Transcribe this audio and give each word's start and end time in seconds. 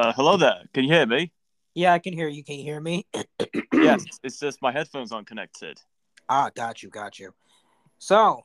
Uh, 0.00 0.14
hello 0.14 0.38
there. 0.38 0.62
Can 0.72 0.84
you 0.84 0.94
hear 0.94 1.04
me? 1.04 1.30
Yeah, 1.74 1.92
I 1.92 1.98
can 1.98 2.14
hear 2.14 2.26
you. 2.26 2.42
Can 2.42 2.54
you 2.56 2.62
hear 2.62 2.80
me? 2.80 3.06
yes. 3.74 4.06
It's 4.24 4.38
just 4.40 4.62
my 4.62 4.72
headphones 4.72 5.12
aren't 5.12 5.26
connected. 5.26 5.78
Ah, 6.26 6.48
got 6.54 6.82
you, 6.82 6.88
got 6.88 7.18
you. 7.18 7.34
So 7.98 8.40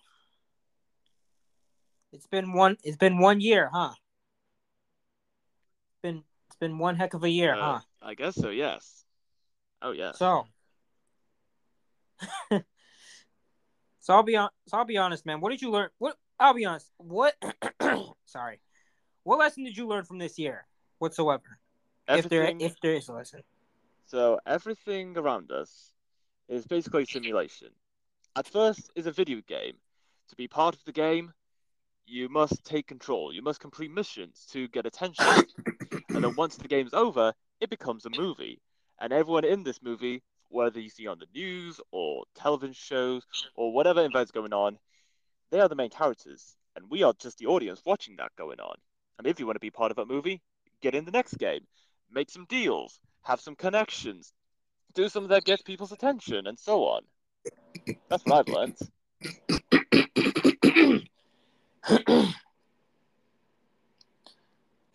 it's 2.11 2.27
been 2.27 2.51
one. 2.51 2.75
It's 2.83 2.97
been 2.97 3.19
one 3.19 3.39
year, 3.39 3.69
huh? 3.71 3.91
It's 5.93 6.01
been 6.01 6.23
it's 6.47 6.57
been 6.57 6.77
one 6.77 6.97
heck 6.97 7.13
of 7.13 7.23
a 7.23 7.29
year, 7.29 7.53
Uh, 7.53 7.75
huh? 7.75 7.79
I 8.01 8.15
guess 8.15 8.35
so. 8.35 8.49
Yes. 8.49 9.05
Oh 9.81 9.91
yes. 9.93 10.19
So, 10.19 10.47
so 14.01 14.13
I'll 14.13 14.23
be 14.23 14.35
on. 14.35 14.49
So 14.67 14.77
I'll 14.77 14.83
be 14.83 14.97
honest, 14.97 15.25
man. 15.25 15.39
What 15.39 15.51
did 15.51 15.61
you 15.61 15.71
learn? 15.71 15.87
What 15.99 16.17
I'll 16.37 16.53
be 16.53 16.65
honest. 16.65 16.91
What? 16.97 17.33
sorry. 18.25 18.59
What 19.23 19.39
lesson 19.39 19.63
did 19.63 19.77
you 19.77 19.87
learn 19.87 20.03
from 20.03 20.17
this 20.17 20.37
year, 20.37 20.67
whatsoever? 20.99 21.59
If 22.07 22.29
there 22.29 22.51
if 22.59 22.79
there 22.81 22.93
is 22.93 23.09
a 23.09 23.13
lesson. 23.13 23.41
So 24.05 24.39
everything 24.45 25.17
around 25.17 25.51
us 25.51 25.91
is 26.47 26.65
basically 26.67 27.05
simulation. 27.05 27.69
At 28.35 28.47
first, 28.47 28.91
is 28.95 29.07
a 29.07 29.11
video 29.11 29.41
game. 29.47 29.77
To 30.29 30.35
be 30.35 30.47
part 30.47 30.75
of 30.75 30.83
the 30.85 30.91
game, 30.91 31.33
you 32.05 32.29
must 32.29 32.63
take 32.63 32.87
control. 32.87 33.33
You 33.33 33.41
must 33.41 33.59
complete 33.59 33.91
missions 33.91 34.45
to 34.51 34.67
get 34.67 34.85
attention. 34.85 35.25
and 36.09 36.23
then 36.23 36.35
once 36.35 36.57
the 36.57 36.67
game's 36.67 36.93
over, 36.93 37.33
it 37.59 37.69
becomes 37.69 38.05
a 38.05 38.09
movie. 38.09 38.61
And 38.99 39.11
everyone 39.11 39.45
in 39.45 39.63
this 39.63 39.81
movie, 39.81 40.21
whether 40.49 40.79
you 40.79 40.89
see 40.89 41.07
on 41.07 41.19
the 41.19 41.27
news 41.33 41.81
or 41.91 42.25
television 42.35 42.73
shows 42.73 43.25
or 43.55 43.73
whatever 43.73 44.05
event's 44.05 44.31
going 44.31 44.53
on, 44.53 44.77
they 45.51 45.59
are 45.59 45.69
the 45.69 45.75
main 45.75 45.89
characters. 45.89 46.55
And 46.75 46.89
we 46.89 47.03
are 47.03 47.13
just 47.17 47.37
the 47.37 47.47
audience 47.47 47.81
watching 47.85 48.17
that 48.17 48.35
going 48.37 48.59
on. 48.59 48.75
And 49.17 49.27
if 49.27 49.39
you 49.39 49.45
want 49.45 49.55
to 49.55 49.61
be 49.61 49.71
part 49.71 49.91
of 49.91 49.97
a 49.97 50.05
movie, 50.05 50.41
get 50.85 50.95
in 50.95 51.05
the 51.05 51.11
next 51.11 51.37
game. 51.39 51.61
Make 52.11 52.29
some 52.29 52.45
deals. 52.47 52.99
Have 53.23 53.41
some 53.41 53.55
connections. 53.55 54.33
Do 54.93 55.09
something 55.09 55.29
that 55.29 55.43
gets 55.43 55.63
people's 55.63 55.91
attention 55.91 56.45
and 56.45 56.59
so 56.59 56.83
on. 56.83 57.01
That's 58.09 58.23
what 58.25 58.47
I've 58.47 58.53
learned. 58.53 58.77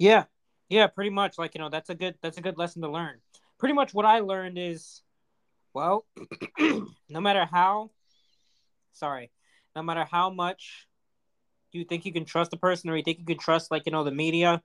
Yeah, 0.01 0.25
yeah, 0.71 0.87
pretty 0.87 1.11
much. 1.11 1.37
Like 1.37 1.55
you 1.55 1.61
know, 1.61 1.69
that's 1.69 1.91
a 1.91 1.95
good 1.95 2.15
that's 2.23 2.39
a 2.39 2.41
good 2.41 2.57
lesson 2.57 2.81
to 2.81 2.89
learn. 2.89 3.19
Pretty 3.59 3.75
much 3.75 3.93
what 3.93 4.07
I 4.07 4.21
learned 4.21 4.57
is, 4.57 5.03
well, 5.75 6.07
no 6.59 7.21
matter 7.21 7.45
how, 7.45 7.91
sorry, 8.95 9.31
no 9.77 9.83
matter 9.83 10.07
how 10.11 10.31
much 10.31 10.89
you 11.73 11.85
think 11.85 12.07
you 12.07 12.15
can 12.15 12.25
trust 12.25 12.55
a 12.55 12.57
person 12.57 12.89
or 12.89 12.97
you 12.97 13.03
think 13.03 13.19
you 13.19 13.27
can 13.27 13.37
trust 13.37 13.71
like 13.71 13.83
you 13.85 13.93
know 13.93 14.03
the 14.03 14.11
media, 14.11 14.63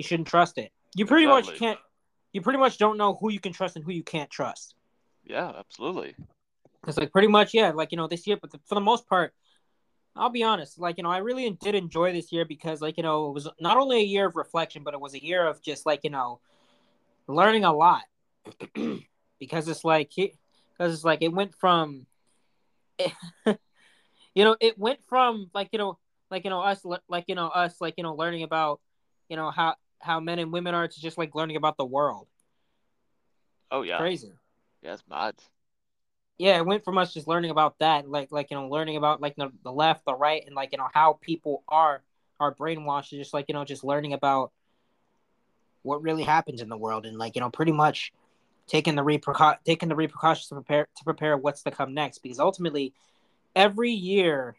you 0.00 0.04
shouldn't 0.04 0.28
trust 0.28 0.56
it. 0.56 0.72
You 0.94 1.04
pretty 1.04 1.26
much 1.26 1.54
can't. 1.56 1.78
You 2.32 2.40
pretty 2.40 2.58
much 2.58 2.78
don't 2.78 2.96
know 2.96 3.18
who 3.20 3.30
you 3.30 3.38
can 3.38 3.52
trust 3.52 3.76
and 3.76 3.84
who 3.84 3.92
you 3.92 4.02
can't 4.02 4.30
trust. 4.30 4.74
Yeah, 5.22 5.52
absolutely. 5.58 6.14
It's 6.86 6.96
like 6.96 7.12
pretty 7.12 7.28
much 7.28 7.52
yeah, 7.52 7.72
like 7.72 7.92
you 7.92 7.98
know 7.98 8.08
this 8.08 8.26
year, 8.26 8.38
but 8.40 8.50
for 8.64 8.76
the 8.76 8.80
most 8.80 9.06
part, 9.06 9.34
I'll 10.16 10.30
be 10.30 10.42
honest. 10.42 10.80
Like 10.80 10.96
you 10.96 11.02
know, 11.02 11.10
I 11.10 11.18
really 11.18 11.50
did 11.60 11.74
enjoy 11.74 12.14
this 12.14 12.32
year 12.32 12.46
because 12.46 12.80
like 12.80 12.96
you 12.96 13.02
know 13.02 13.28
it 13.28 13.34
was 13.34 13.46
not 13.60 13.76
only 13.76 13.98
a 13.98 14.04
year 14.04 14.26
of 14.26 14.36
reflection, 14.36 14.84
but 14.84 14.94
it 14.94 15.00
was 15.00 15.12
a 15.12 15.22
year 15.22 15.46
of 15.46 15.60
just 15.60 15.84
like 15.84 16.00
you 16.02 16.10
know 16.10 16.40
learning 17.26 17.64
a 17.64 17.72
lot 17.74 18.04
because 19.38 19.68
it's 19.68 19.84
like 19.84 20.12
because 20.16 20.94
it's 20.94 21.04
like 21.04 21.20
it 21.20 21.30
went 21.30 21.54
from 21.54 22.06
you 24.34 24.44
know 24.44 24.56
it 24.62 24.78
went 24.78 25.00
from 25.06 25.50
like 25.52 25.68
you 25.72 25.78
know 25.78 25.98
like 26.30 26.44
you 26.44 26.50
know 26.50 26.62
us 26.62 26.86
like 27.06 27.24
you 27.28 27.34
know 27.34 27.48
us 27.48 27.82
like 27.82 27.94
you 27.98 28.02
know 28.02 28.14
learning 28.14 28.44
about 28.44 28.80
you 29.28 29.36
know 29.36 29.50
how 29.50 29.74
how 30.00 30.20
men 30.20 30.38
and 30.38 30.52
women 30.52 30.74
are 30.74 30.88
to 30.88 31.00
just 31.00 31.18
like 31.18 31.34
learning 31.34 31.56
about 31.56 31.76
the 31.76 31.84
world. 31.84 32.26
Oh 33.70 33.82
yeah. 33.82 33.98
Crazy. 33.98 34.32
Yeah, 34.82 34.94
it's 34.94 35.04
mad. 35.08 35.34
yeah, 36.38 36.56
it 36.56 36.64
went 36.64 36.84
from 36.84 36.96
us 36.96 37.12
just 37.12 37.28
learning 37.28 37.50
about 37.50 37.78
that, 37.80 38.08
like 38.08 38.32
like 38.32 38.50
you 38.50 38.56
know, 38.56 38.68
learning 38.68 38.96
about 38.96 39.20
like 39.20 39.36
the, 39.36 39.50
the 39.62 39.72
left, 39.72 40.04
the 40.06 40.14
right, 40.14 40.42
and 40.46 40.54
like 40.54 40.70
you 40.72 40.78
know 40.78 40.88
how 40.92 41.18
people 41.20 41.62
are 41.68 42.02
are 42.40 42.54
brainwashed, 42.54 43.10
to 43.10 43.16
just 43.16 43.34
like 43.34 43.44
you 43.48 43.54
know, 43.54 43.64
just 43.64 43.84
learning 43.84 44.14
about 44.14 44.52
what 45.82 46.02
really 46.02 46.22
happens 46.22 46.62
in 46.62 46.68
the 46.70 46.78
world, 46.78 47.04
and 47.04 47.18
like 47.18 47.34
you 47.34 47.40
know, 47.40 47.50
pretty 47.50 47.72
much 47.72 48.12
taking 48.66 48.94
the 48.94 49.02
repercu- 49.02 49.58
taking 49.66 49.90
the 49.90 49.94
repercussions 49.94 50.48
to 50.48 50.54
prepare 50.54 50.88
to 50.96 51.04
prepare 51.04 51.36
what's 51.36 51.62
to 51.62 51.70
come 51.70 51.92
next, 51.92 52.20
because 52.20 52.40
ultimately, 52.40 52.94
every 53.54 53.90
year, 53.90 54.56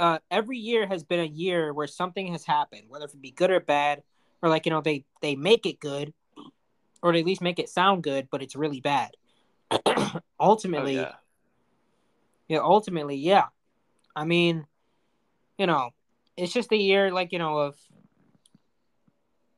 uh, 0.00 0.18
every 0.28 0.58
year 0.58 0.88
has 0.88 1.04
been 1.04 1.20
a 1.20 1.24
year 1.24 1.72
where 1.72 1.86
something 1.86 2.32
has 2.32 2.44
happened, 2.44 2.84
whether 2.88 3.04
it 3.04 3.22
be 3.22 3.30
good 3.30 3.50
or 3.50 3.60
bad, 3.60 4.02
or 4.42 4.48
like 4.48 4.66
you 4.66 4.70
know, 4.70 4.80
they 4.80 5.04
they 5.22 5.36
make 5.36 5.66
it 5.66 5.80
good, 5.80 6.12
or 7.02 7.12
they 7.12 7.20
at 7.20 7.26
least 7.26 7.42
make 7.42 7.58
it 7.58 7.68
sound 7.68 8.02
good, 8.02 8.28
but 8.30 8.42
it's 8.42 8.56
really 8.56 8.80
bad. 8.80 9.10
Oh, 10.40 10.50
ultimately, 10.50 10.94
yeah. 10.94 11.14
yeah, 12.46 12.60
ultimately, 12.60 13.16
yeah. 13.16 13.46
I 14.14 14.24
mean, 14.24 14.66
you 15.58 15.66
know, 15.66 15.90
it's 16.36 16.52
just 16.52 16.72
a 16.72 16.76
year 16.76 17.10
like, 17.10 17.32
you 17.32 17.38
know, 17.38 17.58
of 17.58 17.76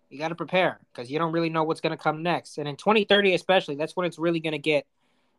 you 0.08 0.18
got 0.18 0.28
to 0.28 0.34
prepare 0.34 0.80
because 0.92 1.10
you 1.10 1.18
don't 1.18 1.32
really 1.32 1.50
know 1.50 1.62
what's 1.64 1.80
going 1.80 1.96
to 1.96 2.02
come 2.02 2.22
next. 2.22 2.58
And 2.58 2.66
in 2.66 2.76
2030 2.76 3.34
especially, 3.34 3.76
that's 3.76 3.94
when 3.94 4.06
it's 4.06 4.18
really 4.18 4.40
going 4.40 4.52
to 4.52 4.58
get 4.58 4.86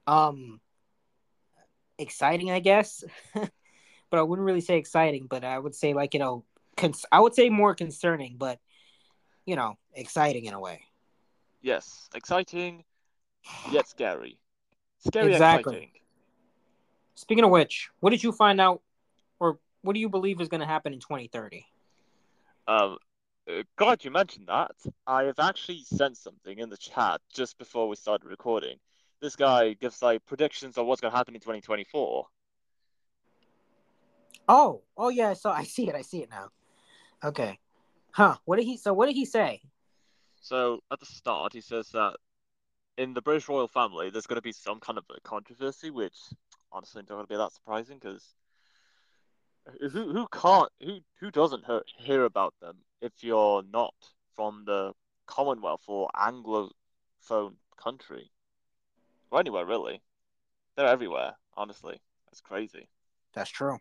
um 0.07 0.61
exciting, 1.97 2.51
I 2.51 2.59
guess. 2.59 3.03
but 3.33 4.19
I 4.19 4.21
wouldn't 4.21 4.45
really 4.45 4.61
say 4.61 4.77
exciting, 4.77 5.27
but 5.29 5.43
I 5.43 5.57
would 5.57 5.75
say 5.75 5.93
like, 5.93 6.13
you 6.13 6.19
know, 6.19 6.45
cons- 6.77 7.05
I 7.11 7.19
would 7.19 7.35
say 7.35 7.49
more 7.49 7.75
concerning, 7.75 8.35
but 8.37 8.59
you 9.45 9.55
know, 9.55 9.77
exciting 9.93 10.45
in 10.45 10.53
a 10.53 10.59
way. 10.59 10.81
Yes. 11.61 12.09
Exciting, 12.15 12.83
yet 13.71 13.87
scary. 13.87 14.37
Scary 14.99 15.31
Exactly. 15.31 15.75
exciting. 15.75 15.91
Speaking 17.15 17.43
of 17.43 17.51
which, 17.51 17.89
what 17.99 18.09
did 18.09 18.23
you 18.23 18.31
find 18.31 18.59
out 18.59 18.81
or 19.39 19.59
what 19.81 19.93
do 19.93 19.99
you 19.99 20.09
believe 20.09 20.41
is 20.41 20.47
going 20.47 20.61
to 20.61 20.67
happen 20.67 20.93
in 20.93 20.99
2030? 20.99 21.65
Um, 22.67 22.97
uh, 23.49 23.63
God, 23.75 24.03
you 24.03 24.11
mentioned 24.11 24.47
that. 24.47 24.71
I 25.07 25.23
have 25.23 25.39
actually 25.39 25.83
sent 25.83 26.17
something 26.17 26.57
in 26.57 26.69
the 26.69 26.77
chat 26.77 27.21
just 27.33 27.57
before 27.57 27.87
we 27.87 27.95
started 27.95 28.27
recording. 28.27 28.77
This 29.21 29.35
guy 29.35 29.73
gives 29.73 30.01
like 30.01 30.25
predictions 30.25 30.77
on 30.77 30.87
what's 30.87 31.01
going 31.01 31.11
to 31.11 31.17
happen 31.17 31.35
in 31.35 31.41
2024. 31.41 32.25
Oh, 34.47 34.81
oh 34.97 35.09
yeah. 35.09 35.33
So 35.33 35.49
I 35.49 35.63
see 35.63 35.87
it. 35.89 35.95
I 35.95 36.01
see 36.01 36.23
it 36.23 36.29
now. 36.29 36.49
Okay. 37.23 37.59
Huh. 38.13 38.37
What 38.45 38.57
did 38.57 38.65
he? 38.65 38.77
So 38.77 38.93
what 38.93 39.07
did 39.07 39.15
he 39.15 39.25
say? 39.25 39.61
So 40.41 40.79
at 40.91 40.99
the 40.99 41.05
start, 41.05 41.53
he 41.53 41.61
says 41.61 41.89
that 41.89 42.17
in 42.97 43.13
the 43.13 43.21
British 43.21 43.47
royal 43.47 43.67
family, 43.67 44.09
there's 44.09 44.27
going 44.27 44.37
to 44.37 44.41
be 44.41 44.51
some 44.51 44.79
kind 44.79 44.97
of 44.97 45.05
a 45.15 45.19
controversy, 45.21 45.89
which 45.89 46.15
honestly 46.71 47.01
don't 47.03 47.17
going 47.17 47.25
to 47.25 47.33
be 47.33 47.37
that 47.37 47.53
surprising 47.53 47.97
because 47.99 48.33
who 49.91 50.11
who 50.11 50.27
can't 50.31 50.69
who 50.81 50.99
who 51.19 51.31
doesn't 51.31 51.65
hear, 51.65 51.83
hear 51.97 52.25
about 52.25 52.53
them 52.61 52.77
if 53.01 53.11
you're 53.21 53.63
not 53.71 53.93
from 54.35 54.63
the 54.65 54.93
Commonwealth 55.27 55.83
or 55.87 56.09
Anglophone 56.15 57.55
country 57.77 58.31
or 59.29 59.39
anywhere 59.39 59.65
really? 59.65 60.01
They're 60.75 60.87
everywhere. 60.87 61.33
Honestly, 61.55 61.99
that's 62.27 62.41
crazy. 62.41 62.87
That's 63.33 63.51
true. 63.51 63.77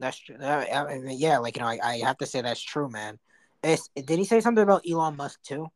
That's 0.00 0.18
true. 0.18 0.36
I- 0.40 0.98
mean, 0.98 1.18
yeah, 1.18 1.38
like 1.38 1.56
you 1.56 1.62
know, 1.62 1.68
I, 1.68 1.78
I 1.82 1.96
have 1.98 2.18
to 2.18 2.26
say 2.26 2.40
that's 2.40 2.62
true, 2.62 2.88
man. 2.88 3.18
It's, 3.62 3.88
did 3.96 4.18
he 4.18 4.24
say 4.24 4.40
something 4.40 4.62
about 4.62 4.84
Elon 4.88 5.16
Musk 5.16 5.42
too? 5.42 5.68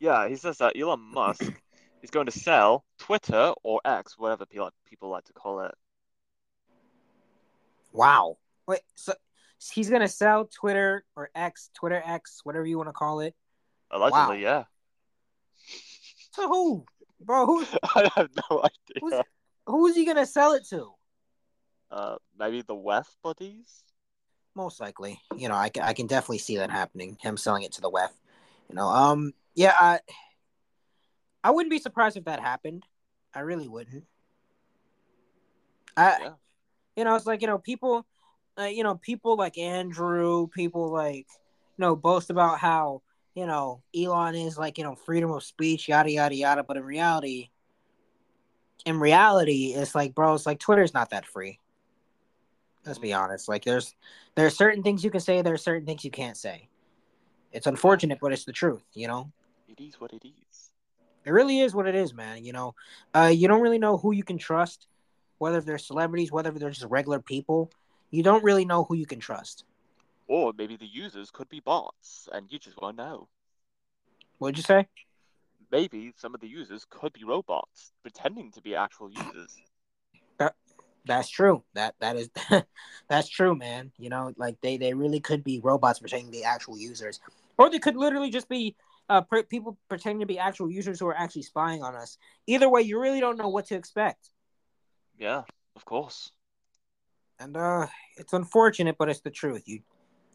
Yeah, 0.00 0.28
he 0.28 0.36
says 0.36 0.58
that 0.58 0.78
Elon 0.78 1.00
Musk 1.00 1.42
is 2.02 2.10
going 2.10 2.26
to 2.26 2.32
sell 2.32 2.84
Twitter 2.98 3.52
or 3.62 3.80
X, 3.84 4.18
whatever 4.18 4.46
people 4.46 4.70
people 4.88 5.10
like 5.10 5.24
to 5.24 5.32
call 5.32 5.60
it. 5.60 5.74
Wow. 7.92 8.38
Wait. 8.66 8.80
So 8.94 9.12
he's 9.70 9.90
gonna 9.90 10.08
sell 10.08 10.46
Twitter 10.46 11.04
or 11.14 11.30
X, 11.34 11.70
Twitter 11.74 12.02
X, 12.04 12.40
whatever 12.44 12.66
you 12.66 12.78
want 12.78 12.88
to 12.88 12.92
call 12.94 13.20
it. 13.20 13.34
Allegedly, 13.90 14.42
yeah. 14.42 14.64
To 16.36 16.42
who, 16.42 16.86
bro? 17.20 17.44
Who 17.46 17.64
I 17.94 18.10
have 18.16 18.30
no 18.50 18.62
who's, 19.00 19.12
idea. 19.12 19.24
who's 19.66 19.94
he 19.94 20.06
gonna 20.06 20.26
sell 20.26 20.52
it 20.54 20.66
to? 20.70 20.92
Uh, 21.92 22.16
maybe 22.38 22.62
the 22.62 22.74
West 22.74 23.18
buddies. 23.22 23.84
Most 24.54 24.80
likely, 24.80 25.20
you 25.36 25.48
know, 25.48 25.54
I, 25.54 25.70
I 25.82 25.92
can 25.92 26.06
definitely 26.06 26.38
see 26.38 26.56
that 26.56 26.70
happening. 26.70 27.18
Him 27.20 27.36
selling 27.36 27.64
it 27.64 27.72
to 27.72 27.82
the 27.82 27.90
WEF. 27.90 28.10
You 28.70 28.76
know, 28.76 28.86
um, 28.86 29.34
yeah, 29.54 29.74
I, 29.78 30.00
I 31.44 31.50
wouldn't 31.50 31.70
be 31.70 31.78
surprised 31.78 32.16
if 32.16 32.24
that 32.24 32.40
happened. 32.40 32.84
I 33.34 33.40
really 33.40 33.68
wouldn't. 33.68 34.04
I, 35.96 36.16
Yeah. 36.20 36.30
you 36.96 37.04
know, 37.04 37.14
it's 37.14 37.26
like 37.26 37.42
you 37.42 37.46
know, 37.46 37.58
people, 37.58 38.06
uh, 38.58 38.64
you 38.64 38.82
know, 38.82 38.94
people 38.94 39.36
like 39.36 39.58
Andrew, 39.58 40.46
people 40.48 40.90
like, 40.90 41.26
you 41.76 41.82
know, 41.82 41.94
boast 41.96 42.30
about 42.30 42.58
how 42.58 43.02
you 43.34 43.46
know 43.46 43.82
Elon 43.94 44.34
is 44.34 44.56
like 44.56 44.78
you 44.78 44.84
know 44.84 44.94
freedom 44.94 45.30
of 45.30 45.42
speech, 45.42 45.88
yada 45.88 46.10
yada 46.10 46.34
yada. 46.34 46.62
But 46.62 46.78
in 46.78 46.84
reality, 46.84 47.50
in 48.86 48.98
reality, 48.98 49.74
it's 49.74 49.94
like, 49.94 50.14
bro, 50.14 50.34
it's 50.34 50.46
like 50.46 50.58
Twitter's 50.58 50.94
not 50.94 51.10
that 51.10 51.26
free. 51.26 51.58
Let's 52.84 52.98
be 52.98 53.12
honest. 53.12 53.48
Like, 53.48 53.64
there's 53.64 53.94
there's 54.34 54.56
certain 54.56 54.82
things 54.82 55.04
you 55.04 55.10
can 55.10 55.20
say, 55.20 55.42
there's 55.42 55.62
certain 55.62 55.86
things 55.86 56.04
you 56.04 56.10
can't 56.10 56.36
say, 56.36 56.68
It's 57.52 57.66
unfortunate, 57.66 58.18
but 58.20 58.32
it's 58.32 58.44
the 58.44 58.52
truth. 58.52 58.82
You 58.94 59.08
know, 59.08 59.30
It 59.68 59.80
is 59.80 60.00
what 60.00 60.12
it 60.12 60.24
is. 60.24 60.70
it 61.24 61.30
really 61.30 61.60
is 61.60 61.74
what 61.74 61.86
it 61.86 61.94
is, 61.94 62.12
man. 62.14 62.44
You 62.44 62.52
know, 62.52 62.74
uh, 63.14 63.32
you 63.34 63.46
don't 63.48 63.60
really 63.60 63.78
know 63.78 63.96
who 63.98 64.12
you 64.12 64.24
can 64.24 64.38
trust, 64.38 64.88
whether 65.38 65.60
they're 65.60 65.78
celebrities, 65.78 66.32
whether 66.32 66.50
they're 66.50 66.70
just 66.70 66.86
regular 66.90 67.20
people. 67.20 67.70
You 68.10 68.22
don't 68.22 68.44
really 68.44 68.64
know 68.64 68.84
who 68.84 68.94
you 68.94 69.06
can 69.06 69.20
trust. 69.20 69.64
Or 70.26 70.52
maybe 70.56 70.76
the 70.76 70.86
users 70.86 71.30
could 71.30 71.48
be 71.48 71.60
bots, 71.60 72.28
and 72.32 72.46
you 72.50 72.58
just 72.58 72.80
won't 72.80 72.96
know. 72.96 73.28
What'd 74.38 74.56
you 74.56 74.62
say? 74.62 74.88
Maybe 75.70 76.12
some 76.16 76.34
of 76.34 76.40
the 76.40 76.48
users 76.48 76.84
could 76.88 77.12
be 77.12 77.24
robots, 77.24 77.92
pretending 78.02 78.50
to 78.52 78.60
be 78.60 78.74
actual 78.74 79.10
users. 79.10 79.56
That's 81.04 81.28
true. 81.28 81.64
That 81.74 81.94
that 82.00 82.16
is 82.16 82.30
that's 83.08 83.28
true, 83.28 83.54
man. 83.56 83.92
You 83.98 84.08
know, 84.08 84.32
like 84.36 84.60
they 84.60 84.76
they 84.76 84.94
really 84.94 85.20
could 85.20 85.42
be 85.42 85.60
robots 85.60 85.98
pretending 85.98 86.26
to 86.26 86.32
be 86.32 86.44
actual 86.44 86.78
users, 86.78 87.20
or 87.58 87.70
they 87.70 87.78
could 87.80 87.96
literally 87.96 88.30
just 88.30 88.48
be 88.48 88.76
uh 89.08 89.22
pre- 89.22 89.42
people 89.42 89.76
pretending 89.88 90.20
to 90.20 90.26
be 90.26 90.38
actual 90.38 90.70
users 90.70 91.00
who 91.00 91.06
are 91.08 91.16
actually 91.18 91.42
spying 91.42 91.82
on 91.82 91.96
us. 91.96 92.18
Either 92.46 92.68
way, 92.68 92.82
you 92.82 93.00
really 93.00 93.20
don't 93.20 93.36
know 93.36 93.48
what 93.48 93.66
to 93.66 93.74
expect, 93.74 94.30
Yeah, 95.18 95.42
of 95.74 95.84
course. 95.84 96.30
and 97.40 97.56
uh, 97.56 97.86
it's 98.16 98.32
unfortunate, 98.32 98.96
but 98.96 99.08
it's 99.08 99.20
the 99.20 99.30
truth. 99.30 99.64
You 99.66 99.80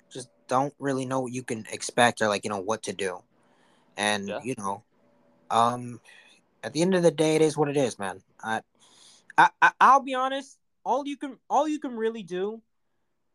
just 0.10 0.30
don't 0.50 0.74
really 0.80 1.06
know 1.06 1.22
what 1.22 1.32
you 1.32 1.44
can 1.44 1.66
expect 1.72 2.22
or 2.22 2.28
like 2.28 2.44
you 2.44 2.50
know 2.50 2.60
what 2.60 2.84
to 2.84 2.94
do, 2.94 3.24
and 3.96 4.28
Yeah. 4.28 4.40
you 4.44 4.56
know, 4.58 4.84
um, 5.50 6.02
at 6.62 6.74
the 6.74 6.82
end 6.82 6.94
of 6.94 7.04
the 7.04 7.12
day, 7.12 7.36
it 7.36 7.42
is 7.42 7.56
what 7.56 7.70
it 7.70 7.78
is, 7.78 7.98
man. 7.98 8.22
I, 8.44 8.62
I, 9.38 9.50
I 9.62 9.72
I'll 9.80 10.02
be 10.02 10.14
honest. 10.16 10.57
All 10.88 11.06
you 11.06 11.18
can, 11.18 11.38
all 11.50 11.68
you 11.68 11.80
can 11.80 11.98
really 11.98 12.24
do 12.24 12.62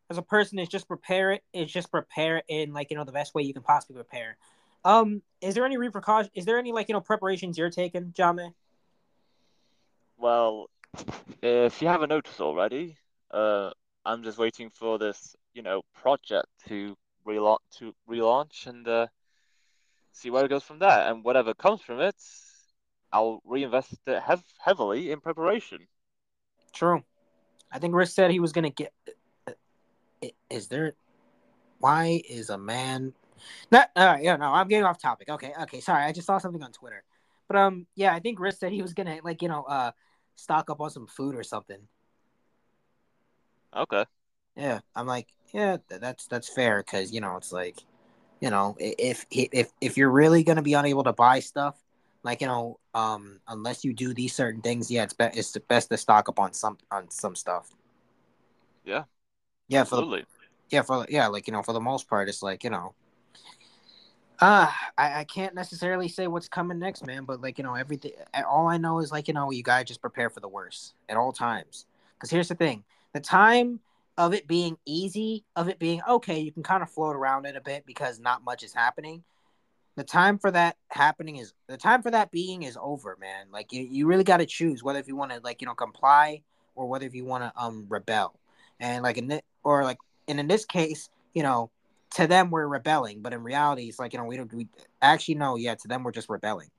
as 0.08 0.16
a 0.16 0.22
person 0.22 0.58
is 0.58 0.69
just 0.69 0.88
prepare 0.88 1.32
it. 1.32 1.44
Is 1.52 1.70
just 1.70 1.90
prepare 1.90 2.38
it 2.38 2.44
in 2.49 2.72
like 2.72 2.90
you 2.90 2.96
know 2.96 3.04
the 3.04 3.12
best 3.12 3.34
way 3.34 3.43
you 3.43 3.52
can 3.52 3.62
possibly 3.62 3.94
prepare. 3.94 4.38
Um, 4.87 5.20
is 5.43 5.54
there 5.54 5.66
any 5.66 5.76
repercussion? 5.76 6.31
Is 6.34 6.46
there 6.46 6.58
any 6.58 6.72
like 6.72 6.88
you 6.88 6.94
know 6.94 7.02
preparations 7.02 7.58
you're 7.58 7.69
taking, 7.69 8.12
Jame? 8.12 8.54
Well, 10.16 10.70
if 11.43 11.82
you 11.82 11.88
haven't 11.88 12.08
noticed 12.08 12.40
already, 12.40 12.96
uh, 13.31 13.72
I'm 14.06 14.22
just 14.22 14.38
waiting 14.38 14.70
for 14.70 14.98
this, 14.98 15.37
you 15.52 15.60
know, 15.60 15.82
project 15.94 16.46
to 16.69 16.96
relaunch 17.26 17.58
to 17.81 17.93
relaunch 18.08 18.66
and 18.66 18.88
uh, 18.88 19.08
see 20.12 20.31
where 20.31 20.46
it 20.46 20.48
goes 20.48 20.62
from 20.62 20.78
there. 20.78 21.06
And 21.06 21.22
whatever 21.22 21.52
comes 21.52 21.82
from 21.82 22.00
it, 22.00 22.16
I'll 23.12 23.43
reinvest 23.44 23.98
it 24.06 24.22
hev 24.22 24.43
heavily 24.64 25.10
in 25.10 25.20
preparation. 25.20 25.87
True. 26.72 27.05
I 27.72 27.78
think 27.78 27.94
Rich 27.94 28.10
said 28.10 28.30
he 28.30 28.40
was 28.40 28.52
gonna 28.52 28.70
get. 28.70 28.92
Is 30.50 30.69
there? 30.69 30.94
Why 31.78 32.22
is 32.28 32.50
a 32.50 32.58
man? 32.58 33.14
Not. 33.70 33.90
All 33.96 34.06
right. 34.06 34.22
Yeah. 34.22 34.36
No. 34.36 34.52
I'm 34.52 34.69
getting 34.69 34.84
off 34.84 35.00
topic. 35.00 35.28
Okay. 35.28 35.52
Okay. 35.62 35.80
Sorry. 35.80 36.04
I 36.04 36.12
just 36.12 36.26
saw 36.26 36.38
something 36.38 36.62
on 36.62 36.72
Twitter. 36.72 37.02
But 37.48 37.56
um. 37.56 37.86
Yeah. 37.94 38.14
I 38.14 38.20
think 38.20 38.38
Rich 38.38 38.56
said 38.56 38.72
he 38.72 38.82
was 38.82 38.94
gonna 38.94 39.19
like 39.24 39.42
you 39.42 39.48
know 39.48 39.62
uh 39.64 39.92
stock 40.36 40.70
up 40.70 40.80
on 40.80 40.90
some 40.90 41.06
food 41.06 41.34
or 41.34 41.42
something. 41.42 41.80
Okay. 43.74 44.04
Yeah. 44.56 44.80
I'm 44.94 45.06
like 45.06 45.28
yeah. 45.52 45.78
th- 45.88 46.00
That's 46.00 46.26
that's 46.26 46.48
fair 46.48 46.78
because 46.78 47.10
you 47.12 47.20
know 47.20 47.36
it's 47.36 47.52
like, 47.52 47.78
you 48.40 48.50
know 48.50 48.76
if 48.78 49.26
if 49.30 49.70
if 49.80 49.96
you're 49.96 50.10
really 50.10 50.44
gonna 50.44 50.62
be 50.62 50.74
unable 50.74 51.04
to 51.04 51.12
buy 51.12 51.40
stuff. 51.40 51.81
Like 52.22 52.40
you 52.40 52.46
know, 52.46 52.78
um, 52.94 53.40
unless 53.48 53.84
you 53.84 53.92
do 53.92 54.14
these 54.14 54.34
certain 54.34 54.62
things, 54.62 54.90
yeah, 54.90 55.04
it's 55.04 55.12
be- 55.14 55.24
it's 55.34 55.56
best 55.69 55.90
to 55.90 55.96
stock 55.96 56.28
up 56.28 56.38
on 56.38 56.52
some 56.52 56.78
on 56.90 57.10
some 57.10 57.34
stuff. 57.34 57.74
Yeah. 58.84 59.04
Yeah, 59.69 59.84
for 59.84 59.96
the 59.96 60.04
yeah 60.70 60.82
for 60.82 61.06
yeah 61.08 61.28
like 61.28 61.46
you 61.46 61.52
know 61.52 61.62
for 61.62 61.72
the 61.72 61.80
most 61.80 62.08
part 62.08 62.28
it's 62.28 62.42
like 62.42 62.64
you 62.64 62.70
know 62.70 62.94
uh 64.40 64.70
I, 64.98 65.20
I 65.20 65.24
can't 65.24 65.54
necessarily 65.54 66.08
say 66.08 66.26
what's 66.26 66.48
coming 66.48 66.78
next 66.78 67.06
man 67.06 67.24
but 67.24 67.40
like 67.40 67.58
you 67.58 67.64
know 67.64 67.74
everything 67.74 68.12
all 68.48 68.69
i 68.69 68.78
know 68.78 68.98
is 68.98 69.12
like 69.12 69.28
you 69.28 69.34
know 69.34 69.50
you 69.50 69.62
gotta 69.62 69.84
just 69.84 70.00
prepare 70.00 70.30
for 70.30 70.40
the 70.40 70.48
worst 70.48 70.94
at 71.08 71.16
all 71.16 71.32
times 71.32 71.86
because 72.14 72.30
here's 72.30 72.48
the 72.48 72.54
thing 72.54 72.84
the 73.12 73.20
time 73.20 73.80
of 74.19 74.34
it 74.34 74.46
being 74.46 74.76
easy 74.84 75.44
of 75.56 75.69
it 75.69 75.78
being 75.78 76.00
okay 76.08 76.38
you 76.40 76.52
can 76.52 76.62
kind 76.62 76.82
of 76.82 76.90
float 76.90 77.16
around 77.16 77.46
it 77.46 77.56
a 77.56 77.60
bit 77.60 77.84
because 77.86 78.19
not 78.19 78.44
much 78.44 78.62
is 78.62 78.72
happening 78.72 79.22
the 79.97 80.05
time 80.05 80.39
for 80.39 80.50
that 80.50 80.77
happening 80.89 81.37
is 81.37 81.53
the 81.69 81.77
time 81.77 82.03
for 82.03 82.11
that 82.11 82.31
being 82.31 82.62
is 82.62 82.79
over 82.81 83.17
man 83.21 83.47
like 83.53 83.73
you, 83.73 83.83
you 83.83 84.06
really 84.06 84.25
got 84.25 84.39
to 84.39 84.47
choose 84.47 84.83
whether 84.83 84.99
if 84.99 85.09
you 85.09 85.17
want 85.17 85.31
to 85.31 85.41
like 85.44 85.61
you 85.61 85.67
know 85.67 85.75
comply 85.75 86.41
or 86.75 86.87
whether 86.87 87.06
if 87.06 87.15
you 87.15 87.25
want 87.25 87.44
to 87.44 87.53
um 87.62 87.87
rebel 87.89 88.35
and 88.81 89.03
like 89.03 89.19
in 89.19 89.31
it 89.31 89.44
or 89.62 89.85
like 89.85 89.99
and 90.29 90.41
in 90.41 90.49
this 90.49 90.65
case, 90.65 91.09
you 91.35 91.43
know, 91.43 91.71
to 92.15 92.27
them 92.27 92.50
we're 92.50 92.67
rebelling, 92.67 93.23
but 93.23 93.33
in 93.33 93.43
reality, 93.43 93.89
it's 93.89 93.99
like 93.99 94.12
you 94.12 94.19
know 94.19 94.25
we 94.25 94.37
don't 94.37 94.53
we 94.53 94.69
actually 95.00 95.37
no, 95.37 95.56
yeah, 95.56 95.75
to 95.75 95.89
them 95.89 96.03
we're 96.03 96.12
just 96.12 96.29
rebelling. 96.29 96.71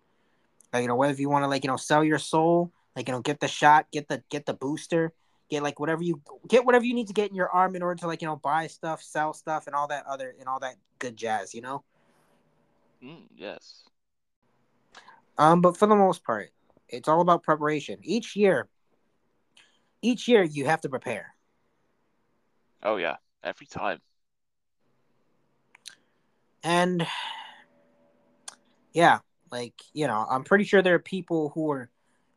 Like 0.71 0.83
you 0.83 0.87
know, 0.87 0.95
whether 0.95 1.13
if 1.13 1.19
you 1.19 1.29
want 1.29 1.43
to 1.43 1.47
like 1.47 1.63
you 1.63 1.69
know 1.69 1.77
sell 1.77 2.03
your 2.03 2.19
soul, 2.19 2.71
like 2.95 3.07
you 3.07 3.13
know, 3.13 3.21
get 3.21 3.39
the 3.39 3.47
shot, 3.47 3.87
get 3.91 4.07
the 4.07 4.23
get 4.29 4.45
the 4.45 4.53
booster, 4.53 5.11
get 5.49 5.63
like 5.63 5.79
whatever 5.79 6.03
you 6.03 6.21
get 6.47 6.65
whatever 6.65 6.85
you 6.85 6.93
need 6.93 7.07
to 7.07 7.13
get 7.13 7.29
in 7.29 7.35
your 7.35 7.49
arm 7.49 7.75
in 7.75 7.81
order 7.81 7.99
to 7.99 8.07
like 8.07 8.21
you 8.21 8.27
know 8.27 8.35
buy 8.35 8.67
stuff, 8.67 9.01
sell 9.01 9.33
stuff, 9.33 9.67
and 9.67 9.75
all 9.75 9.87
that 9.87 10.05
other 10.05 10.35
and 10.39 10.47
all 10.47 10.59
that 10.59 10.75
good 10.99 11.15
jazz, 11.15 11.53
you 11.53 11.61
know. 11.61 11.83
Mm, 13.03 13.27
yes. 13.35 13.83
Um, 15.37 15.61
but 15.61 15.77
for 15.77 15.87
the 15.87 15.95
most 15.95 16.23
part, 16.23 16.51
it's 16.87 17.07
all 17.07 17.21
about 17.21 17.43
preparation. 17.43 17.99
Each 18.03 18.35
year, 18.35 18.67
each 20.01 20.27
year 20.27 20.43
you 20.43 20.65
have 20.65 20.81
to 20.81 20.89
prepare. 20.89 21.33
Oh 22.83 22.97
yeah. 22.97 23.17
Every 23.43 23.65
time. 23.67 23.99
and 26.63 27.05
yeah 28.93 29.19
like 29.51 29.73
you 29.93 30.07
know 30.07 30.25
i'm 30.29 30.43
pretty 30.43 30.63
sure 30.63 30.81
there 30.81 30.95
are 30.95 30.99
people 30.99 31.49
who 31.49 31.69
are 31.71 31.89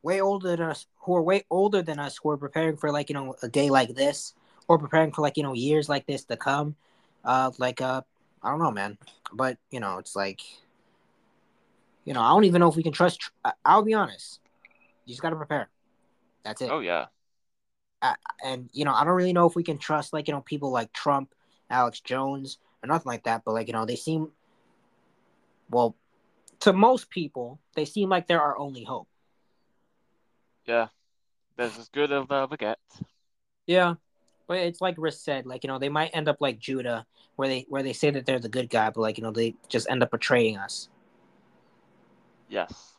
way 0.03 0.21
older 0.21 0.57
than 0.57 0.67
us 0.67 0.87
who 0.97 1.15
are 1.15 1.23
way 1.23 1.45
older 1.51 1.83
than 1.83 1.99
us 1.99 2.19
who 2.23 2.31
are 2.31 2.37
preparing 2.37 2.77
for 2.77 2.91
like 2.91 3.09
you 3.09 3.15
know 3.15 3.35
a 3.43 3.49
day 3.49 3.71
like 3.71 3.95
this 3.95 4.35
or 4.69 4.79
preparing 4.79 5.13
for 5.13 5.23
like 5.23 5.37
you 5.37 5.43
know 5.43 5.55
years 5.55 5.89
like 5.89 6.07
this 6.07 6.25
to 6.25 6.37
come 6.37 6.75
uh 7.25 7.51
like 7.59 7.81
uh 7.81 8.03
i 8.43 8.51
don't 8.51 8.59
know 8.59 8.71
man 8.71 8.99
but 9.33 9.59
you 9.71 9.81
know 9.81 9.99
it's 9.99 10.15
like 10.17 10.41
you 12.05 12.15
know 12.15 12.21
i 12.21 12.29
don't 12.29 12.45
even 12.45 12.61
know 12.61 12.69
if 12.69 12.77
we 12.77 12.83
can 12.83 12.93
trust 12.93 13.21
tr- 13.21 13.31
I- 13.45 13.53
i'll 13.65 13.83
be 13.83 13.95
honest 13.95 14.41
you 15.05 15.13
just 15.13 15.23
got 15.23 15.31
to 15.31 15.37
prepare 15.37 15.69
that's 16.45 16.63
it 16.63 16.71
Oh 16.71 16.81
yeah. 16.81 17.07
and 18.45 18.69
you 18.73 18.85
know 18.85 18.93
i 18.95 19.05
don't 19.05 19.15
really 19.15 19.33
know 19.33 19.47
if 19.47 19.57
we 19.57 19.63
can 19.65 19.79
trust 19.79 20.13
like 20.13 20.29
you 20.29 20.35
know 20.35 20.41
people 20.43 20.71
like 20.71 20.93
trump 20.93 21.35
alex 21.71 22.01
jones 22.01 22.59
or 22.83 22.87
nothing 22.87 23.11
like 23.11 23.25
that 23.25 23.43
but 23.45 23.53
like 23.53 23.67
you 23.67 23.73
know 23.73 23.85
they 23.85 23.97
seem 23.97 24.31
well 25.71 25.97
to 26.61 26.73
most 26.73 27.11
people 27.11 27.59
they 27.75 27.85
seem 27.85 28.09
like 28.09 28.27
they're 28.27 28.41
our 28.41 28.57
only 28.59 28.85
hope 28.85 29.09
Yeah. 30.67 30.89
There's 31.57 31.79
as 31.79 31.89
good 31.89 32.11
of 32.13 32.31
uh, 32.31 32.47
a 32.51 32.57
get. 32.57 32.79
yeah 33.67 33.95
but 34.47 34.59
it's 34.59 34.81
like 34.81 34.95
Riz 34.99 35.21
said 35.21 35.47
like 35.47 35.65
you 35.65 35.69
know 35.69 35.79
they 35.79 35.89
might 35.89 36.11
end 36.13 36.29
up 36.29 36.37
like 36.41 36.59
judah 36.59 37.07
where 37.37 37.49
they 37.49 37.67
where 37.69 37.83
they 37.83 37.93
say 37.93 38.11
that 38.11 38.27
they're 38.27 38.39
the 38.39 38.49
good 38.49 38.71
guy 38.71 38.91
but 38.91 39.01
like 39.01 39.19
you 39.19 39.25
know 39.25 39.31
they 39.31 39.55
just 39.69 39.89
end 39.91 40.03
up 40.03 40.11
betraying 40.11 40.57
us. 40.57 40.89
Yes. 42.49 42.95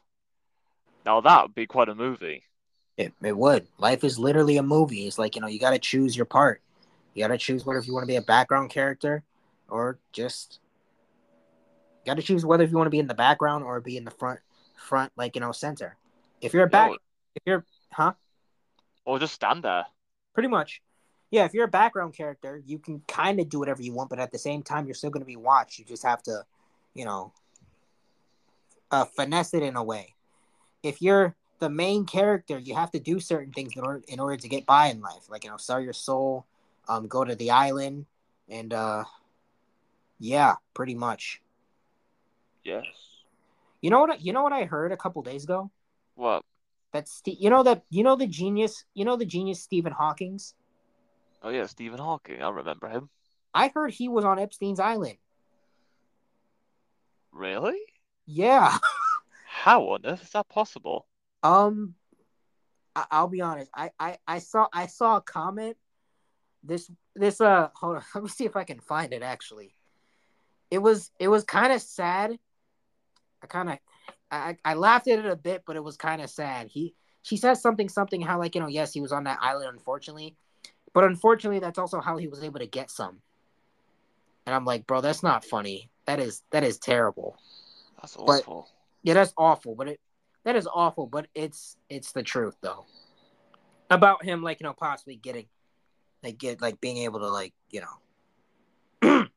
Now 1.06 1.22
that 1.22 1.44
would 1.44 1.56
be 1.56 1.66
quite 1.68 1.90
a 1.90 1.96
movie. 1.96 2.44
it, 2.98 3.14
it 3.24 3.38
would. 3.38 3.68
Life 3.78 4.04
is 4.04 4.20
literally 4.20 4.58
a 4.58 4.64
movie. 4.64 5.08
It's 5.08 5.18
like 5.18 5.36
you 5.36 5.42
know 5.42 5.48
you 5.48 5.60
got 5.60 5.72
to 5.72 5.80
choose 5.80 6.16
your 6.16 6.26
part. 6.26 6.62
You 7.14 7.24
got 7.24 7.30
to 7.30 7.38
choose 7.38 7.66
whether 7.66 7.80
if 7.80 7.88
you 7.88 7.94
want 7.94 8.04
to 8.04 8.08
be 8.08 8.18
a 8.18 8.22
background 8.22 8.70
character 8.70 9.24
or 9.70 10.00
just 10.12 10.60
got 12.06 12.16
to 12.16 12.22
choose 12.22 12.46
whether 12.46 12.64
if 12.64 12.72
you 12.72 12.78
want 12.78 12.88
to 12.88 12.92
be 12.92 13.00
in 13.00 13.08
the 13.08 13.14
background 13.14 13.64
or 13.64 13.80
be 13.82 13.98
in 13.98 14.06
the 14.06 14.12
front 14.12 14.40
front 14.76 15.12
like 15.16 15.36
you 15.36 15.42
know 15.42 15.52
center. 15.52 15.98
If 16.42 16.54
you're 16.54 16.66
a 16.66 16.70
back 16.70 16.92
No, 16.92 16.98
if 17.36 17.44
you're 17.46 17.66
huh? 17.92 18.14
Or 19.06 19.18
just 19.18 19.34
stand 19.34 19.64
there. 19.64 19.86
pretty 20.34 20.50
much 20.50 20.82
yeah 21.32 21.46
if 21.46 21.54
you're 21.54 21.66
a 21.66 21.70
background 21.70 22.14
character 22.14 22.62
you 22.66 22.80
can 22.80 23.02
kind 23.08 23.40
of 23.40 23.50
do 23.50 23.60
whatever 23.60 23.82
you 23.82 23.94
want 23.94 24.10
but 24.10 24.20
at 24.20 24.32
the 24.32 24.38
same 24.40 24.62
time 24.64 24.86
you're 24.86 24.96
still 24.96 25.10
going 25.10 25.22
to 25.22 25.28
be 25.28 25.36
watched. 25.36 25.80
You 25.80 25.86
just 25.86 26.04
have 26.04 26.22
to 26.24 26.44
you 26.94 27.06
know 27.06 27.32
uh, 28.92 29.06
finesse 29.06 29.54
it 29.54 29.64
in 29.64 29.76
a 29.76 29.84
way. 29.84 30.16
If 30.84 31.02
you're 31.02 31.36
the 31.60 31.70
main 31.70 32.06
character 32.06 32.58
you 32.60 32.76
have 32.76 32.92
to 32.92 33.00
do 33.00 33.20
certain 33.20 33.52
things 33.52 33.74
in 33.76 33.84
order 33.84 34.02
in 34.08 34.20
order 34.20 34.38
to 34.38 34.48
get 34.48 34.66
by 34.66 34.88
in 34.88 35.02
life. 35.02 35.30
Like 35.30 35.44
you 35.44 35.50
know 35.50 35.58
sell 35.58 35.82
your 35.82 35.94
soul 35.94 36.46
um 36.88 37.08
go 37.08 37.24
to 37.26 37.36
the 37.36 37.52
island 37.52 38.06
and 38.48 38.74
uh 38.74 39.04
yeah 40.20 40.56
pretty 40.74 40.96
much. 40.96 41.42
Yes. 42.64 42.86
you 43.82 43.90
know 43.90 44.02
what 44.02 44.12
I- 44.12 44.16
you 44.18 44.34
know 44.34 44.44
what 44.44 44.52
i 44.54 44.66
heard 44.66 44.92
a 44.92 44.98
couple 44.98 45.22
days 45.22 45.44
ago? 45.46 45.72
What? 46.16 46.44
That's 46.92 47.12
Ste- 47.12 47.40
you 47.40 47.50
know 47.50 47.64
that 47.64 47.84
you 47.90 48.04
know 48.04 48.16
the 48.16 48.28
genius 48.28 48.84
you 48.94 49.06
know 49.06 49.16
the 49.16 49.26
genius 49.26 49.62
stephen 49.62 49.94
hawking's 49.94 50.54
Oh 51.48 51.50
yeah, 51.50 51.66
Stephen 51.66 51.98
Hawking. 52.00 52.42
I 52.42 52.50
remember 52.50 52.90
him. 52.90 53.10
i 53.54 53.70
heard 53.70 53.92
he 53.94 54.10
was 54.10 54.26
on 54.26 54.38
epstein's 54.38 54.82
island 54.82 55.18
Really? 57.32 57.80
yeah 58.26 58.78
How 59.46 59.82
on 59.92 60.06
earth 60.06 60.24
is 60.24 60.30
that 60.32 60.50
possible? 60.50 61.08
Um, 61.42 61.96
I- 62.96 63.06
I'll 63.12 63.30
be 63.30 63.40
honest. 63.42 63.72
I, 63.74 63.92
I 63.98 64.18
I 64.28 64.40
saw 64.40 64.68
I 64.74 64.88
saw 64.88 65.18
a 65.18 65.22
comment. 65.22 65.78
This 66.64 66.92
this 67.16 67.40
uh 67.40 67.70
hold 67.76 67.96
on. 67.98 68.04
Let 68.16 68.24
me 68.26 68.30
see 68.30 68.46
if 68.46 68.56
I 68.58 68.66
can 68.66 68.80
find 68.82 69.14
it. 69.14 69.24
Actually, 69.24 69.74
it 70.70 70.80
was 70.80 71.12
it 71.18 71.30
was 71.30 71.44
kind 71.46 71.72
of 71.72 71.82
sad. 71.82 72.38
I 73.42 73.48
kind 73.48 73.70
of 73.70 73.78
I, 74.30 74.58
I 74.66 74.74
laughed 74.76 75.08
at 75.08 75.20
it 75.20 75.26
a 75.26 75.36
bit, 75.38 75.64
but 75.66 75.78
it 75.78 75.84
was 75.84 75.96
kind 75.98 76.22
of 76.22 76.30
sad. 76.30 76.68
He 76.68 76.94
she 77.24 77.38
says 77.38 77.62
something 77.62 77.88
something 77.90 78.22
how 78.22 78.38
like 78.38 78.54
you 78.54 78.62
know 78.62 78.68
yes 78.68 78.94
he 78.94 79.02
was 79.02 79.12
on 79.14 79.24
that 79.24 79.40
island 79.42 79.70
unfortunately, 79.74 80.36
but 80.98 81.04
unfortunately 81.04 81.60
that's 81.60 81.78
also 81.78 82.02
how 82.02 82.18
he 82.18 82.28
was 82.28 82.44
able 82.44 82.58
to 82.58 82.66
get 82.66 82.90
some. 82.90 83.22
And 84.48 84.56
I'm 84.56 84.66
like, 84.66 84.88
bro, 84.88 85.00
that's 85.00 85.22
not 85.22 85.46
funny. 85.46 85.92
That 86.08 86.20
is 86.20 86.42
that 86.50 86.64
is 86.64 86.80
terrible. 86.80 87.38
That's 88.02 88.18
But- 88.18 88.40
awful. 88.42 88.68
Yeah, 89.04 89.14
that's 89.14 89.32
awful. 89.38 89.76
But 89.76 89.90
it 89.90 90.00
that 90.44 90.56
is 90.56 90.68
awful. 90.74 91.06
But 91.06 91.28
it's 91.36 91.78
it's 91.88 92.14
the 92.14 92.24
truth 92.24 92.56
though. 92.62 92.86
About 93.92 94.26
him, 94.26 94.42
like 94.42 94.60
you 94.60 94.64
know, 94.64 94.74
possibly 94.74 95.18
getting, 95.18 95.46
like 96.24 96.40
get 96.40 96.64
like 96.64 96.82
being 96.82 96.98
able 96.98 97.20
to 97.20 97.30
like 97.30 97.54
you 97.70 97.82
know, 99.04 99.28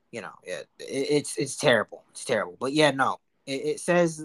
you 0.10 0.22
know, 0.22 0.32
it, 0.42 0.66
it, 0.78 0.84
it's 0.88 1.36
it's 1.36 1.56
terrible. 1.56 2.02
It's 2.12 2.24
terrible. 2.24 2.56
But 2.58 2.72
yeah, 2.72 2.92
no, 2.92 3.18
it, 3.44 3.60
it 3.62 3.80
says. 3.80 4.24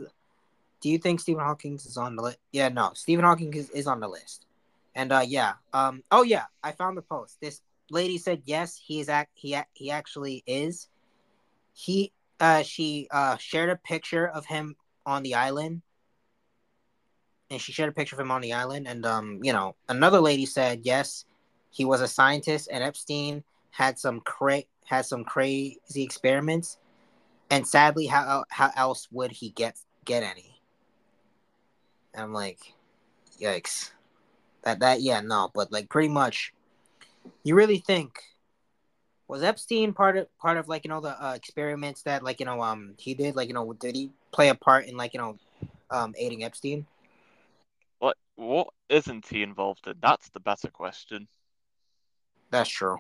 Do 0.80 0.90
you 0.90 0.98
think 0.98 1.20
Stephen 1.20 1.44
Hawking 1.44 1.76
is 1.76 1.98
on 1.98 2.16
the 2.16 2.24
list? 2.24 2.38
Yeah, 2.54 2.70
no, 2.70 2.92
Stephen 2.96 3.26
Hawking 3.26 3.54
is, 3.54 3.70
is 3.72 3.86
on 3.86 4.00
the 4.00 4.08
list. 4.08 4.46
And 4.96 5.12
uh, 5.12 5.24
yeah, 5.26 5.54
um, 5.74 6.04
oh 6.12 6.24
yeah, 6.24 6.46
I 6.64 6.72
found 6.72 6.98
the 6.98 7.02
post. 7.02 7.38
This 7.42 7.62
lady 7.90 8.18
said 8.18 8.42
yes, 8.46 8.80
he 8.84 9.00
is 9.00 9.10
act 9.10 9.32
he 9.36 9.58
he 9.74 9.92
actually 9.92 10.44
is. 10.46 10.88
He 11.74 12.12
uh 12.40 12.64
she 12.64 13.08
uh 13.12 13.38
shared 13.38 13.70
a 13.70 13.76
picture 13.76 14.28
of 14.28 14.46
him 14.46 14.76
on 15.06 15.24
the 15.24 15.36
island. 15.36 15.82
And 17.50 17.60
she 17.60 17.72
shared 17.74 17.90
a 17.90 17.94
picture 17.94 18.16
of 18.16 18.20
him 18.20 18.32
on 18.32 18.42
the 18.42 18.54
island. 18.54 18.88
And 18.88 19.06
um 19.06 19.40
you 19.42 19.54
know 19.54 19.76
another 19.88 20.20
lady 20.20 20.46
said 20.46 20.82
yes 20.84 21.26
he 21.70 21.86
was 21.86 22.02
a 22.02 22.08
scientist 22.08 22.68
and 22.72 22.84
epstein 22.84 23.44
had 23.72 23.98
some 23.98 24.20
cra- 24.22 24.64
had 24.86 25.06
some 25.06 25.24
crazy 25.24 26.04
experiments. 26.04 26.78
And 27.50 27.66
sadly 27.66 28.08
how 28.08 28.44
how 28.50 28.72
else 28.76 29.08
would 29.12 29.32
he 29.32 29.52
get 29.52 29.78
get 30.04 30.24
any? 30.24 30.62
And 32.14 32.24
i'm 32.24 32.34
like 32.34 32.60
yikes 33.40 33.92
that 34.64 34.80
that 34.80 35.02
yeah 35.02 35.22
no 35.22 35.50
but 35.54 35.72
like 35.72 35.90
pretty 35.90 36.10
much 36.10 36.54
you 37.44 37.56
really 37.56 37.78
think 37.78 38.20
was 39.28 39.44
Epstein 39.44 39.94
part 39.94 40.18
of 40.18 40.28
part 40.38 40.58
of 40.58 40.68
like 40.68 40.84
you 40.84 40.90
know 40.90 41.00
the 41.02 41.24
uh, 41.24 41.34
experiments 41.34 42.04
that 42.04 42.24
like 42.24 42.40
you 42.40 42.46
know 42.46 42.62
um 42.62 42.96
he 42.98 43.14
did 43.14 43.36
like 43.36 43.48
you 43.48 43.54
know 43.54 43.74
did 43.74 43.96
he 43.96 44.12
play 44.32 44.50
a 44.50 44.56
part 44.56 44.86
in 44.86 44.98
like 44.98 45.14
you 45.14 45.20
know 45.20 45.38
um 45.90 46.14
aiding 46.18 46.44
Epstein? 46.44 46.86
What 48.00 48.18
what 48.36 48.74
isn't 48.90 49.28
he 49.28 49.42
involved 49.44 49.88
in? 49.88 50.00
That's 50.02 50.30
the 50.30 50.40
better 50.40 50.70
question. 50.70 51.28
That's 52.52 52.70
true. 52.70 53.00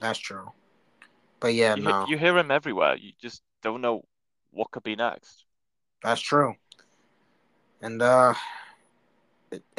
That's 0.00 0.18
true. 0.18 0.52
But 1.40 1.54
yeah, 1.54 1.74
You, 1.74 1.82
no, 1.82 2.06
you 2.06 2.18
hear 2.18 2.36
him 2.38 2.50
everywhere. 2.50 2.96
You 2.96 3.12
just 3.20 3.42
don't 3.62 3.80
know 3.80 4.04
what 4.50 4.70
could 4.70 4.82
be 4.82 4.96
next. 4.96 5.44
that's 6.02 6.20
true. 6.20 6.54
And 7.80 8.00
uh, 8.02 8.34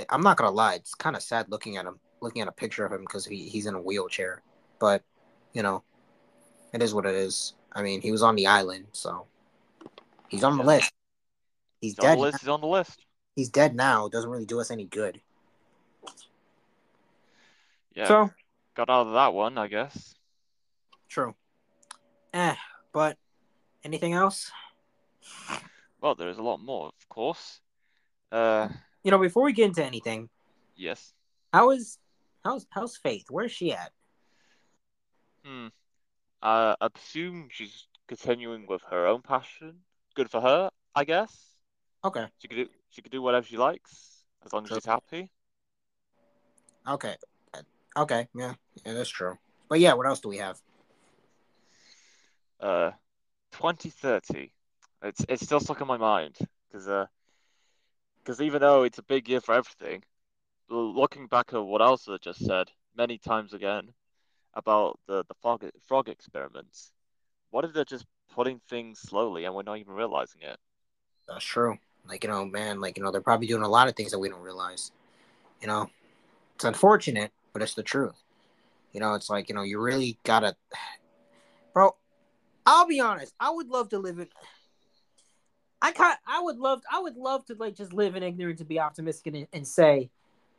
I'm 0.09 0.21
not 0.21 0.37
gonna 0.37 0.51
lie, 0.51 0.75
it's 0.75 0.93
kind 0.95 1.15
of 1.15 1.21
sad 1.23 1.47
looking 1.49 1.77
at 1.77 1.85
him, 1.85 1.99
looking 2.21 2.41
at 2.41 2.47
a 2.47 2.51
picture 2.51 2.85
of 2.85 2.91
him 2.91 3.01
because 3.01 3.25
he, 3.25 3.47
he's 3.49 3.65
in 3.65 3.75
a 3.75 3.81
wheelchair. 3.81 4.41
But 4.79 5.03
you 5.53 5.63
know, 5.63 5.83
it 6.73 6.81
is 6.81 6.93
what 6.93 7.05
it 7.05 7.15
is. 7.15 7.53
I 7.73 7.81
mean, 7.81 8.01
he 8.01 8.11
was 8.11 8.21
on 8.23 8.35
the 8.35 8.47
island, 8.47 8.87
so 8.91 9.27
he's 10.29 10.43
on 10.43 10.57
the 10.57 10.63
list. 10.63 10.91
He's 11.79 11.93
He's 11.93 11.99
on 11.99 12.03
dead. 12.05 12.17
the 12.17 12.21
list. 12.21 12.39
He's 12.41 12.49
on 12.49 12.61
the 12.61 12.67
list. 12.67 13.05
He's 13.35 13.49
dead 13.49 13.75
now. 13.75 14.05
It 14.05 14.11
doesn't 14.11 14.29
really 14.29 14.45
do 14.45 14.59
us 14.59 14.71
any 14.71 14.85
good. 14.85 15.21
Yeah, 17.95 18.07
So 18.07 18.29
got 18.75 18.89
out 18.89 19.07
of 19.07 19.13
that 19.13 19.33
one, 19.33 19.57
I 19.57 19.67
guess. 19.67 20.15
True. 21.09 21.35
Eh, 22.33 22.55
but 22.93 23.17
anything 23.83 24.13
else? 24.13 24.51
Well, 25.99 26.15
there 26.15 26.29
is 26.29 26.37
a 26.37 26.43
lot 26.43 26.57
more, 26.61 26.87
of 26.87 27.09
course. 27.09 27.59
Uh, 28.31 28.69
You 29.03 29.11
know, 29.11 29.17
before 29.17 29.43
we 29.43 29.53
get 29.53 29.65
into 29.65 29.83
anything, 29.83 30.29
yes. 30.75 31.13
how 31.53 31.71
is 31.71 31.97
how's 32.43 32.65
how's 32.69 32.97
Faith? 32.97 33.25
Where's 33.29 33.51
she 33.51 33.73
at? 33.73 33.91
Hmm. 35.43 35.67
Uh, 36.41 36.75
I 36.79 36.87
assume 36.95 37.47
she's 37.51 37.87
continuing 38.07 38.65
with 38.67 38.81
her 38.89 39.07
own 39.07 39.21
passion. 39.21 39.79
Good 40.15 40.29
for 40.29 40.41
her, 40.41 40.69
I 40.95 41.03
guess. 41.03 41.35
Okay, 42.03 42.25
She 42.39 42.47
could 42.47 42.55
do 42.57 42.67
she 42.89 43.01
could 43.01 43.11
do 43.11 43.21
whatever 43.21 43.45
she 43.45 43.57
likes 43.57 44.23
as 44.45 44.53
long 44.53 44.65
as 44.65 44.71
she's 44.71 44.85
happy. 44.85 45.31
okay, 46.87 47.15
okay. 47.95 48.27
Yeah, 48.35 48.53
yeah, 48.85 48.93
that's 48.93 49.09
true. 49.09 49.37
But 49.69 49.79
yeah, 49.79 49.93
what 49.93 50.07
else 50.07 50.19
do 50.19 50.29
we 50.29 50.37
have? 50.37 50.59
Uh, 52.59 52.91
2030. 53.53 54.51
It's 55.03 55.25
it's 55.29 55.43
still 55.43 55.59
stuck 55.59 55.81
in 55.81 55.87
my 55.87 55.97
mind 55.97 56.37
because 56.67 56.87
uh, 56.87 57.05
because 58.23 58.41
even 58.41 58.61
though 58.61 58.83
it's 58.83 58.97
a 58.97 59.03
big 59.03 59.27
year 59.29 59.41
for 59.41 59.55
everything, 59.55 60.03
looking 60.69 61.27
back 61.27 61.53
at 61.53 61.63
what 61.63 61.81
else 61.81 62.07
I 62.07 62.17
just 62.21 62.45
said 62.45 62.69
many 62.95 63.17
times 63.17 63.53
again 63.53 63.89
about 64.53 64.99
the 65.07 65.23
the 65.27 65.35
frog 65.41 65.65
frog 65.87 66.09
experiments, 66.09 66.91
what 67.49 67.65
if 67.65 67.73
they're 67.73 67.85
just 67.85 68.05
putting 68.33 68.61
things 68.69 68.99
slowly 68.99 69.45
and 69.45 69.53
we're 69.53 69.63
not 69.63 69.77
even 69.77 69.93
realizing 69.93 70.41
it? 70.41 70.57
That's 71.27 71.45
true. 71.45 71.77
Like 72.07 72.23
you 72.23 72.29
know, 72.29 72.45
man, 72.45 72.81
like 72.81 72.97
you 72.97 73.03
know, 73.03 73.11
they're 73.11 73.21
probably 73.21 73.47
doing 73.47 73.63
a 73.63 73.69
lot 73.69 73.87
of 73.87 73.95
things 73.95 74.11
that 74.11 74.19
we 74.19 74.29
don't 74.29 74.41
realize. 74.41 74.91
You 75.61 75.67
know, 75.67 75.89
it's 76.55 76.65
unfortunate, 76.65 77.31
but 77.53 77.61
it's 77.61 77.75
the 77.75 77.83
truth. 77.83 78.15
You 78.93 78.99
know, 78.99 79.13
it's 79.13 79.29
like 79.29 79.49
you 79.49 79.55
know, 79.55 79.63
you 79.63 79.79
really 79.79 80.17
gotta, 80.23 80.55
bro. 81.73 81.95
I'll 82.63 82.85
be 82.85 82.99
honest. 82.99 83.33
I 83.39 83.49
would 83.49 83.69
love 83.69 83.89
to 83.89 83.97
live 83.97 84.19
in. 84.19 84.27
I 85.91 85.93
kind. 85.93 86.17
I 86.25 86.41
would 86.41 86.57
love. 86.57 86.81
I 86.91 86.99
would 86.99 87.17
love 87.17 87.45
to 87.47 87.55
like 87.55 87.75
just 87.75 87.91
live 87.91 88.15
in 88.15 88.23
ignorance 88.23 88.61
and 88.61 88.69
be 88.69 88.79
optimistic 88.79 89.33
and, 89.33 89.47
and 89.51 89.67
say, 89.67 90.09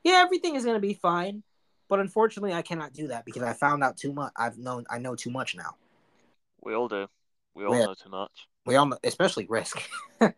yeah, 0.05 0.21
everything 0.23 0.57
is 0.57 0.65
gonna 0.65 0.79
be 0.79 0.95
fine. 0.95 1.43
But 1.89 2.01
unfortunately, 2.01 2.53
I 2.53 2.63
cannot 2.63 2.93
do 2.93 3.09
that 3.09 3.25
because 3.25 3.43
I 3.43 3.53
found 3.53 3.83
out 3.83 3.97
too 3.97 4.13
much. 4.13 4.33
I've 4.37 4.59
known. 4.59 4.85
I 4.91 4.99
know 4.99 5.15
too 5.15 5.31
much 5.31 5.57
now. 5.57 5.77
We 6.63 6.75
all 6.75 6.89
do. 6.89 7.07
We 7.55 7.65
all 7.65 7.75
Yeah. 7.75 7.87
know 7.87 7.95
too 7.95 8.11
much. 8.11 8.49
We 8.67 8.77
all, 8.77 8.87
know, 8.87 8.99
especially 9.05 9.47
risk. 9.49 9.83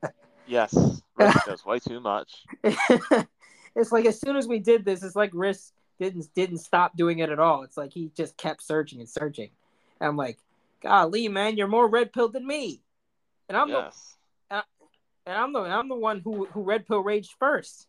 Yes, 0.47 1.03
Risk 1.17 1.47
does 1.47 1.65
way 1.65 1.79
too 1.79 2.01
much. 2.01 2.45
it's 2.65 3.93
like 3.93 4.05
as 4.05 4.21
soon 4.21 4.37
as 4.37 4.47
we 4.47 4.59
did 4.59 4.85
this, 4.85 5.03
it's 5.03 5.17
like 5.17 5.31
Risk 5.33 5.73
didn't 5.99 6.27
didn't 6.35 6.59
stop 6.59 6.97
doing 6.99 7.21
it 7.21 7.31
at 7.31 7.39
all. 7.39 7.63
It's 7.63 7.79
like 7.79 7.95
he 7.95 8.11
just 8.15 8.37
kept 8.37 8.63
searching 8.63 9.01
and 9.01 9.09
searching. 9.09 9.49
And 10.01 10.09
I'm 10.09 10.19
like, 10.19 10.39
golly, 10.83 11.29
man, 11.29 11.57
you're 11.57 11.67
more 11.67 11.89
red 11.89 12.13
pilled 12.13 12.35
than 12.35 12.47
me. 12.47 12.83
And 13.49 13.57
I'm 13.57 13.71
Yes. 13.71 14.19
And 15.26 15.37
I'm 15.37 15.52
the 15.52 15.61
I'm 15.61 15.88
the 15.88 15.95
one 15.95 16.21
who 16.21 16.47
who 16.47 16.62
red 16.62 16.87
pill 16.87 17.00
raged 17.00 17.35
first. 17.38 17.87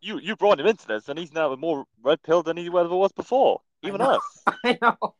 You 0.00 0.18
you 0.18 0.36
brought 0.36 0.60
him 0.60 0.66
into 0.66 0.86
this, 0.86 1.08
and 1.08 1.18
he's 1.18 1.32
now 1.32 1.54
more 1.56 1.86
red 2.02 2.22
pill 2.22 2.42
than 2.42 2.56
he 2.56 2.66
ever 2.66 2.88
was 2.88 3.12
before. 3.12 3.60
Even 3.82 3.98
know. 3.98 4.10
us. 4.16 4.42
I 4.64 4.78
know. 4.80 5.14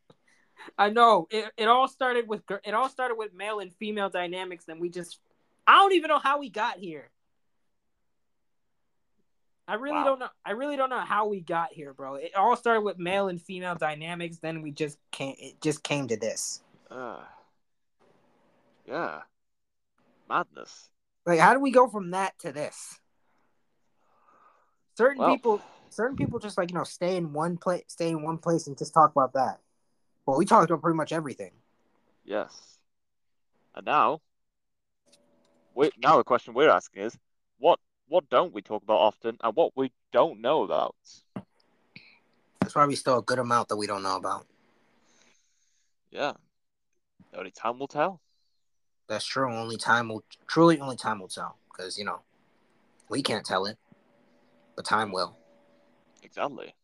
I 0.79 0.91
know. 0.91 1.27
It, 1.31 1.51
it 1.57 1.69
all 1.69 1.89
started 1.89 2.29
with 2.29 2.43
it 2.65 2.75
all 2.75 2.89
started 2.89 3.17
with 3.17 3.35
male 3.35 3.61
and 3.61 3.73
female 3.75 4.11
dynamics, 4.11 4.65
and 4.69 4.81
we 4.81 4.89
just 4.91 5.19
I 5.67 5.75
don't 5.77 5.93
even 5.93 6.09
know 6.09 6.19
how 6.19 6.39
we 6.39 6.51
got 6.51 6.79
here. 6.79 7.11
I 9.67 9.75
really 9.75 10.01
Wow. 10.01 10.05
don't 10.05 10.19
know. 10.19 10.29
I 10.45 10.51
really 10.51 10.77
don't 10.77 10.91
know 10.91 11.01
how 11.01 11.29
we 11.29 11.41
got 11.41 11.73
here, 11.73 11.95
bro. 11.95 12.17
It 12.17 12.35
all 12.35 12.55
started 12.57 12.83
with 12.83 12.99
male 12.99 13.29
and 13.29 13.41
female 13.41 13.75
dynamics. 13.75 14.39
Then 14.39 14.61
we 14.61 14.71
just 14.71 14.99
came. 15.11 15.37
It 15.39 15.61
just 15.63 15.83
came 15.83 16.07
to 16.09 16.17
this. 16.19 16.61
Uh, 16.91 17.21
yeah. 18.87 19.23
Madness. 20.35 20.91
Like, 21.25 21.39
how 21.39 21.55
do 21.55 21.61
we 21.61 21.71
go 21.71 21.89
from 21.89 22.11
that 22.11 22.37
to 22.41 22.51
this? 22.51 22.99
Certain 24.97 25.19
Well- 25.19 25.35
people, 25.35 25.63
certain 25.91 26.17
people 26.17 26.41
just 26.41 26.59
like 26.59 26.71
you 26.71 26.75
know 26.77 26.85
stay 26.85 27.17
in 27.17 27.33
one 27.33 27.57
place, 27.57 27.85
stay 27.89 28.11
in 28.11 28.23
one 28.23 28.39
place, 28.39 28.67
and 28.67 28.77
just 28.77 28.93
talk 28.93 29.13
about 29.13 29.33
that. 29.35 29.61
Well, 30.27 30.37
we 30.37 30.45
talked 30.45 30.71
about 30.71 30.83
pretty 30.83 30.97
much 30.97 31.13
everything. 31.13 31.53
Yes. 32.25 32.81
And 33.75 33.87
now, 33.87 34.23
we 35.75 35.91
now 35.99 36.17
the 36.17 36.25
question 36.25 36.55
we're 36.55 36.69
asking 36.69 37.05
is, 37.05 37.17
what 37.59 37.79
what 38.09 38.29
don't 38.29 38.53
we 38.53 38.63
talk 38.63 38.83
about 38.83 38.99
often, 38.99 39.39
and 39.41 39.55
what 39.55 39.77
we 39.77 39.93
don't 40.13 40.41
know 40.41 40.65
about? 40.65 40.97
There's 42.61 42.73
probably 42.73 42.97
still 42.97 43.19
a 43.19 43.23
good 43.23 43.39
amount 43.39 43.69
that 43.69 43.77
we 43.77 43.87
don't 43.87 44.03
know 44.03 44.17
about. 44.17 44.47
Yeah. 46.11 46.33
Only 47.33 47.51
time 47.51 47.79
will 47.79 47.89
tell. 47.89 48.21
That's 49.09 49.27
true. 49.27 49.53
Only 49.53 49.77
time 49.77 50.09
will 50.09 50.25
truly 50.47 50.81
only 50.81 50.97
time 50.97 51.21
will 51.21 51.29
tell. 51.29 51.59
Because 51.71 51.99
you 51.99 52.05
know, 52.05 52.21
we 53.09 53.23
can't 53.23 53.45
tell 53.45 53.67
it, 53.67 53.77
but 54.77 54.85
time 54.85 55.13
will. 55.13 55.37
Exactly. 56.23 56.75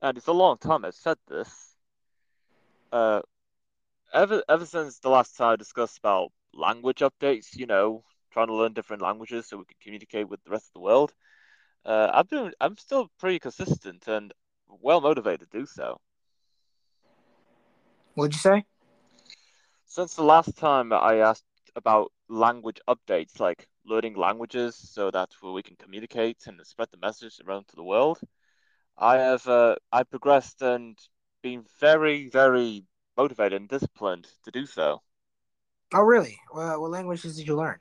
And 0.00 0.18
it's 0.18 0.26
a 0.26 0.32
long 0.32 0.58
time 0.58 0.84
I've 0.84 0.94
said 0.94 1.16
this. 1.28 1.76
Uh, 2.92 3.22
ever 4.12 4.42
ever 4.48 4.64
since 4.64 4.98
the 4.98 5.08
last 5.08 5.36
time 5.36 5.54
I 5.54 5.56
discussed 5.56 5.98
about 5.98 6.30
language 6.52 7.00
updates, 7.00 7.56
you 7.56 7.66
know, 7.66 8.04
trying 8.32 8.46
to 8.46 8.54
learn 8.54 8.72
different 8.72 9.02
languages 9.02 9.48
so 9.48 9.56
we 9.56 9.64
can 9.64 9.76
communicate 9.82 10.28
with 10.28 10.42
the 10.44 10.50
rest 10.50 10.68
of 10.68 10.74
the 10.74 10.80
world. 10.80 11.12
Uh, 11.84 12.10
I've 12.12 12.28
been 12.28 12.52
I'm 12.60 12.76
still 12.76 13.10
pretty 13.18 13.38
consistent 13.38 14.06
and 14.06 14.32
well 14.68 15.00
motivated 15.00 15.50
to 15.50 15.58
do 15.58 15.66
so. 15.66 16.00
What'd 18.14 18.34
you 18.34 18.38
say? 18.38 18.64
Since 19.94 20.14
the 20.14 20.24
last 20.24 20.56
time 20.56 20.92
I 20.92 21.18
asked 21.18 21.44
about 21.76 22.10
language 22.28 22.80
updates, 22.88 23.38
like 23.38 23.68
learning 23.86 24.16
languages 24.16 24.74
so 24.74 25.08
that 25.12 25.30
we 25.40 25.62
can 25.62 25.76
communicate 25.76 26.48
and 26.48 26.60
spread 26.66 26.88
the 26.90 26.96
message 26.96 27.38
around 27.38 27.68
to 27.68 27.76
the 27.76 27.84
world, 27.84 28.18
I 28.98 29.18
have 29.18 29.46
uh, 29.46 29.76
I 29.92 30.02
progressed 30.02 30.62
and 30.62 30.98
been 31.44 31.64
very, 31.78 32.28
very 32.28 32.84
motivated 33.16 33.60
and 33.60 33.68
disciplined 33.68 34.26
to 34.42 34.50
do 34.50 34.66
so. 34.66 35.00
Oh, 35.94 36.00
really? 36.02 36.40
Well, 36.52 36.80
what 36.80 36.90
languages 36.90 37.36
did 37.36 37.46
you 37.46 37.54
learn? 37.54 37.78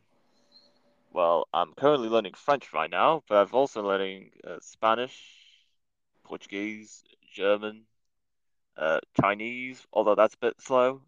Well, 1.14 1.48
I'm 1.52 1.74
currently 1.74 2.10
learning 2.10 2.36
French 2.36 2.72
right 2.74 2.92
now, 2.92 3.24
but 3.28 3.40
I've 3.40 3.56
also 3.56 3.82
learning 3.82 4.30
uh, 4.48 4.58
Spanish, 4.62 5.20
Portuguese, 6.24 7.04
German, 7.34 7.88
uh, 8.78 9.00
Chinese, 9.20 9.84
although 9.92 10.14
that's 10.14 10.36
a 10.36 10.46
bit 10.46 10.62
slow. 10.62 11.02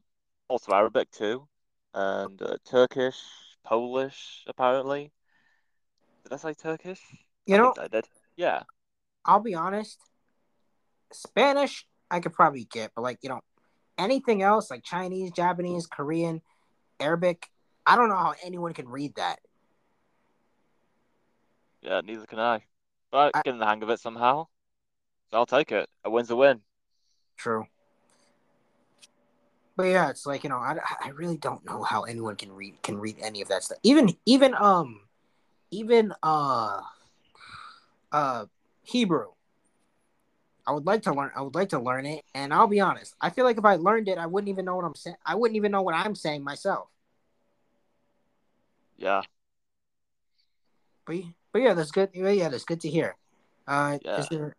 Also 0.47 0.71
Arabic 0.73 1.09
too, 1.11 1.47
and 1.93 2.41
uh, 2.41 2.57
Turkish, 2.65 3.19
Polish, 3.63 4.43
apparently. 4.47 5.11
Did 6.23 6.33
I 6.33 6.37
say 6.37 6.53
Turkish? 6.53 7.01
You 7.45 7.55
I 7.55 7.57
know, 7.57 7.73
I 7.79 7.87
did. 7.87 8.05
Yeah. 8.35 8.63
I'll 9.25 9.39
be 9.39 9.55
honest. 9.55 9.99
Spanish, 11.11 11.87
I 12.11 12.19
could 12.19 12.33
probably 12.33 12.67
get, 12.71 12.91
but 12.95 13.01
like 13.01 13.19
you 13.23 13.29
know, 13.29 13.41
anything 13.97 14.41
else 14.41 14.69
like 14.69 14.83
Chinese, 14.83 15.31
Japanese, 15.31 15.87
Korean, 15.87 16.41
Arabic, 16.99 17.49
I 17.85 17.95
don't 17.95 18.09
know 18.09 18.15
how 18.15 18.35
anyone 18.43 18.73
can 18.73 18.87
read 18.87 19.15
that. 19.15 19.39
Yeah, 21.81 22.01
neither 22.01 22.25
can 22.25 22.39
I. 22.39 22.63
But 23.11 23.31
I- 23.35 23.41
getting 23.43 23.59
the 23.59 23.65
hang 23.65 23.83
of 23.83 23.89
it 23.89 23.99
somehow. 23.99 24.47
So 25.31 25.37
I'll 25.37 25.45
take 25.45 25.71
it. 25.71 25.89
A 26.03 26.09
win's 26.09 26.29
a 26.29 26.35
win. 26.35 26.61
True. 27.37 27.65
But 29.75 29.83
yeah, 29.83 30.09
it's 30.09 30.25
like 30.25 30.43
you 30.43 30.49
know, 30.49 30.57
I, 30.57 30.77
I 31.03 31.09
really 31.09 31.37
don't 31.37 31.65
know 31.65 31.83
how 31.83 32.03
anyone 32.03 32.35
can 32.35 32.51
read 32.51 32.81
can 32.81 32.97
read 32.97 33.17
any 33.21 33.41
of 33.41 33.49
that 33.49 33.63
stuff. 33.63 33.77
Even 33.83 34.15
even 34.25 34.53
um, 34.55 35.01
even 35.71 36.13
uh, 36.23 36.81
uh, 38.11 38.45
Hebrew. 38.83 39.27
I 40.67 40.71
would 40.71 40.85
like 40.85 41.03
to 41.03 41.13
learn. 41.13 41.31
I 41.35 41.41
would 41.41 41.53
like 41.53 41.69
to 41.69 41.79
learn 41.79 42.07
it, 42.07 42.23
and 42.33 42.51
I'll 42.53 42.67
be 42.67 42.79
honest. 42.79 43.15
I 43.21 43.29
feel 43.29 43.45
like 43.45 43.57
if 43.57 43.65
I 43.65 43.75
learned 43.75 44.07
it, 44.07 44.17
I 44.17 44.25
wouldn't 44.25 44.49
even 44.49 44.65
know 44.65 44.75
what 44.75 44.85
I'm 44.85 44.95
saying. 44.95 45.17
I 45.23 45.35
wouldn't 45.35 45.57
even 45.57 45.71
know 45.71 45.83
what 45.83 45.93
I'm 45.93 46.15
saying 46.15 46.43
myself. 46.43 46.87
Yeah. 48.97 49.21
But 51.05 51.17
but 51.51 51.61
yeah, 51.61 51.73
that's 51.73 51.91
good. 51.91 52.09
Yeah, 52.13 52.49
that's 52.49 52.65
good 52.65 52.81
to 52.81 52.89
hear. 52.89 53.15
Uh, 53.67 53.99
Yeah. 54.03 54.19
is 54.19 54.29
there? 54.29 54.55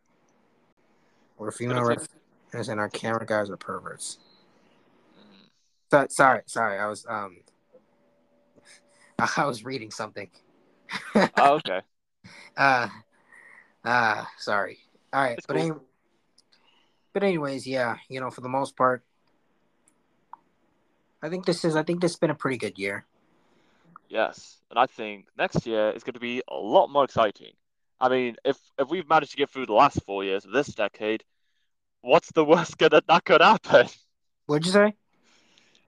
We're 1.38 1.50
female 1.50 1.82
references, 1.82 2.68
and 2.68 2.80
our 2.80 2.88
camera 2.88 3.26
guys 3.26 3.50
are 3.50 3.56
perverts. 3.56 4.18
So, 5.90 6.06
sorry, 6.10 6.42
sorry. 6.46 6.78
I 6.78 6.86
was 6.86 7.06
um, 7.08 7.38
I 9.36 9.44
was 9.46 9.64
reading 9.64 9.90
something. 9.90 10.30
Oh, 11.38 11.54
okay. 11.54 11.80
uh, 12.56 12.88
uh, 13.84 14.24
sorry. 14.38 14.78
All 15.12 15.22
right, 15.22 15.36
It's 15.36 15.46
but 15.46 15.56
cool. 15.56 15.62
any, 15.62 15.72
but 17.12 17.22
anyways, 17.22 17.66
yeah, 17.66 17.96
you 18.08 18.20
know, 18.20 18.30
for 18.30 18.40
the 18.40 18.48
most 18.48 18.76
part, 18.76 19.02
I 21.22 21.28
think 21.28 21.44
this 21.46 21.64
is. 21.64 21.74
I 21.76 21.82
think 21.82 22.00
this 22.00 22.12
has 22.12 22.18
been 22.18 22.30
a 22.30 22.34
pretty 22.34 22.58
good 22.58 22.78
year. 22.78 23.06
Yes, 24.08 24.58
and 24.70 24.78
I 24.78 24.86
think 24.86 25.26
next 25.36 25.66
year 25.66 25.90
is 25.90 26.04
going 26.04 26.14
to 26.14 26.20
be 26.20 26.42
a 26.48 26.54
lot 26.54 26.88
more 26.88 27.04
exciting. 27.04 27.54
I 28.00 28.08
mean, 28.08 28.36
if 28.44 28.58
if 28.78 28.88
we've 28.88 29.08
managed 29.08 29.32
to 29.32 29.36
get 29.36 29.50
through 29.50 29.66
the 29.66 29.72
last 29.72 30.02
four 30.04 30.22
years 30.24 30.44
of 30.44 30.52
this 30.52 30.68
decade, 30.68 31.24
what's 32.02 32.30
the 32.32 32.44
worst 32.44 32.78
gonna 32.78 33.02
that 33.08 33.24
could 33.24 33.40
happen? 33.40 33.88
What'd 34.46 34.66
you 34.66 34.72
say? 34.72 34.94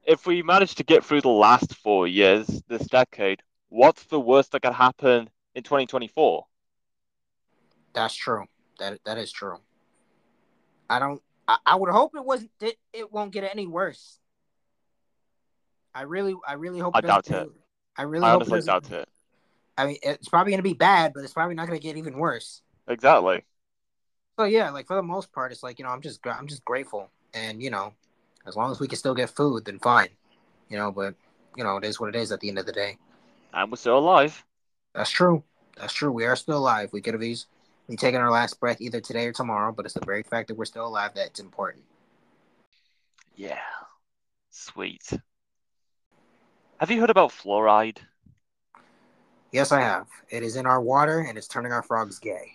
If 0.09 0.27
we 0.27 0.43
manage 0.43 0.75
to 0.77 0.85
get 0.85 1.05
through 1.05 1.21
the 1.21 1.29
last 1.29 1.77
four 1.77 2.09
years 2.09 2.63
this 2.67 2.87
decade, 2.87 3.43
what's 3.69 4.05
the 4.05 4.19
worst 4.19 4.53
that 4.53 4.63
could 4.63 4.73
happen 4.73 5.29
in 5.55 5.63
2024? 5.63 6.47
That's 7.93 8.15
true. 8.15 8.47
That 8.79 8.99
that 9.05 9.19
is 9.19 9.31
true. 9.31 9.59
I 10.89 10.99
don't. 10.99 11.21
I, 11.47 11.59
I 11.67 11.75
would 11.77 11.91
hope 11.91 12.15
it 12.17 12.25
wasn't. 12.25 12.51
It, 12.61 12.77
it 12.95 13.13
won't 13.13 13.33
get 13.33 13.45
any 13.45 13.67
worse. 13.67 14.19
I 15.95 16.03
really, 16.03 16.35
I 16.47 16.55
really 16.55 16.79
hope. 16.79 16.97
I 16.97 17.01
it 17.01 17.03
doubt 17.03 17.31
it. 17.31 17.51
I 17.95 18.03
really 18.03 18.25
I 18.25 18.35
honestly 18.35 18.63
doubt 18.63 18.91
it. 18.91 19.09
I 19.77 19.87
mean, 19.87 19.97
it's 20.03 20.29
probably 20.31 20.53
going 20.53 20.59
to 20.59 20.71
be 20.71 20.73
bad, 20.75 21.13
but 21.15 21.23
it's 21.23 21.35
probably 21.35 21.55
not 21.55 21.67
going 21.67 21.79
to 21.79 21.87
get 21.87 21.99
even 21.99 22.17
worse. 22.17 22.63
Exactly. 22.89 23.45
So 24.39 24.45
yeah, 24.45 24.71
like 24.71 24.87
for 24.87 24.97
the 24.97 25.03
most 25.03 25.33
part, 25.33 25.53
it's 25.53 25.63
like 25.63 25.79
you 25.79 25.85
know, 25.85 25.91
I'm 25.91 26.01
just, 26.01 26.27
I'm 26.27 26.47
just 26.47 26.65
grateful, 26.65 27.11
and 27.35 27.63
you 27.63 27.71
know, 27.71 27.93
as 28.49 28.57
long 28.57 28.71
as 28.71 28.81
we 28.81 28.89
can 28.89 28.99
still 28.99 29.15
get 29.15 29.31
food, 29.31 29.67
then 29.67 29.79
fine, 29.79 30.09
you 30.69 30.77
know. 30.77 30.91
But 30.91 31.15
you 31.57 31.65
know, 31.65 31.77
it 31.77 31.85
is 31.85 32.01
what 32.01 32.09
it 32.09 32.17
is 32.17 32.33
at 32.33 32.41
the 32.41 32.49
end 32.49 32.59
of 32.59 32.67
the 32.67 32.73
day. 32.73 32.99
And 33.53 33.71
we're 33.71 33.77
still 33.77 33.99
alive. 33.99 34.45
That's 34.95 35.11
true. 35.11 35.45
That's 35.77 35.93
true. 35.93 36.11
We 36.11 36.25
are 36.25 36.37
still 36.37 36.59
alive. 36.59 36.91
We 36.93 37.01
could 37.01 37.15
have 37.15 37.23
easily 37.23 37.49
be 37.89 37.97
taking 37.97 38.21
our 38.21 38.31
last 38.31 38.61
breath 38.61 38.81
either 38.81 39.01
today 39.01 39.27
or 39.27 39.33
tomorrow, 39.33 39.73
but 39.73 39.85
it's 39.85 39.95
the 39.95 40.05
very 40.05 40.23
fact 40.23 40.49
that 40.49 40.57
we're 40.57 40.65
still 40.65 40.87
alive 40.87 41.13
that's 41.15 41.41
important. 41.41 41.85
Yeah. 43.37 43.59
Sweet. 44.51 45.09
Have 46.79 46.91
you 46.91 47.01
heard 47.01 47.11
about 47.11 47.31
fluoride? 47.31 47.99
Yes, 49.53 49.73
I 49.73 49.81
have. 49.81 50.07
It 50.29 50.43
is 50.43 50.57
in 50.57 50.67
our 50.67 50.81
water, 50.81 51.21
and 51.21 51.39
it's 51.39 51.49
turning 51.49 51.73
our 51.73 51.83
frogs 51.83 52.19
gay. 52.19 52.53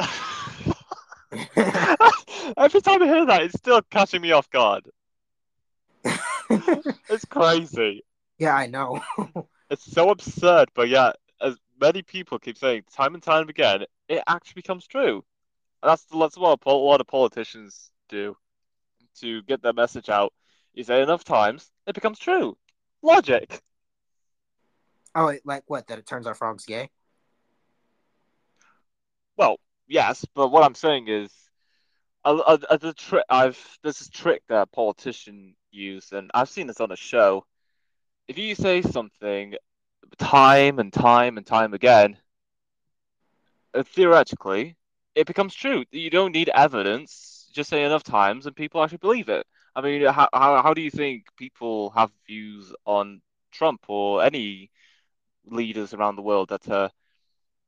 Every 2.56 2.80
time 2.80 3.02
I 3.02 3.06
hear 3.06 3.26
that, 3.26 3.42
it's 3.42 3.58
still 3.58 3.82
catching 3.90 4.22
me 4.22 4.32
off 4.32 4.50
guard. 4.50 4.88
It's 7.10 7.24
crazy. 7.24 8.04
yeah, 8.38 8.54
I 8.54 8.66
know. 8.66 9.02
It's 9.70 9.84
so 9.84 10.08
absurd, 10.08 10.70
but 10.74 10.88
yeah, 10.88 11.12
as 11.42 11.58
many 11.78 12.00
people 12.00 12.38
keep 12.38 12.56
saying 12.56 12.84
time 12.90 13.12
and 13.12 13.22
time 13.22 13.50
again, 13.50 13.84
it 14.08 14.22
actually 14.26 14.54
becomes 14.54 14.86
true. 14.86 15.22
And 15.82 15.90
that's 15.90 16.04
that's 16.04 16.38
what 16.38 16.58
a 16.64 16.70
lot 16.70 17.02
of 17.02 17.06
politicians 17.06 17.90
do 18.08 18.34
to 19.20 19.42
get 19.42 19.62
their 19.62 19.74
message 19.74 20.08
out. 20.08 20.32
You 20.72 20.84
say 20.84 21.02
enough 21.02 21.22
times, 21.22 21.70
it 21.86 21.94
becomes 21.94 22.18
true. 22.18 22.56
Logic. 23.02 23.60
oh, 25.14 25.34
like 25.44 25.64
what? 25.66 25.86
That 25.88 25.98
it 25.98 26.06
turns 26.06 26.26
our 26.26 26.34
frogs 26.34 26.64
gay? 26.64 26.88
Well, 29.36 29.60
yes, 29.86 30.24
but 30.34 30.48
what 30.48 30.64
I'm 30.64 30.74
saying 30.74 31.08
is, 31.08 31.30
a, 32.24 32.34
a, 32.34 32.58
a, 32.70 32.78
the 32.78 32.92
trick 32.94 33.24
I've 33.28 33.78
this 33.82 34.00
is 34.00 34.08
trick 34.08 34.42
that 34.48 34.62
a 34.62 34.66
politician 34.66 35.54
use, 35.70 36.12
and 36.12 36.30
I've 36.34 36.48
seen 36.48 36.66
this 36.66 36.80
on 36.80 36.90
a 36.92 36.96
show. 36.96 37.44
If 38.28 38.38
you 38.38 38.54
say 38.54 38.82
something 38.82 39.54
time 40.18 40.78
and 40.78 40.92
time 40.92 41.36
and 41.36 41.46
time 41.46 41.74
again, 41.74 42.18
uh, 43.74 43.82
theoretically, 43.82 44.76
it 45.14 45.26
becomes 45.26 45.54
true. 45.54 45.84
You 45.90 46.10
don't 46.10 46.32
need 46.32 46.50
evidence. 46.54 47.50
Just 47.52 47.70
say 47.70 47.84
enough 47.84 48.02
times, 48.04 48.46
and 48.46 48.54
people 48.56 48.82
actually 48.82 48.98
believe 48.98 49.28
it. 49.28 49.46
I 49.74 49.80
mean, 49.80 50.04
how 50.06 50.28
how, 50.32 50.62
how 50.62 50.74
do 50.74 50.80
you 50.82 50.90
think 50.90 51.24
people 51.36 51.90
have 51.90 52.10
views 52.26 52.72
on 52.84 53.20
Trump 53.52 53.84
or 53.88 54.22
any 54.22 54.70
leaders 55.46 55.94
around 55.94 56.16
the 56.16 56.22
world 56.22 56.48
that 56.50 56.68
uh, 56.70 56.88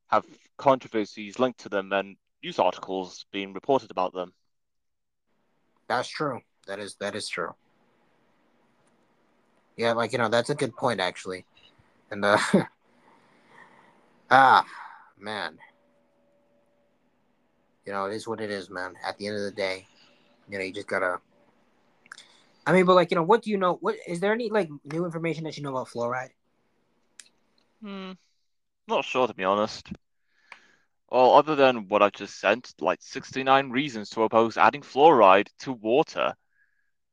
have 0.09 0.25
controversies 0.59 1.39
linked 1.39 1.61
to 1.61 1.69
them 1.69 1.93
and 1.93 2.17
news 2.43 2.59
articles 2.59 3.27
being 3.33 3.53
reported 3.53 3.91
about 3.91 4.13
them? 4.13 4.33
That's 5.89 6.09
true. 6.09 6.43
That 6.67 6.79
is 6.79 6.97
that 6.97 7.15
is 7.15 7.29
true. 7.29 7.55
Yeah, 9.81 9.93
like 9.93 10.13
you 10.13 10.19
know, 10.19 10.29
that's 10.29 10.51
a 10.51 10.55
good 10.55 10.77
point 10.77 11.01
actually. 11.01 11.47
And 12.11 12.23
uh 12.23 12.37
ah 14.31 14.67
man. 15.19 15.57
You 17.87 17.95
know, 17.95 18.05
it 18.05 18.15
is 18.15 18.29
what 18.29 18.43
it 18.43 18.51
is, 18.51 18.69
man. 18.69 18.93
At 19.03 19.17
the 19.17 19.29
end 19.29 19.37
of 19.37 19.43
the 19.43 19.53
day, 19.53 19.87
you 20.51 20.59
know, 20.59 20.65
you 20.65 20.75
just 20.75 20.87
gotta 20.87 21.21
I 22.67 22.75
mean, 22.75 22.85
but 22.85 22.95
like, 22.95 23.11
you 23.11 23.15
know, 23.15 23.23
what 23.23 23.41
do 23.41 23.51
you 23.51 23.57
know? 23.57 23.79
What 23.81 23.97
is 24.07 24.21
there 24.21 24.35
any 24.35 24.51
like 24.51 24.69
new 24.85 25.07
information 25.07 25.45
that 25.45 25.57
you 25.57 25.63
know 25.63 25.71
about 25.71 25.89
fluoride? 25.89 26.33
Hmm, 27.81 28.13
not 28.87 29.07
sure 29.07 29.29
to 29.29 29.33
be 29.33 29.45
honest. 29.45 29.91
Well, 31.11 31.33
other 31.33 31.57
than 31.57 31.89
what 31.89 32.03
I've 32.03 32.13
just 32.13 32.39
sent, 32.39 32.75
like 32.83 32.99
69 33.01 33.71
reasons 33.71 34.11
to 34.11 34.25
oppose 34.25 34.59
adding 34.59 34.83
fluoride 34.83 35.49
to 35.61 35.73
water. 35.73 36.35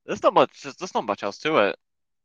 There's 0.06 0.22
not 0.22 0.34
much. 0.34 0.64
There's 0.64 0.94
not 0.94 1.06
much 1.06 1.24
else 1.24 1.38
to 1.40 1.70
it. 1.70 1.78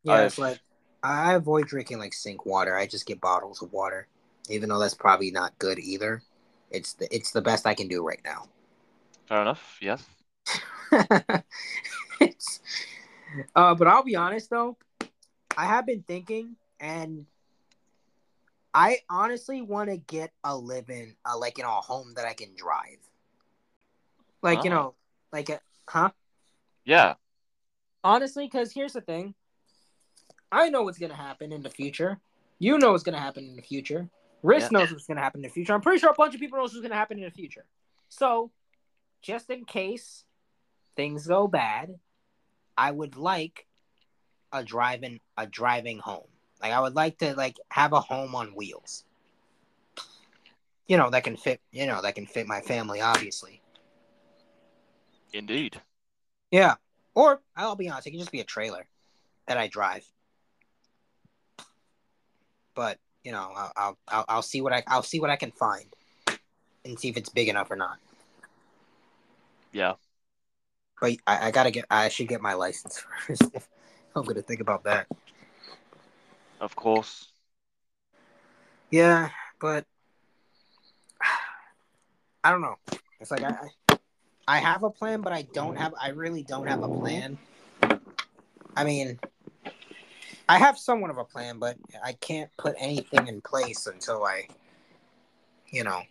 Yeah, 0.05 0.23
it's 0.23 0.39
I've- 0.39 0.43
like 0.43 0.61
I 1.03 1.35
avoid 1.35 1.67
drinking 1.67 1.99
like 1.99 2.15
sink 2.15 2.47
water. 2.47 2.77
I 2.77 2.87
just 2.87 3.07
get 3.07 3.21
bottles 3.21 3.61
of 3.63 3.73
water, 3.73 4.07
even 4.49 4.69
though 4.69 4.79
that's 4.79 4.95
probably 4.95 5.31
not 5.31 5.59
good 5.59 5.79
either. 5.79 6.23
It's 6.71 6.95
the 6.95 7.13
it's 7.15 7.33
the 7.33 7.43
best 7.43 7.67
I 7.67 7.75
can 7.75 7.89
do 7.89 8.07
right 8.07 8.21
now. 8.25 8.49
Fair 9.27 9.43
enough. 9.43 9.79
Yes. 9.81 10.05
it's, 12.21 12.61
uh, 13.57 13.75
but 13.75 13.89
I'll 13.89 14.05
be 14.05 14.17
honest 14.17 14.51
though, 14.51 14.77
I 15.57 15.65
have 15.67 15.87
been 15.87 16.03
thinking, 16.03 16.57
and 16.81 17.27
I 18.75 18.99
honestly 19.11 19.61
want 19.63 19.91
to 19.91 19.97
get 19.97 20.33
a 20.45 20.57
living, 20.57 21.17
uh, 21.25 21.37
like 21.39 21.59
you 21.59 21.65
know, 21.65 21.71
a 21.79 21.81
home 21.81 22.15
that 22.15 22.27
I 22.27 22.33
can 22.35 22.55
drive. 22.57 22.99
Like 24.43 24.65
you 24.65 24.71
Oh. 24.71 24.75
know, 24.75 24.95
like 25.33 25.49
a, 25.51 25.61
huh? 25.89 26.11
Yeah. 26.85 27.15
Honestly, 28.05 28.47
because 28.47 28.73
here's 28.73 28.93
the 28.95 29.01
thing. 29.01 29.35
I 30.53 30.69
know 30.69 30.83
what's 30.83 30.99
gonna 30.99 31.17
happen 31.17 31.51
in 31.51 31.63
the 31.63 31.71
future. 31.71 32.21
You 32.59 32.79
know 32.79 32.93
what's 32.93 33.03
gonna 33.03 33.19
happen 33.19 33.45
in 33.45 33.57
the 33.57 33.63
future. 33.63 34.09
Riss 34.45 34.61
Yeah. 34.63 34.69
knows 34.71 34.93
what's 34.93 35.07
gonna 35.07 35.23
happen 35.23 35.39
in 35.41 35.49
the 35.49 35.53
future. 35.53 35.73
I'm 35.73 35.81
pretty 35.81 35.99
sure 35.99 36.11
a 36.11 36.15
bunch 36.15 36.35
of 36.35 36.41
people 36.41 36.59
knows 36.59 36.73
what's 36.73 36.83
gonna 36.83 36.95
happen 36.95 37.19
in 37.19 37.25
the 37.25 37.31
future. 37.31 37.65
So, 38.09 38.53
just 39.23 39.49
in 39.51 39.65
case 39.65 40.25
things 40.95 41.27
go 41.27 41.49
bad, 41.49 41.99
I 42.77 42.91
would 42.91 43.17
like 43.17 43.67
a 44.53 44.63
driving 44.63 45.21
a 45.39 45.47
driving 45.47 45.99
home. 45.99 46.29
Like 46.61 46.73
I 46.73 46.81
would 46.81 46.95
like 46.95 47.19
to 47.19 47.35
like 47.35 47.57
have 47.71 47.95
a 47.95 48.01
home 48.01 48.35
on 48.35 48.55
wheels. 48.55 49.05
You 50.87 50.99
know 50.99 51.09
that 51.11 51.25
can 51.25 51.39
fit. 51.39 51.63
You 51.71 51.87
know 51.87 52.03
that 52.03 52.15
can 52.15 52.27
fit 52.27 52.47
my 52.47 52.61
family, 52.61 53.01
obviously. 53.01 53.63
Indeed. 55.33 55.81
Yeah. 56.51 56.75
Or 57.15 57.41
I'll 57.57 57.77
be 57.77 57.89
honest, 57.89 58.07
it 58.07 58.11
can 58.11 58.21
just 58.21 58.33
be 58.33 58.41
a 58.41 58.45
trailer 58.45 58.87
that 59.47 59.57
I 59.57 59.69
drive. 59.69 60.12
But 62.75 62.99
you 63.25 63.33
know, 63.33 63.53
I'll 63.55 63.73
I'll 63.77 63.99
I'll, 64.09 64.25
I'll 64.29 64.43
see 64.43 64.61
what 64.61 64.73
I 64.73 64.83
I'll 64.87 65.03
see 65.03 65.21
what 65.21 65.31
I 65.31 65.37
can 65.37 65.53
find, 65.53 65.87
and 66.85 66.99
see 66.99 67.09
if 67.09 67.17
it's 67.17 67.29
big 67.29 67.49
enough 67.49 67.71
or 67.71 67.77
not. 67.77 67.99
Yeah. 69.73 69.95
But 71.01 71.13
I, 71.27 71.49
I 71.49 71.51
gotta 71.51 71.71
get 71.71 71.85
I 71.91 72.09
should 72.09 72.29
get 72.29 72.41
my 72.41 72.55
license 72.55 72.99
first. 73.27 73.43
I'm 74.15 74.25
gonna 74.25 74.43
think 74.43 74.61
about 74.61 74.85
that. 74.85 75.07
Of 76.61 76.77
course. 76.77 77.29
Yeah, 78.91 79.31
but 79.61 79.85
I 82.45 82.51
don't 82.51 82.61
know. 82.61 82.77
It's 83.21 83.31
like 83.31 83.43
I 83.43 83.51
I- 83.51 83.69
I 84.49 84.59
have 84.59 84.83
a 84.83 84.91
plan, 84.91 85.21
but 85.21 85.33
I 85.33 85.43
don't 85.43 85.77
have 85.77 85.95
I 86.01 86.09
really 86.09 86.43
don't 86.43 86.67
have 86.67 86.83
a 86.83 86.89
plan. 86.89 87.39
I 88.77 88.83
mean, 88.83 89.21
I 90.53 90.59
have 90.59 90.77
somewhat 90.77 91.11
of 91.11 91.17
a 91.17 91.25
plan, 91.25 91.59
but 91.59 91.79
I 92.05 92.13
can't 92.13 92.51
put 92.59 92.75
anything 92.79 93.27
in 93.27 93.41
place 93.41 93.87
until 93.87 94.23
I 94.23 94.49
you 95.71 95.83
know 95.83 96.03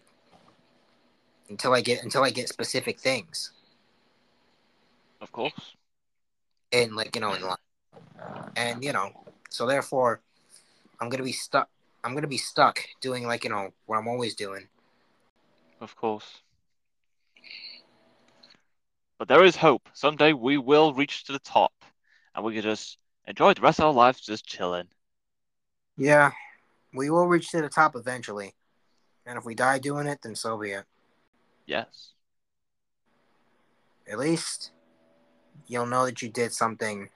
until 1.48 1.76
I 1.76 1.82
get 1.82 2.04
until 2.04 2.24
I 2.24 2.32
get 2.32 2.50
specific 2.50 3.00
things. 3.00 3.52
Of 5.22 5.32
course. 5.32 5.76
in 6.72 6.96
like 6.96 7.14
you 7.16 7.22
know 7.22 7.34
in 7.34 7.44
line 7.44 7.58
and 8.56 8.84
you 8.84 8.92
know 8.92 9.12
so 9.50 9.68
therefore 9.68 10.22
i'm 11.00 11.10
gonna 11.10 11.24
be 11.24 11.32
stuck 11.32 11.70
i'm 12.04 12.16
gonna 12.16 12.28
be 12.28 12.38
stuck 12.38 12.80
doing 13.02 13.28
like 13.28 13.44
you 13.44 13.50
know 13.52 13.70
what 13.86 13.98
i'm 13.98 14.08
always 14.08 14.34
doing 14.34 14.68
Of 15.80 15.96
course. 15.96 16.42
But 19.20 19.28
there 19.28 19.44
is 19.44 19.56
hope. 19.56 19.88
Someday 19.94 20.34
we 20.34 20.58
will 20.58 20.94
reach 20.94 21.26
to 21.26 21.32
the 21.32 21.40
top 21.58 21.74
and 22.34 22.44
we 22.44 22.54
can 22.56 22.64
just 22.64 22.98
enjoy 23.28 23.54
the 23.54 23.62
rest 23.62 23.80
of 23.80 23.86
our 23.86 23.94
lives 23.94 24.22
just 24.22 24.46
chilling. 24.46 24.88
yeah 25.98 26.32
we 26.94 27.10
will 27.10 27.28
reach 27.28 27.50
to 27.52 27.62
the 27.62 27.70
top 27.70 27.96
eventually 27.96 28.54
and 29.26 29.38
if 29.38 29.46
we 29.46 29.54
die 29.56 29.80
doing 29.80 30.08
it 30.08 30.20
then 30.24 30.36
so 30.36 30.58
be 30.58 30.72
it 30.72 30.86
Yes. 31.66 32.14
at 34.12 34.18
least 34.20 34.72
you'll 35.68 35.86
know 35.86 36.06
that 36.06 36.22
you 36.22 36.30
did 36.30 36.52
something 36.52 37.10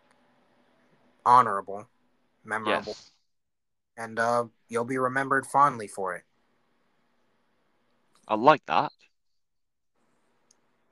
honorable 1.26 1.88
memorable 2.44 2.96
Yes. 2.96 3.12
and 3.98 4.20
uh 4.20 4.46
you'll 4.70 4.86
be 4.86 4.98
remembered 4.98 5.46
fondly 5.46 5.88
for 5.88 6.16
it 6.16 6.24
I 8.28 8.36
like 8.36 8.66
that. 8.68 8.92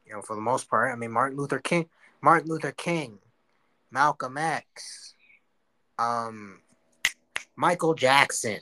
you 0.06 0.14
know 0.14 0.22
for 0.22 0.36
the 0.36 0.42
most 0.42 0.70
part 0.70 0.92
i 0.92 0.96
mean 0.96 1.12
martin 1.12 1.38
luther 1.38 1.60
king 1.60 1.88
martin 2.22 2.50
luther 2.50 2.72
king 2.72 3.20
malcolm 3.94 4.38
x 4.38 5.14
um 5.98 6.60
michael 7.56 7.94
jackson 7.94 8.60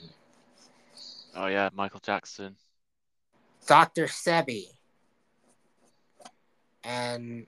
Oh 1.36 1.48
yeah, 1.48 1.70
Michael 1.74 2.00
Jackson. 2.00 2.56
Dr. 3.68 4.06
Sebi. 4.06 4.66
And 6.84 7.46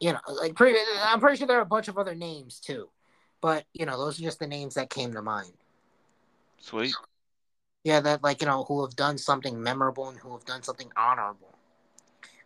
you 0.00 0.12
know, 0.12 0.20
like 0.28 0.54
pretty, 0.54 0.78
I'm 1.02 1.20
pretty 1.20 1.36
sure 1.36 1.46
there 1.46 1.58
are 1.58 1.62
a 1.62 1.66
bunch 1.66 1.88
of 1.88 1.98
other 1.98 2.14
names 2.14 2.60
too. 2.60 2.88
But, 3.40 3.64
you 3.72 3.86
know, 3.86 3.96
those 3.96 4.18
are 4.18 4.22
just 4.22 4.40
the 4.40 4.46
names 4.46 4.74
that 4.74 4.90
came 4.90 5.12
to 5.12 5.22
mind. 5.22 5.52
Sweet. 6.60 6.94
Yeah, 7.84 8.00
that 8.00 8.22
like, 8.22 8.40
you 8.40 8.46
know, 8.46 8.64
who 8.64 8.84
have 8.84 8.96
done 8.96 9.16
something 9.16 9.60
memorable 9.60 10.08
and 10.08 10.18
who 10.18 10.32
have 10.32 10.44
done 10.44 10.62
something 10.62 10.90
honorable. 10.96 11.54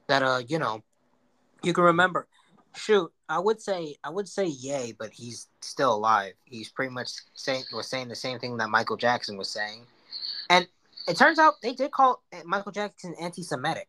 That 0.07 0.23
uh, 0.23 0.43
you 0.47 0.59
know, 0.59 0.83
you 1.63 1.73
can 1.73 1.85
remember. 1.85 2.27
Shoot, 2.75 3.13
I 3.29 3.39
would 3.39 3.61
say 3.61 3.97
I 4.03 4.11
would 4.11 4.29
say 4.29 4.47
Ye, 4.47 4.95
but 4.99 5.11
he's 5.13 5.49
still 5.61 5.95
alive. 5.95 6.33
He's 6.45 6.71
pretty 6.71 6.93
much 6.93 7.11
saying 7.35 7.65
was 7.73 7.89
saying 7.89 8.09
the 8.09 8.15
same 8.15 8.39
thing 8.39 8.57
that 8.57 8.71
Michael 8.71 8.97
Jackson 8.97 9.37
was 9.37 9.51
saying. 9.51 9.87
And 10.49 10.67
it 11.07 11.17
turns 11.17 11.39
out 11.39 11.55
they 11.63 11.75
did 11.75 11.91
call 11.91 12.23
Michael 12.45 12.73
Jackson 12.73 13.15
anti-Semitic. 13.21 13.89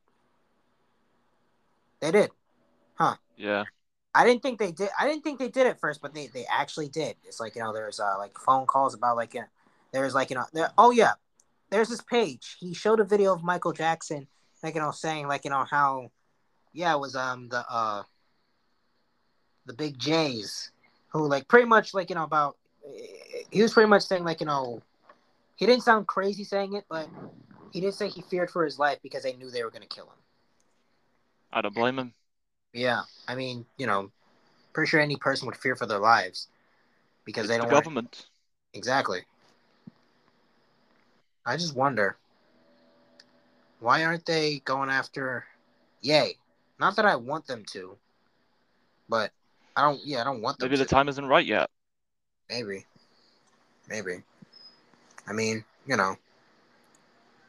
They 2.01 2.11
did. 2.11 2.31
Huh? 2.95 3.15
Yeah. 3.37 3.63
I 4.15 4.25
didn't 4.25 4.43
think 4.43 4.59
they 4.59 4.71
did. 4.71 4.89
I 4.99 5.07
didn't 5.07 5.23
think 5.23 5.39
they 5.39 5.49
did 5.49 5.65
at 5.65 5.79
first, 5.79 6.01
but 6.01 6.13
they, 6.13 6.27
they 6.27 6.45
actually 6.51 6.89
did. 6.89 7.15
It's 7.23 7.39
like 7.39 7.55
you 7.55 7.63
know, 7.63 7.73
there's 7.73 7.99
uh, 7.99 8.15
like 8.17 8.37
phone 8.37 8.65
calls 8.65 8.93
about 8.93 9.15
like 9.15 9.33
you 9.33 9.41
know, 9.41 9.47
there's 9.91 10.13
like 10.13 10.29
you 10.29 10.35
know, 10.35 10.45
there, 10.53 10.71
oh 10.77 10.91
yeah, 10.91 11.13
there's 11.69 11.89
this 11.89 12.01
page. 12.01 12.57
He 12.59 12.73
showed 12.73 12.99
a 12.99 13.03
video 13.03 13.33
of 13.33 13.43
Michael 13.43 13.73
Jackson, 13.73 14.27
like 14.61 14.75
you 14.75 14.81
know, 14.81 14.91
saying 14.91 15.27
like 15.27 15.45
you 15.45 15.51
know 15.51 15.65
how, 15.69 16.11
yeah, 16.73 16.93
it 16.93 16.99
was 16.99 17.15
um 17.15 17.49
the 17.49 17.65
uh, 17.67 18.03
the 19.65 19.73
big 19.73 19.97
J's, 19.97 20.71
who 21.09 21.27
like 21.27 21.47
pretty 21.47 21.67
much 21.67 21.93
like 21.93 22.09
you 22.09 22.15
know 22.15 22.23
about, 22.23 22.57
he 23.51 23.61
was 23.61 23.73
pretty 23.73 23.89
much 23.89 24.03
saying 24.03 24.23
like 24.23 24.39
you 24.39 24.45
know, 24.45 24.81
he 25.55 25.65
didn't 25.65 25.83
sound 25.83 26.07
crazy 26.07 26.43
saying 26.43 26.73
it, 26.73 26.85
but 26.89 27.07
he 27.71 27.79
did 27.79 27.93
say 27.93 28.07
he 28.09 28.21
feared 28.21 28.49
for 28.49 28.65
his 28.65 28.79
life 28.79 28.99
because 29.01 29.23
they 29.23 29.33
knew 29.33 29.49
they 29.49 29.63
were 29.63 29.71
gonna 29.71 29.85
kill 29.85 30.05
him. 30.05 30.19
I 31.51 31.61
don't 31.61 31.75
blame 31.75 31.99
him. 31.99 32.13
Yeah, 32.73 33.01
I 33.27 33.35
mean, 33.35 33.65
you 33.77 33.85
know, 33.85 34.11
pretty 34.73 34.89
sure 34.89 34.99
any 34.99 35.15
person 35.15 35.45
would 35.45 35.55
fear 35.55 35.75
for 35.75 35.85
their 35.85 35.99
lives 35.99 36.47
because 37.25 37.45
It's 37.45 37.51
they 37.51 37.57
don't 37.57 37.71
want 37.71 37.85
government. 37.85 38.25
exactly. 38.73 39.21
I 41.45 41.57
just 41.57 41.75
wonder 41.75 42.17
why 43.79 44.05
aren't 44.05 44.25
they 44.25 44.59
going 44.59 44.89
after 44.89 45.45
Ye? 46.01 46.37
Not 46.79 46.95
that 46.95 47.05
I 47.05 47.15
want 47.15 47.47
them 47.47 47.63
to, 47.71 47.97
but 49.09 49.31
I 49.75 49.81
don't. 49.81 49.99
Yeah, 50.05 50.21
I 50.21 50.23
don't 50.25 50.41
want 50.41 50.59
Maybe 50.59 50.77
the 50.77 50.85
to. 50.85 50.89
time 50.89 51.09
isn't 51.09 51.25
right 51.25 51.45
yet. 51.45 51.69
Maybe, 52.49 52.85
maybe. 53.89 54.23
I 55.27 55.33
mean, 55.33 55.63
you 55.87 55.95
know, 55.97 56.15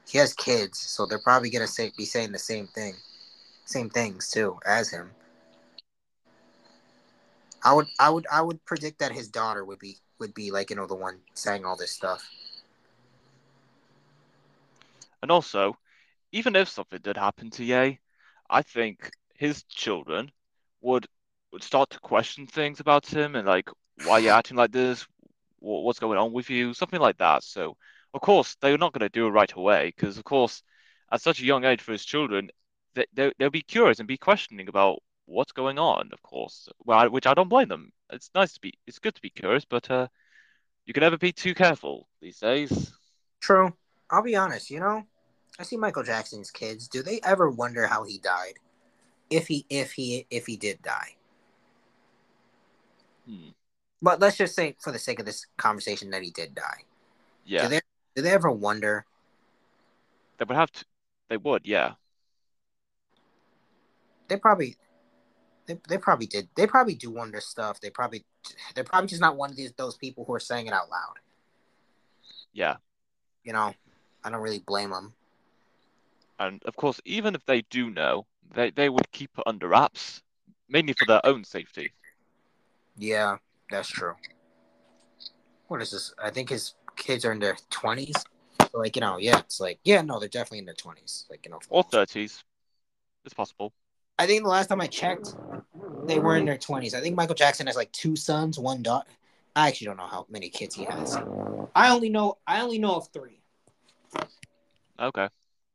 he 0.09 0.19
has 0.19 0.33
kids, 0.35 0.79
so 0.79 1.07
they're 1.07 1.19
probably 1.19 1.51
gonna 1.51 1.67
say 1.67 1.93
be 1.97 2.05
saying 2.05 2.33
the 2.33 2.39
same 2.39 2.67
thing, 2.69 2.95
same 3.67 3.91
things 3.91 4.31
too 4.31 4.59
as 4.65 4.91
him. 4.91 5.11
I 7.63 7.73
would, 7.73 7.87
I 7.99 8.11
would, 8.11 8.27
I 8.31 8.43
would 8.43 8.65
predict 8.67 8.99
that 8.99 9.13
his 9.13 9.29
daughter 9.29 9.65
would 9.65 9.79
be 9.79 9.97
would 10.19 10.35
be 10.35 10.51
like 10.51 10.71
you 10.71 10.77
know 10.77 10.87
the 10.87 10.95
one 10.95 11.21
saying 11.35 11.65
all 11.65 11.77
this 11.77 11.93
stuff. 11.93 12.29
And 15.23 15.31
also, 15.31 15.79
even 16.33 16.55
if 16.57 16.69
something 16.69 17.01
did 17.03 17.17
happen 17.17 17.51
to 17.53 17.65
Ye, 17.65 18.01
I 18.51 18.63
think 18.63 19.11
his 19.35 19.63
children 19.65 20.31
would 20.83 21.07
start 21.63 21.91
to 21.91 21.99
question 22.01 22.47
things 22.47 22.81
about 22.81 23.07
him 23.07 23.37
and 23.37 23.47
like, 23.47 23.69
why 24.05 24.19
you're 24.19 24.33
you 24.33 24.39
acting 24.39 24.57
like 24.57 24.73
this? 24.73 25.07
What's 25.61 25.99
going 25.99 26.19
on 26.19 26.33
with 26.33 26.51
you? 26.51 26.75
Something 26.75 27.01
like 27.01 27.19
that. 27.19 27.43
So, 27.43 27.77
of 28.13 28.21
course, 28.21 28.57
they're 28.61 28.77
not 28.77 28.93
going 28.93 29.01
to 29.01 29.09
do 29.09 29.27
it 29.27 29.31
right 29.31 29.53
away 29.53 29.93
because, 29.95 30.19
of 30.19 30.25
course, 30.25 30.63
at 31.11 31.23
such 31.23 31.41
a 31.41 31.45
young 31.45 31.65
age 31.65 31.81
for 31.81 31.93
his 31.93 32.05
children, 32.05 32.51
they, 32.95 33.07
they, 33.15 33.33
they'll 33.39 33.51
be 33.51 33.63
curious 33.63 33.99
and 33.99 34.09
be 34.09 34.19
questioning 34.19 34.69
about 34.69 35.03
what's 35.27 35.53
going 35.53 35.79
on, 35.79 36.11
of 36.13 36.23
course. 36.23 36.69
Well, 36.85 37.09
which 37.11 37.27
I 37.27 37.35
don't 37.35 37.49
blame 37.49 37.69
them. 37.69 37.93
It's 38.11 38.31
nice 38.35 38.53
to 38.55 38.61
be, 38.61 38.75
it's 38.87 38.99
good 38.99 39.15
to 39.15 39.23
be 39.23 39.31
curious, 39.31 39.65
but 39.65 39.91
uh, 39.91 40.09
you 40.87 40.93
can 40.93 41.01
never 41.01 41.17
be 41.17 41.33
too 41.33 41.55
careful 41.55 42.09
these 42.21 42.39
days. 42.39 42.93
True. 43.41 43.73
I'll 44.11 44.23
be 44.23 44.37
honest. 44.37 44.71
You 44.71 44.81
know, 44.81 45.05
I 45.59 45.63
see 45.63 45.77
Michael 45.77 46.03
Jackson's 46.03 46.51
kids. 46.51 46.89
Do 46.89 47.03
they 47.03 47.21
ever 47.25 47.51
wonder 47.51 47.87
how 47.87 48.05
he 48.05 48.19
died? 48.19 48.55
If 49.31 49.49
he, 49.49 49.65
if 49.71 49.93
he, 49.93 50.27
if 50.31 50.47
he 50.47 50.57
did 50.57 50.83
die. 50.83 51.17
Hmm. 53.27 53.49
But 54.03 54.21
let's 54.21 54.37
just 54.37 54.55
say, 54.55 54.77
for 54.81 54.93
the 54.93 54.99
sake 54.99 55.19
of 55.19 55.27
this 55.27 55.47
conversation, 55.57 56.11
that 56.11 56.23
he 56.23 56.31
did 56.31 56.55
die. 56.55 56.83
Yeah, 57.47 57.63
Do 57.63 57.69
they, 57.69 57.81
do 58.17 58.23
they 58.23 58.31
ever 58.33 58.51
wonder? 58.51 59.07
they 60.39 60.45
would 60.45 60.57
have 60.57 60.73
to, 60.73 60.85
they 61.29 61.37
would, 61.37 61.63
yeah. 61.65 61.93
They 64.29 64.37
probably, 64.37 64.77
they, 65.67 65.79
they 65.89 65.99
probably 65.99 66.27
did. 66.27 66.49
They 66.57 66.67
probably 66.67 66.95
do 66.95 67.11
wonder 67.11 67.41
stuff. 67.41 67.81
They 67.81 67.91
probably, 67.91 68.25
they're 68.75 68.85
probably 68.85 69.09
just 69.09 69.21
not 69.21 69.37
one 69.37 69.51
of 69.51 69.57
these 69.57 69.73
those 69.73 69.97
people 69.97 70.25
who 70.25 70.35
are 70.35 70.41
saying 70.41 70.67
it 70.67 70.73
out 70.73 70.91
loud. 70.91 71.19
Yeah. 72.53 72.77
You 73.45 73.53
know, 73.53 73.75
I 74.25 74.31
don't 74.31 74.41
really 74.41 74.61
blame 74.67 74.91
them. 74.91 75.13
And 76.39 76.63
of 76.65 76.77
course, 76.77 77.01
even 77.05 77.35
if 77.35 77.45
they 77.47 77.63
do 77.63 77.91
know, 77.91 78.27
they, 78.55 78.71
they 78.71 78.89
would 78.89 79.11
keep 79.13 79.31
it 79.37 79.45
under 79.47 79.69
wraps, 79.69 80.23
mainly 80.69 80.95
for 80.95 81.07
their 81.07 81.25
own 81.25 81.45
safety. 81.45 81.93
Yeah, 82.97 83.39
that's 83.71 83.89
true. 83.89 84.15
What 85.69 85.83
is 85.83 85.91
this? 85.91 86.15
I 86.23 86.31
think 86.31 86.51
his 86.51 86.75
kids 86.97 87.25
are 87.25 87.33
in 87.33 87.39
their 87.39 87.57
twenties. 87.71 88.15
So 88.61 88.79
like 88.79 88.97
you 88.97 89.01
know, 89.01 89.19
yeah, 89.19 89.39
it's 89.41 89.61
like 89.61 89.79
yeah, 89.85 90.03
no, 90.03 90.21
they're 90.21 90.29
definitely 90.29 90.59
in 90.59 90.65
their 90.67 90.75
twenties. 90.75 91.27
Like 91.31 91.45
you 91.45 91.51
know, 91.51 91.61
Or 91.69 91.85
30s. 91.85 92.43
It's 93.25 93.35
possible. 93.35 93.73
I 94.19 94.27
think 94.27 94.43
the 94.43 94.49
last 94.49 94.69
time 94.69 94.81
I 94.81 94.87
checked, 94.87 95.35
they 96.07 96.19
were 96.19 96.37
in 96.37 96.45
their 96.45 96.59
twenties. 96.59 96.95
I 96.95 97.01
think 97.01 97.17
Michael 97.17 97.35
Jackson 97.35 97.67
has 97.67 97.77
like 97.77 97.91
two 97.93 98.17
sons, 98.17 98.59
one 98.59 98.83
daughter. 98.83 99.11
I 99.57 99.69
actually 99.69 99.87
don't 99.87 99.97
know 99.97 100.07
how 100.07 100.27
many 100.29 100.49
kids 100.49 100.75
he 100.75 100.85
has. 100.85 101.17
I 101.75 101.93
only 101.93 102.11
know 102.11 102.39
I 102.47 102.61
only 102.61 102.79
know 102.79 102.97
of 102.97 103.09
three. 103.09 103.41
Okay. 105.01 105.29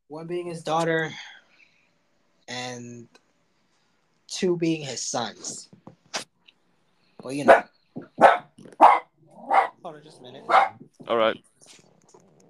One 0.07 0.27
being 0.27 0.47
his 0.47 0.63
daughter, 0.63 1.11
and 2.47 3.07
two 4.27 4.55
being 4.57 4.81
his 4.81 5.01
sons. 5.01 5.69
Well, 7.21 7.33
you 7.33 7.45
know. 7.45 7.63
Hold 9.83 9.95
on 9.95 10.03
just 10.03 10.19
a 10.19 10.23
minute. 10.23 10.43
All 11.07 11.17
right. 11.17 11.37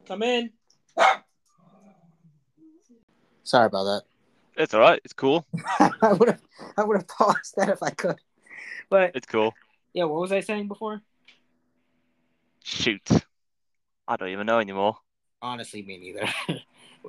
Come 0.08 0.24
in. 0.24 0.52
Sorry 3.44 3.66
about 3.66 3.84
that. 3.86 4.02
It's 4.58 4.74
all 4.74 4.82
right. 4.82 5.00
It's 5.04 5.14
cool. 5.14 5.46
I 5.80 6.14
would 6.14 6.30
have 6.30 6.42
I 6.78 6.84
would 6.84 6.98
have 6.98 7.08
paused 7.08 7.56
that 7.58 7.70
if 7.70 7.82
I 7.82 7.90
could. 7.92 8.20
But 8.90 9.12
It's 9.16 9.26
cool. 9.26 9.54
yeah, 9.94 10.04
what 10.06 10.22
was 10.22 10.32
I 10.32 10.42
saying 10.42 10.68
before? 10.68 11.02
Shoot. 12.64 13.08
I 14.08 14.16
don't 14.18 14.30
even 14.30 14.46
know 14.46 14.60
anymore. 14.60 14.98
Honestly, 15.42 15.82
me 15.84 15.98
neither. 15.98 16.28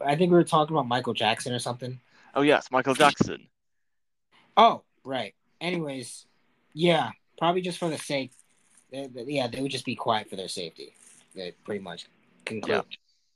I 0.04 0.16
think 0.16 0.30
we 0.30 0.36
were 0.36 0.44
talking 0.44 0.74
about 0.76 0.86
Michael 0.86 1.14
Jackson 1.14 1.52
or 1.52 1.58
something. 1.58 1.98
Oh, 2.34 2.42
yes, 2.42 2.68
Michael 2.70 2.94
Jackson. 2.94 3.48
Oh, 4.56 4.82
right. 5.04 5.34
Anyways, 5.60 6.26
yeah, 6.72 7.10
probably 7.40 7.60
just 7.62 7.78
for 7.78 7.88
the 7.90 7.98
sake. 7.98 8.30
they- 8.92 9.06
they- 9.06 9.22
Yeah, 9.22 9.46
they 9.48 9.60
would 9.62 9.70
just 9.70 9.84
be 9.84 9.94
quiet 9.96 10.28
for 10.28 10.34
their 10.36 10.48
safety. 10.48 10.94
They 11.34 11.52
pretty 11.64 11.82
much 11.82 12.06
conclude. 12.44 12.84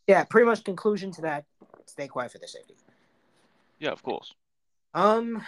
Yeah. 0.07 0.25
pretty 0.25 0.47
much 0.47 0.63
conclusion 0.65 1.11
to 1.13 1.23
that. 1.23 1.45
Stay 1.87 2.09
quiet 2.09 2.31
for 2.33 2.39
their 2.39 2.49
safety. 2.49 2.75
Yeah, 3.79 3.91
of 3.93 4.03
course. 4.03 4.35
Um, 4.95 5.45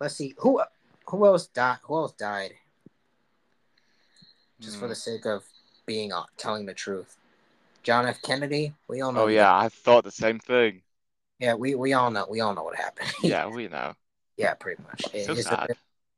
let's 0.00 0.16
see 0.16 0.34
who 0.38 0.62
who 1.06 1.26
else 1.26 1.46
died. 1.48 1.78
Who 1.82 1.96
else 1.96 2.12
died? 2.12 2.52
Just 4.60 4.76
for 4.78 4.84
Hmm. 4.86 4.90
the 4.90 4.94
sake 4.96 5.26
of 5.26 5.44
being 5.86 6.12
uh, 6.12 6.24
telling 6.36 6.66
the 6.66 6.74
truth. 6.74 7.16
John 7.82 8.06
F. 8.06 8.20
Kennedy. 8.22 8.74
We 8.88 9.00
all 9.00 9.12
know. 9.12 9.22
Oh, 9.24 9.26
yeah, 9.26 9.54
I 9.56 9.68
thought 9.68 10.04
the 10.04 10.10
same 10.10 10.38
thing. 10.38 10.82
Yeah, 11.38 11.54
we, 11.54 11.74
we 11.74 11.92
all 11.94 12.10
know. 12.10 12.26
We 12.28 12.40
all 12.40 12.54
know 12.54 12.62
what 12.64 12.76
happened. 12.76 13.10
Yeah, 13.22 13.46
we 13.58 13.68
know. 13.68 13.94
yeah, 14.36 14.54
pretty 14.54 14.82
much. 14.82 15.02
It- 15.14 15.26
So 15.26 15.34
sad. 15.34 15.70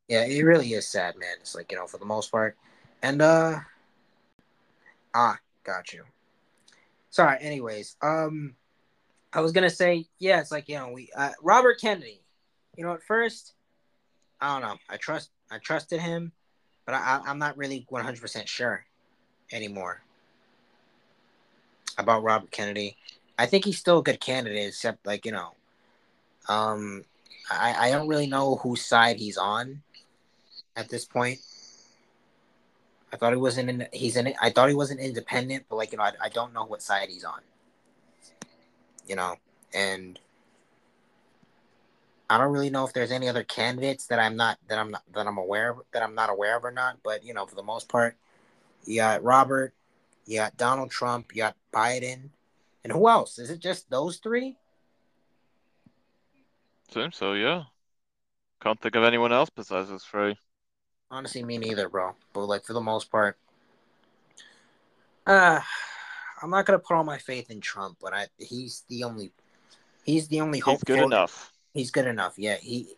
Yeah, 0.07 0.25
it 0.25 0.43
really 0.43 0.73
is 0.73 0.87
sad, 0.87 1.15
man. 1.17 1.35
It's 1.39 1.55
like 1.55 1.71
you 1.71 1.77
know, 1.77 1.87
for 1.87 1.97
the 1.97 2.05
most 2.05 2.31
part, 2.31 2.57
and 3.01 3.21
uh, 3.21 3.59
ah, 5.13 5.37
got 5.63 5.93
you. 5.93 6.03
Sorry. 7.09 7.37
Anyways, 7.39 7.95
um, 8.01 8.55
I 9.31 9.41
was 9.41 9.51
gonna 9.51 9.69
say, 9.69 10.05
yeah, 10.19 10.39
it's 10.39 10.51
like 10.51 10.67
you 10.67 10.75
know, 10.75 10.91
we 10.91 11.09
uh, 11.15 11.31
Robert 11.41 11.79
Kennedy. 11.79 12.21
You 12.75 12.83
know, 12.83 12.93
at 12.93 13.03
first, 13.03 13.53
I 14.41 14.53
don't 14.53 14.67
know. 14.67 14.77
I 14.89 14.97
trust, 14.97 15.29
I 15.51 15.59
trusted 15.59 16.01
him, 16.01 16.31
but 16.85 16.95
I, 16.95 16.97
I 16.97 17.29
I'm 17.29 17.39
not 17.39 17.57
really 17.57 17.85
100 17.87 18.19
percent 18.19 18.49
sure 18.49 18.85
anymore 19.51 20.01
about 21.97 22.23
Robert 22.23 22.51
Kennedy. 22.51 22.97
I 23.37 23.45
think 23.45 23.63
he's 23.63 23.77
still 23.77 23.99
a 23.99 24.03
good 24.03 24.19
candidate, 24.19 24.67
except 24.67 25.05
like 25.05 25.25
you 25.25 25.31
know, 25.31 25.53
um, 26.49 27.05
I 27.49 27.87
I 27.87 27.91
don't 27.91 28.07
really 28.09 28.27
know 28.27 28.55
whose 28.57 28.85
side 28.85 29.15
he's 29.15 29.37
on 29.37 29.81
at 30.75 30.89
this 30.89 31.05
point. 31.05 31.39
I 33.11 33.15
thought 33.15 33.33
he 33.33 33.37
wasn't 33.37 33.69
in. 33.69 33.87
He's 33.93 34.15
in. 34.15 34.33
I 34.41 34.49
thought 34.49 34.69
he 34.69 34.75
wasn't 34.75 34.99
independent, 34.99 35.65
but 35.69 35.75
like 35.75 35.91
you 35.91 35.97
know, 35.99 36.03
I, 36.03 36.13
I 36.21 36.29
don't 36.29 36.53
know 36.53 36.65
what 36.65 36.81
side 36.81 37.09
he's 37.09 37.23
on. 37.23 37.41
You 39.07 39.15
know, 39.15 39.35
and 39.73 40.19
I 42.29 42.39
don't 42.39 42.51
really 42.51 42.71
know 42.71 42.85
if 42.85 42.93
there's 42.93 43.11
any 43.11 43.29
other 43.29 43.43
candidates 43.43 44.07
that 44.07 44.19
I'm 44.19 44.35
not 44.35 44.57
that 44.67 44.79
I'm 44.79 44.89
not 44.89 45.03
that 45.13 45.27
I'm 45.27 45.37
aware 45.37 45.71
of 45.71 45.81
that 45.91 46.01
I'm 46.01 46.15
not 46.15 46.31
aware 46.31 46.57
of 46.57 46.65
or 46.65 46.71
not. 46.71 46.97
But 47.03 47.23
you 47.23 47.35
know, 47.35 47.45
for 47.45 47.55
the 47.55 47.63
most 47.63 47.87
part, 47.87 48.15
you 48.85 48.97
got 48.97 49.23
Robert, 49.23 49.73
you 50.25 50.39
got 50.39 50.57
Donald 50.57 50.89
Trump, 50.89 51.35
you 51.35 51.43
got 51.43 51.55
Biden, 51.71 52.29
and 52.83 52.91
who 52.91 53.07
else? 53.07 53.37
Is 53.37 53.51
it 53.51 53.59
just 53.59 53.89
those 53.89 54.17
three? 54.17 54.57
Seems 56.91 57.15
so, 57.15 57.33
yeah. 57.33 57.63
Can't 58.61 58.79
think 58.79 58.95
of 58.95 59.03
anyone 59.03 59.33
else 59.33 59.49
besides 59.49 59.89
those 59.89 60.03
three. 60.03 60.37
Honestly, 61.13 61.43
me 61.43 61.59
neither, 61.59 61.89
bro. 61.89 62.15
But 62.33 62.47
like 62.47 62.65
for 62.65 62.73
the 62.73 62.81
most 62.81 63.11
part, 63.11 63.37
uh, 65.27 65.59
I'm 66.41 66.49
not 66.49 66.65
gonna 66.65 66.79
put 66.79 66.95
all 66.95 67.03
my 67.03 67.19
faith 67.19 67.51
in 67.51 67.61
Trump, 67.61 67.97
but 68.01 68.15
I 68.15 68.25
he's 68.39 68.83
the 68.89 69.03
only 69.03 69.31
he's 70.05 70.27
the 70.27 70.41
only 70.41 70.57
hope. 70.57 70.79
He's 70.79 70.83
good 70.83 71.03
enough. 71.03 71.53
He's 71.71 71.91
good 71.91 72.07
enough. 72.07 72.33
Yeah, 72.37 72.55
he. 72.55 72.95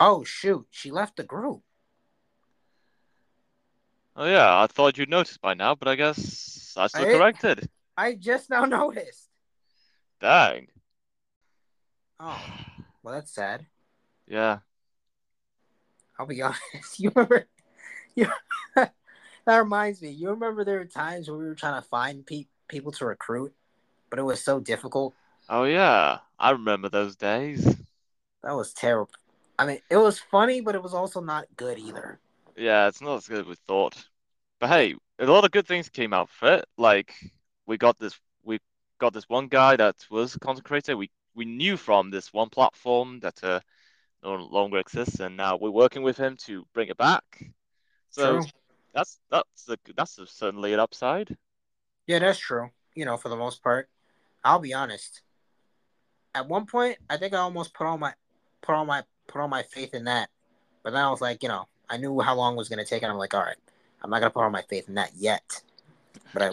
Oh 0.00 0.24
shoot, 0.24 0.66
she 0.70 0.90
left 0.90 1.16
the 1.16 1.24
group. 1.24 1.60
Oh, 4.18 4.24
yeah, 4.24 4.62
I 4.62 4.66
thought 4.66 4.96
you'd 4.96 5.10
noticed 5.10 5.42
by 5.42 5.52
now, 5.52 5.74
but 5.74 5.88
I 5.88 5.94
guess 5.94 6.72
I 6.74 6.86
stood 6.86 7.08
I- 7.08 7.12
corrected. 7.12 7.68
I 7.98 8.14
just 8.14 8.48
now 8.48 8.64
noticed. 8.64 9.28
Dang. 10.20 10.68
Oh, 12.18 12.42
well, 13.02 13.14
that's 13.14 13.34
sad. 13.34 13.66
Yeah. 14.28 14.58
I'll 16.18 16.26
be 16.26 16.42
honest. 16.42 16.98
You 16.98 17.10
remember? 17.14 17.46
You 18.14 18.28
that 18.74 18.92
reminds 19.46 20.02
me. 20.02 20.10
You 20.10 20.30
remember 20.30 20.64
there 20.64 20.78
were 20.78 20.84
times 20.86 21.28
when 21.28 21.38
we 21.38 21.46
were 21.46 21.54
trying 21.54 21.80
to 21.80 21.88
find 21.88 22.26
pe- 22.26 22.46
people 22.68 22.92
to 22.92 23.06
recruit, 23.06 23.54
but 24.10 24.18
it 24.18 24.22
was 24.22 24.42
so 24.42 24.60
difficult. 24.60 25.14
Oh, 25.48 25.64
yeah. 25.64 26.20
I 26.38 26.50
remember 26.50 26.88
those 26.88 27.16
days. 27.16 27.64
That 28.42 28.52
was 28.52 28.72
terrible. 28.72 29.12
I 29.58 29.66
mean, 29.66 29.80
it 29.90 29.96
was 29.96 30.18
funny, 30.18 30.60
but 30.60 30.74
it 30.74 30.82
was 30.82 30.94
also 30.94 31.20
not 31.20 31.46
good 31.56 31.78
either. 31.78 32.20
Yeah, 32.56 32.88
it's 32.88 33.00
not 33.00 33.16
as 33.16 33.28
good 33.28 33.40
as 33.40 33.46
we 33.46 33.54
thought. 33.66 34.08
But 34.60 34.68
hey, 34.68 34.94
a 35.18 35.26
lot 35.26 35.44
of 35.44 35.50
good 35.50 35.66
things 35.66 35.88
came 35.88 36.12
out 36.12 36.30
of 36.42 36.48
it. 36.48 36.64
Like 36.76 37.14
we 37.66 37.76
got 37.76 37.98
this 37.98 38.18
we 38.44 38.58
got 38.98 39.12
this 39.12 39.28
one 39.28 39.48
guy 39.48 39.76
that 39.76 39.96
was 40.10 40.34
a 40.34 40.38
content 40.38 40.64
creator. 40.64 40.96
We 40.96 41.10
we 41.34 41.44
knew 41.44 41.76
from 41.76 42.10
this 42.10 42.32
one 42.32 42.48
platform 42.48 43.20
that 43.20 43.42
uh, 43.44 43.60
no 44.22 44.34
longer 44.34 44.78
exists, 44.78 45.20
and 45.20 45.36
now 45.36 45.56
we're 45.56 45.70
working 45.70 46.02
with 46.02 46.16
him 46.16 46.36
to 46.46 46.66
bring 46.74 46.88
it 46.88 46.96
back. 46.96 47.24
So 48.10 48.40
True. 48.40 48.46
that's 48.94 49.18
that's 49.30 49.64
the 49.64 49.78
that's 49.96 50.18
a, 50.18 50.26
certainly 50.26 50.72
an 50.72 50.80
upside. 50.80 51.36
Yeah, 52.06 52.20
that's 52.20 52.38
true. 52.38 52.70
You 52.94 53.04
know, 53.04 53.16
for 53.16 53.28
the 53.28 53.36
most 53.36 53.62
part, 53.62 53.88
I'll 54.44 54.58
be 54.58 54.74
honest. 54.74 55.22
At 56.34 56.48
one 56.48 56.66
point, 56.66 56.98
I 57.10 57.16
think 57.16 57.34
I 57.34 57.38
almost 57.38 57.74
put 57.74 57.86
all 57.86 57.98
my 57.98 58.14
put 58.62 58.74
all 58.74 58.86
my 58.86 59.02
put 59.26 59.40
all 59.40 59.48
my 59.48 59.62
faith 59.62 59.94
in 59.94 60.04
that, 60.04 60.30
but 60.82 60.92
then 60.92 61.02
I 61.02 61.10
was 61.10 61.20
like, 61.20 61.42
you 61.42 61.48
know, 61.48 61.66
I 61.90 61.96
knew 61.96 62.20
how 62.20 62.34
long 62.34 62.54
it 62.54 62.58
was 62.58 62.68
gonna 62.68 62.84
take, 62.84 63.02
and 63.02 63.12
I'm 63.12 63.18
like, 63.18 63.34
all 63.34 63.42
right, 63.42 63.56
I'm 64.02 64.10
not 64.10 64.20
gonna 64.20 64.30
put 64.30 64.42
all 64.42 64.50
my 64.50 64.62
faith 64.62 64.88
in 64.88 64.94
that 64.94 65.12
yet. 65.16 65.62
But 66.32 66.42
I, 66.42 66.50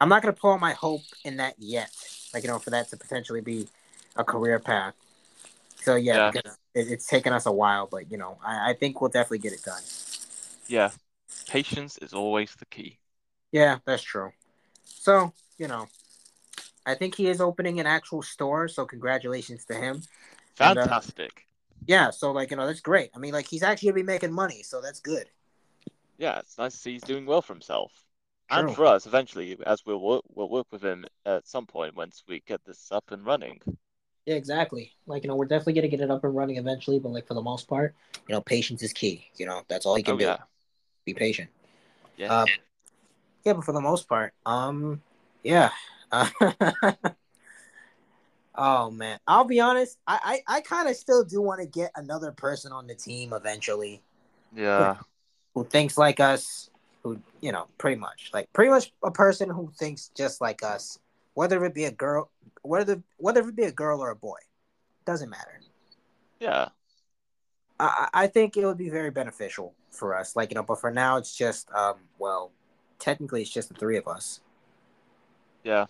I'm 0.00 0.08
not 0.08 0.22
gonna 0.22 0.32
put 0.32 0.48
all 0.48 0.58
my 0.58 0.72
hope 0.72 1.02
in 1.24 1.36
that 1.38 1.54
yet. 1.58 1.90
Like 2.34 2.42
you 2.42 2.48
know, 2.48 2.58
for 2.58 2.70
that 2.70 2.88
to 2.90 2.96
potentially 2.96 3.40
be 3.40 3.68
a 4.16 4.24
career 4.24 4.58
path. 4.58 4.94
So 5.80 5.96
yeah, 5.96 6.30
Yeah. 6.34 6.40
it, 6.40 6.46
it's 6.74 7.06
taken 7.06 7.32
us 7.32 7.46
a 7.46 7.52
while, 7.52 7.88
but 7.90 8.10
you 8.10 8.18
know, 8.18 8.38
I, 8.44 8.70
I 8.70 8.74
think 8.74 9.00
we'll 9.00 9.10
definitely 9.10 9.38
get 9.38 9.52
it 9.52 9.62
done. 9.62 9.82
Yeah, 10.68 10.90
patience 11.48 11.98
is 11.98 12.12
always 12.12 12.54
the 12.56 12.66
key. 12.66 12.98
Yeah, 13.52 13.78
that's 13.84 14.02
true. 14.02 14.32
So, 14.84 15.32
you 15.58 15.68
know, 15.68 15.86
I 16.86 16.94
think 16.94 17.14
he 17.14 17.28
is 17.28 17.40
opening 17.40 17.80
an 17.80 17.86
actual 17.86 18.22
store, 18.22 18.68
so 18.68 18.86
congratulations 18.86 19.64
to 19.66 19.74
him. 19.74 20.02
And, 20.60 20.78
uh, 20.78 20.86
Fantastic. 20.86 21.46
Yeah, 21.86 22.10
so 22.10 22.32
like, 22.32 22.50
you 22.50 22.56
know, 22.56 22.66
that's 22.66 22.80
great. 22.80 23.10
I 23.14 23.18
mean, 23.18 23.32
like 23.32 23.48
he's 23.48 23.62
actually 23.62 23.90
gonna 23.90 24.02
be 24.02 24.02
making 24.04 24.32
money, 24.32 24.62
so 24.62 24.80
that's 24.80 25.00
good. 25.00 25.26
Yeah, 26.18 26.38
it's 26.40 26.58
nice 26.58 26.72
to 26.72 26.78
see 26.78 26.92
he's 26.92 27.02
doing 27.02 27.26
well 27.26 27.42
for 27.42 27.54
himself. 27.54 27.92
And 28.50 28.66
True. 28.66 28.74
for 28.74 28.86
us, 28.86 29.06
eventually, 29.06 29.58
as 29.66 29.84
we'll 29.86 30.00
work, 30.00 30.24
we'll 30.28 30.48
work 30.48 30.66
with 30.70 30.82
him 30.82 31.04
at 31.24 31.46
some 31.46 31.66
point 31.66 31.94
once 31.94 32.24
we 32.26 32.40
get 32.46 32.64
this 32.64 32.90
up 32.90 33.10
and 33.10 33.24
running. 33.24 33.60
Yeah, 34.28 34.34
exactly. 34.34 34.92
Like, 35.06 35.24
you 35.24 35.28
know, 35.28 35.36
we're 35.36 35.46
definitely 35.46 35.72
gonna 35.72 35.88
get 35.88 36.02
it 36.02 36.10
up 36.10 36.22
and 36.22 36.36
running 36.36 36.58
eventually, 36.58 36.98
but 36.98 37.12
like 37.12 37.26
for 37.26 37.32
the 37.32 37.40
most 37.40 37.66
part, 37.66 37.94
you 38.28 38.34
know, 38.34 38.42
patience 38.42 38.82
is 38.82 38.92
key. 38.92 39.24
You 39.36 39.46
know, 39.46 39.62
that's 39.68 39.86
all 39.86 39.96
you 39.96 40.04
can 40.04 40.16
Oh 40.16 40.18
do. 40.18 40.24
yeah, 40.24 40.36
Be 41.06 41.14
patient. 41.14 41.48
yeah. 42.18 42.42
Um, 42.42 42.46
yeah, 43.46 43.54
but 43.54 43.64
for 43.64 43.72
the 43.72 43.80
most 43.80 44.06
part, 44.06 44.34
um, 44.44 45.00
yeah. 45.42 45.70
oh 48.54 48.90
man, 48.90 49.18
I'll 49.26 49.44
be 49.44 49.60
honest. 49.60 49.96
I 50.06 50.42
I, 50.46 50.56
I 50.58 50.60
kind 50.60 50.90
of 50.90 50.96
still 50.96 51.24
do 51.24 51.40
want 51.40 51.62
to 51.62 51.66
get 51.66 51.90
another 51.94 52.30
person 52.30 52.70
on 52.70 52.86
the 52.86 52.94
team 52.94 53.32
eventually. 53.32 54.02
Yeah. 54.54 54.96
who 55.54 55.64
thinks 55.64 55.96
like 55.96 56.20
us, 56.20 56.68
who 57.02 57.18
you 57.40 57.52
know, 57.52 57.66
pretty 57.78 57.96
much 57.98 58.28
like 58.34 58.52
pretty 58.52 58.70
much 58.70 58.92
a 59.02 59.10
person 59.10 59.48
who 59.48 59.72
thinks 59.78 60.10
just 60.14 60.42
like 60.42 60.62
us, 60.62 60.98
whether 61.38 61.64
it 61.64 61.72
be 61.72 61.84
a 61.84 61.92
girl, 61.92 62.32
whether 62.62 63.00
whether 63.18 63.48
it 63.48 63.54
be 63.54 63.62
a 63.62 63.70
girl 63.70 64.02
or 64.02 64.10
a 64.10 64.16
boy, 64.16 64.40
doesn't 65.04 65.30
matter. 65.30 65.60
Yeah. 66.40 66.70
I 67.78 68.08
I 68.12 68.26
think 68.26 68.56
it 68.56 68.66
would 68.66 68.76
be 68.76 68.90
very 68.90 69.12
beneficial 69.12 69.72
for 69.92 70.16
us. 70.18 70.34
Like 70.34 70.50
you 70.50 70.56
know, 70.56 70.64
but 70.64 70.80
for 70.80 70.90
now 70.90 71.16
it's 71.16 71.32
just 71.36 71.70
um 71.70 71.98
well, 72.18 72.50
technically 72.98 73.42
it's 73.42 73.52
just 73.52 73.68
the 73.68 73.76
three 73.76 73.96
of 73.96 74.08
us. 74.08 74.40
Yeah. 75.62 75.86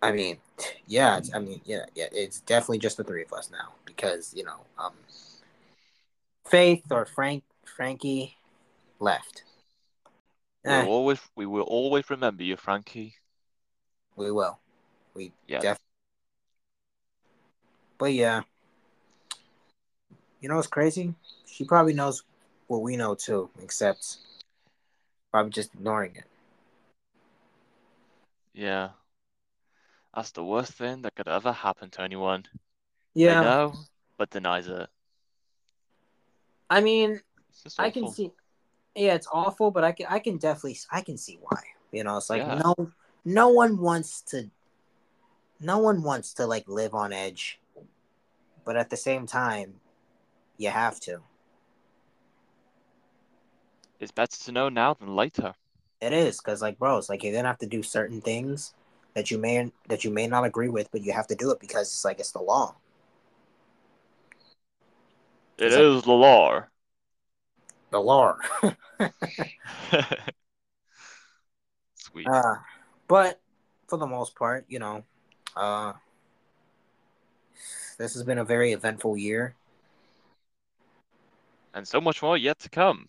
I 0.00 0.12
mean, 0.12 0.38
yeah, 0.86 1.18
it's, 1.18 1.34
I 1.34 1.40
mean, 1.40 1.60
yeah, 1.64 1.86
yeah, 1.96 2.06
it's 2.12 2.38
definitely 2.42 2.78
just 2.78 2.98
the 2.98 3.04
three 3.04 3.24
of 3.24 3.32
us 3.32 3.50
now 3.50 3.74
because 3.84 4.32
you 4.32 4.44
know, 4.44 4.60
um, 4.78 4.94
Faith 6.46 6.84
or 6.92 7.04
Frank, 7.04 7.42
Frankie, 7.64 8.36
left. 9.00 9.42
Eh, 10.64 10.82
We'll 10.84 10.92
always 10.92 11.20
we 11.34 11.46
will 11.46 11.64
always 11.64 12.08
remember 12.10 12.44
you, 12.44 12.56
Frankie. 12.56 13.16
We 14.20 14.30
will, 14.30 14.58
we 15.14 15.32
Yeah. 15.48 15.60
def- 15.60 15.78
But 17.98 18.12
yeah, 18.12 18.42
you 20.40 20.48
know 20.48 20.56
what's 20.56 20.68
crazy? 20.68 21.14
She 21.46 21.64
probably 21.64 21.94
knows 21.94 22.22
what 22.66 22.82
we 22.82 22.96
know 22.96 23.14
too, 23.14 23.50
except 23.62 24.18
probably 25.30 25.50
just 25.52 25.74
ignoring 25.74 26.16
it. 26.16 26.24
Yeah. 28.52 28.90
That's 30.14 30.32
the 30.32 30.44
worst 30.44 30.72
thing 30.72 31.02
that 31.02 31.14
could 31.14 31.28
ever 31.28 31.52
happen 31.52 31.90
to 31.90 32.02
anyone. 32.02 32.44
Yeah, 33.14 33.40
They 33.40 33.46
know, 33.46 33.72
but 34.18 34.30
denies 34.30 34.68
it. 34.68 34.88
I 36.68 36.80
mean, 36.80 37.20
I 37.78 37.90
can 37.90 38.08
see. 38.08 38.32
Yeah, 38.94 39.14
it's 39.14 39.28
awful, 39.32 39.70
but 39.70 39.84
I 39.84 39.92
can 39.92 40.06
I 40.10 40.18
can 40.18 40.36
definitely 40.36 40.78
I 40.90 41.00
can 41.00 41.16
see 41.16 41.38
why. 41.40 41.62
You 41.92 42.04
know, 42.04 42.16
it's 42.18 42.28
like 42.30 42.46
Yeah. 42.46 42.60
no 42.62 42.74
no 43.24 43.48
one 43.48 43.78
wants 43.78 44.22
to 44.22 44.50
no 45.60 45.78
one 45.78 46.02
wants 46.02 46.32
to 46.34 46.46
like 46.46 46.66
live 46.68 46.94
on 46.94 47.12
edge. 47.12 47.58
But 48.64 48.76
at 48.76 48.88
the 48.90 48.96
same 48.96 49.26
time, 49.26 49.74
you 50.56 50.70
have 50.70 51.00
to. 51.00 51.20
It's 53.98 54.12
better 54.12 54.36
to 54.44 54.52
know 54.52 54.68
now 54.68 54.94
than 54.94 55.14
later. 55.14 55.54
It 56.00 56.12
is 56.14 56.40
cuz 56.40 56.62
like 56.62 56.78
bro, 56.78 56.96
it's 56.98 57.08
like 57.10 57.22
you're 57.22 57.32
going 57.32 57.44
to 57.44 57.48
have 57.48 57.58
to 57.58 57.66
do 57.66 57.82
certain 57.82 58.20
things 58.22 58.72
that 59.14 59.30
you 59.30 59.36
may 59.38 59.70
that 59.88 60.04
you 60.04 60.10
may 60.10 60.26
not 60.26 60.44
agree 60.44 60.70
with, 60.70 60.90
but 60.90 61.02
you 61.02 61.12
have 61.12 61.26
to 61.26 61.34
do 61.34 61.50
it 61.50 61.60
because 61.60 61.88
it's 61.88 62.04
like 62.04 62.18
it's 62.20 62.32
the 62.32 62.40
law. 62.40 62.74
It 65.58 65.66
Is 65.66 65.74
that- 65.74 65.84
is 65.84 66.02
the 66.04 66.12
law. 66.12 66.64
The 67.90 68.00
law. 68.00 68.36
Sweet. 71.96 72.26
Uh, 72.26 72.54
but 73.10 73.40
for 73.88 73.98
the 73.98 74.06
most 74.06 74.36
part, 74.36 74.64
you 74.68 74.78
know, 74.78 75.02
uh, 75.56 75.94
this 77.98 78.14
has 78.14 78.22
been 78.22 78.38
a 78.38 78.44
very 78.44 78.70
eventful 78.70 79.16
year, 79.16 79.56
and 81.74 81.86
so 81.86 82.00
much 82.00 82.22
more 82.22 82.36
yet 82.36 82.60
to 82.60 82.70
come. 82.70 83.08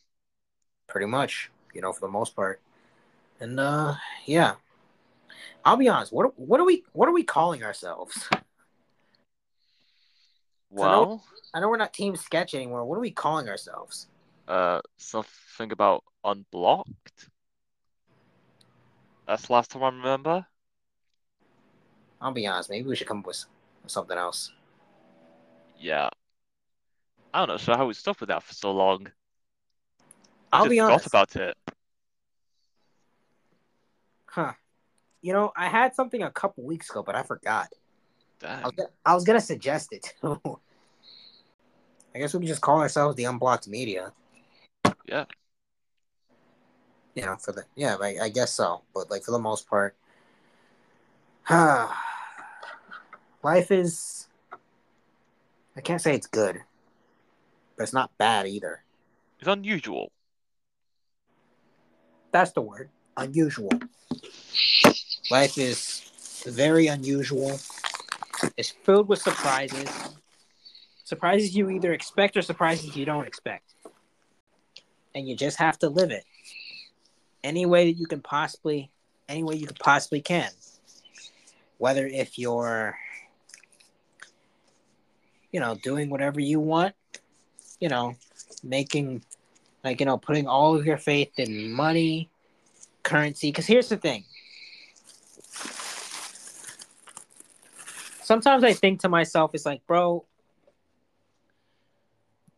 pretty 0.87 1.05
much, 1.05 1.51
you 1.75 1.81
know, 1.81 1.93
for 1.93 1.99
the 2.01 2.07
most 2.07 2.35
part. 2.35 2.59
And 3.39 3.59
uh, 3.59 3.93
yeah, 4.25 4.55
I'll 5.63 5.77
be 5.77 5.87
honest. 5.87 6.11
What 6.11 6.37
what 6.39 6.59
are 6.59 6.65
we 6.65 6.83
what 6.93 7.07
are 7.07 7.13
we 7.13 7.23
calling 7.23 7.63
ourselves? 7.63 8.27
Well, 10.73 11.21
I 11.53 11.59
know 11.59 11.67
we're 11.67 11.75
not 11.75 11.93
Team 11.93 12.15
Sketch 12.15 12.55
anymore. 12.55 12.85
What 12.85 12.95
are 12.95 13.01
we 13.01 13.11
calling 13.11 13.49
ourselves? 13.49 14.07
uh, 14.47 14.79
something 14.97 15.71
about 15.71 16.03
unblocked. 16.23 17.29
That's 19.27 19.47
the 19.47 19.53
last 19.53 19.71
time 19.71 19.83
I 19.83 19.89
remember. 19.89 20.45
I'll 22.21 22.31
be 22.31 22.45
honest. 22.47 22.69
Maybe 22.69 22.87
we 22.87 22.95
should 22.95 23.07
come 23.07 23.19
up 23.19 23.27
with 23.27 23.45
something 23.87 24.17
else. 24.17 24.51
Yeah. 25.79 26.09
I 27.33 27.39
don't 27.39 27.47
know, 27.47 27.57
so 27.57 27.75
how 27.75 27.87
we 27.87 27.93
stuck 27.93 28.19
with 28.19 28.29
that 28.29 28.43
for 28.43 28.53
so 28.53 28.71
long. 28.71 29.07
I 30.51 30.57
I'll 30.57 30.63
just 30.65 30.69
be 30.71 30.79
forgot 30.79 30.91
honest. 30.91 31.07
about 31.07 31.35
it. 31.37 31.57
Huh. 34.25 34.53
You 35.21 35.33
know, 35.33 35.51
I 35.55 35.69
had 35.69 35.95
something 35.95 36.21
a 36.23 36.31
couple 36.31 36.63
weeks 36.63 36.89
ago, 36.89 37.03
but 37.03 37.15
I 37.15 37.23
forgot. 37.23 37.69
I 38.43 38.63
was, 38.63 38.71
gonna, 38.75 38.89
I 39.05 39.13
was 39.13 39.23
gonna 39.23 39.41
suggest 39.41 39.93
it 39.93 40.13
too. 40.21 40.59
I 42.13 42.19
guess 42.19 42.33
we 42.33 42.39
can 42.39 42.47
just 42.47 42.61
call 42.61 42.79
ourselves 42.79 43.15
the 43.15 43.25
Unblocked 43.25 43.67
Media. 43.67 44.11
Yeah. 45.05 45.25
You 47.15 47.23
know, 47.23 47.35
for 47.35 47.51
the 47.51 47.65
yeah, 47.75 47.97
I, 48.01 48.17
I 48.23 48.29
guess 48.29 48.53
so. 48.53 48.83
But 48.93 49.11
like 49.11 49.23
for 49.23 49.31
the 49.31 49.39
most 49.39 49.69
part, 49.69 49.95
life 53.43 53.71
is. 53.71 54.27
I 55.75 55.81
can't 55.81 56.01
say 56.01 56.15
it's 56.15 56.27
good, 56.27 56.61
but 57.77 57.83
it's 57.83 57.93
not 57.93 58.17
bad 58.17 58.47
either. 58.47 58.83
It's 59.39 59.47
unusual. 59.47 60.11
That's 62.31 62.51
the 62.51 62.61
word. 62.61 62.89
Unusual. 63.17 63.71
Life 65.29 65.57
is 65.57 66.43
very 66.45 66.87
unusual. 66.87 67.59
It's 68.57 68.69
filled 68.69 69.07
with 69.07 69.21
surprises. 69.21 69.89
Surprises 71.03 71.55
you 71.55 71.69
either 71.69 71.93
expect 71.93 72.37
or 72.37 72.41
surprises 72.41 72.95
you 72.95 73.05
don't 73.05 73.27
expect. 73.27 73.73
And 75.13 75.27
you 75.27 75.35
just 75.35 75.57
have 75.57 75.77
to 75.79 75.89
live 75.89 76.11
it. 76.11 76.23
Any 77.43 77.65
way 77.65 77.91
that 77.91 77.99
you 77.99 78.05
can 78.05 78.21
possibly 78.21 78.91
any 79.29 79.43
way 79.43 79.55
you 79.55 79.67
can 79.67 79.77
possibly 79.77 80.21
can. 80.21 80.49
Whether 81.77 82.05
if 82.05 82.37
you're 82.37 82.97
you 85.51 85.59
know, 85.59 85.75
doing 85.75 86.09
whatever 86.09 86.39
you 86.39 86.59
want, 86.59 86.95
you 87.79 87.89
know, 87.89 88.15
making 88.63 89.23
like 89.83 89.99
you 89.99 90.05
know, 90.05 90.17
putting 90.17 90.47
all 90.47 90.75
of 90.75 90.85
your 90.85 90.97
faith 90.97 91.31
in 91.37 91.71
money, 91.71 92.29
currency. 93.03 93.49
Because 93.49 93.65
here's 93.65 93.89
the 93.89 93.97
thing. 93.97 94.23
Sometimes 98.23 98.63
I 98.63 98.73
think 98.73 99.01
to 99.01 99.09
myself, 99.09 99.51
it's 99.53 99.65
like, 99.65 99.85
bro, 99.87 100.25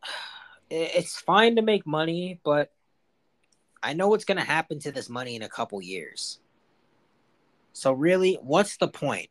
it's 0.70 1.20
fine 1.20 1.56
to 1.56 1.62
make 1.62 1.88
money, 1.88 2.40
but 2.44 2.72
I 3.84 3.94
know 3.94 4.08
what's 4.08 4.26
gonna 4.26 4.44
happen 4.44 4.80
to 4.80 4.92
this 4.92 5.10
money 5.10 5.36
in 5.36 5.44
a 5.44 5.50
couple 5.50 5.82
years. 5.82 6.40
So 7.74 7.92
really, 7.92 8.36
what's 8.42 8.78
the 8.78 8.88
point? 8.88 9.30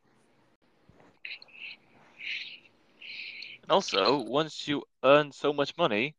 And 3.64 3.72
also, 3.72 4.18
once 4.20 4.68
you 4.68 4.84
earn 5.02 5.32
so 5.32 5.52
much 5.52 5.76
money, 5.76 6.14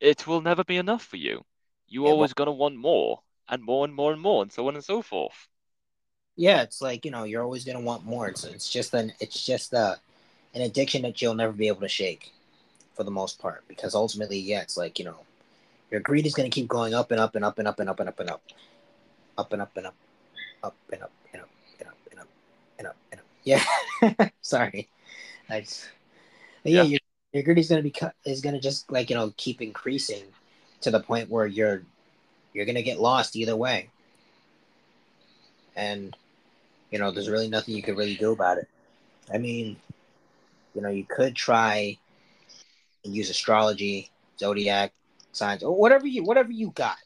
it 0.00 0.26
will 0.26 0.40
never 0.42 0.64
be 0.64 0.76
enough 0.78 1.04
for 1.04 1.16
you. 1.16 1.46
You 1.86 2.06
Yeah, 2.06 2.14
always 2.16 2.34
gonna 2.34 2.52
want 2.52 2.76
more 2.76 3.22
and 3.48 3.62
more 3.62 3.84
and 3.84 3.94
more 3.94 4.12
and 4.12 4.20
more 4.22 4.42
and 4.42 4.52
so 4.52 4.68
on 4.68 4.76
and 4.76 4.84
so 4.84 5.02
forth. 5.02 5.48
Yeah, 6.36 6.62
it's 6.62 6.80
like 6.82 7.04
you 7.04 7.10
know, 7.10 7.24
you're 7.24 7.42
always 7.42 7.64
gonna 7.64 7.80
want 7.80 8.04
more. 8.04 8.28
It's 8.28 8.44
it's 8.44 8.70
just 8.70 8.94
an 8.94 9.12
it's 9.20 9.44
just 9.44 9.72
a 9.72 9.98
an 10.54 10.62
addiction 10.62 11.02
that 11.02 11.20
you'll 11.22 11.34
never 11.34 11.52
be 11.52 11.68
able 11.68 11.82
to 11.82 11.88
shake, 11.88 12.32
for 12.94 13.04
the 13.04 13.10
most 13.10 13.38
part. 13.40 13.64
Because 13.68 13.94
ultimately, 13.94 14.38
yeah, 14.38 14.62
it's 14.62 14.76
like 14.76 14.98
you 14.98 15.04
know, 15.06 15.20
your 15.90 16.00
greed 16.00 16.26
is 16.26 16.34
gonna 16.34 16.50
keep 16.50 16.68
going 16.68 16.94
up 16.94 17.10
and 17.10 17.20
up 17.20 17.34
and 17.34 17.44
up 17.44 17.58
and 17.58 17.68
up 17.68 17.78
and 17.80 17.88
up 17.88 18.00
and 18.00 18.08
up 18.08 18.20
and 18.20 18.30
up, 18.30 18.42
up 19.38 19.52
and 19.52 19.62
up 19.62 19.76
and 19.76 19.86
up, 19.86 19.94
up 20.62 20.76
and 20.92 21.02
up 21.02 21.12
and 21.32 21.42
up 21.42 21.50
and 21.80 21.88
up 21.88 21.96
and 22.10 22.20
up 22.20 22.28
and 22.78 22.86
up 22.88 22.96
and 23.12 23.20
up. 23.20 23.26
Yeah, 23.44 23.64
sorry, 24.40 24.88
I 25.48 25.60
just, 25.60 25.88
yeah, 26.64 26.82
Yeah. 26.82 26.82
your 26.82 27.00
your 27.32 27.42
greed 27.42 27.58
is 27.58 27.68
gonna 27.68 27.82
be 27.82 27.94
is 28.24 28.40
gonna 28.40 28.60
just 28.60 28.90
like 28.90 29.10
you 29.10 29.16
know 29.16 29.32
keep 29.36 29.60
increasing 29.62 30.24
to 30.80 30.90
the 30.90 31.00
point 31.00 31.30
where 31.30 31.46
you're 31.46 31.82
you're 32.52 32.66
gonna 32.66 32.82
get 32.82 33.00
lost 33.00 33.36
either 33.36 33.56
way. 33.56 33.90
And 35.76 36.16
you 36.90 36.98
know, 36.98 37.10
there's 37.10 37.28
really 37.28 37.48
nothing 37.48 37.74
you 37.74 37.82
could 37.82 37.96
really 37.96 38.16
do 38.16 38.32
about 38.32 38.58
it. 38.58 38.68
I 39.32 39.38
mean, 39.38 39.76
you 40.74 40.80
know, 40.80 40.88
you 40.88 41.04
could 41.04 41.34
try 41.34 41.98
and 43.04 43.14
use 43.14 43.28
astrology, 43.30 44.10
zodiac 44.38 44.92
signs, 45.36 45.62
or 45.62 45.76
whatever 45.76 46.06
you 46.06 46.24
whatever 46.24 46.50
you 46.50 46.70
got, 46.70 46.96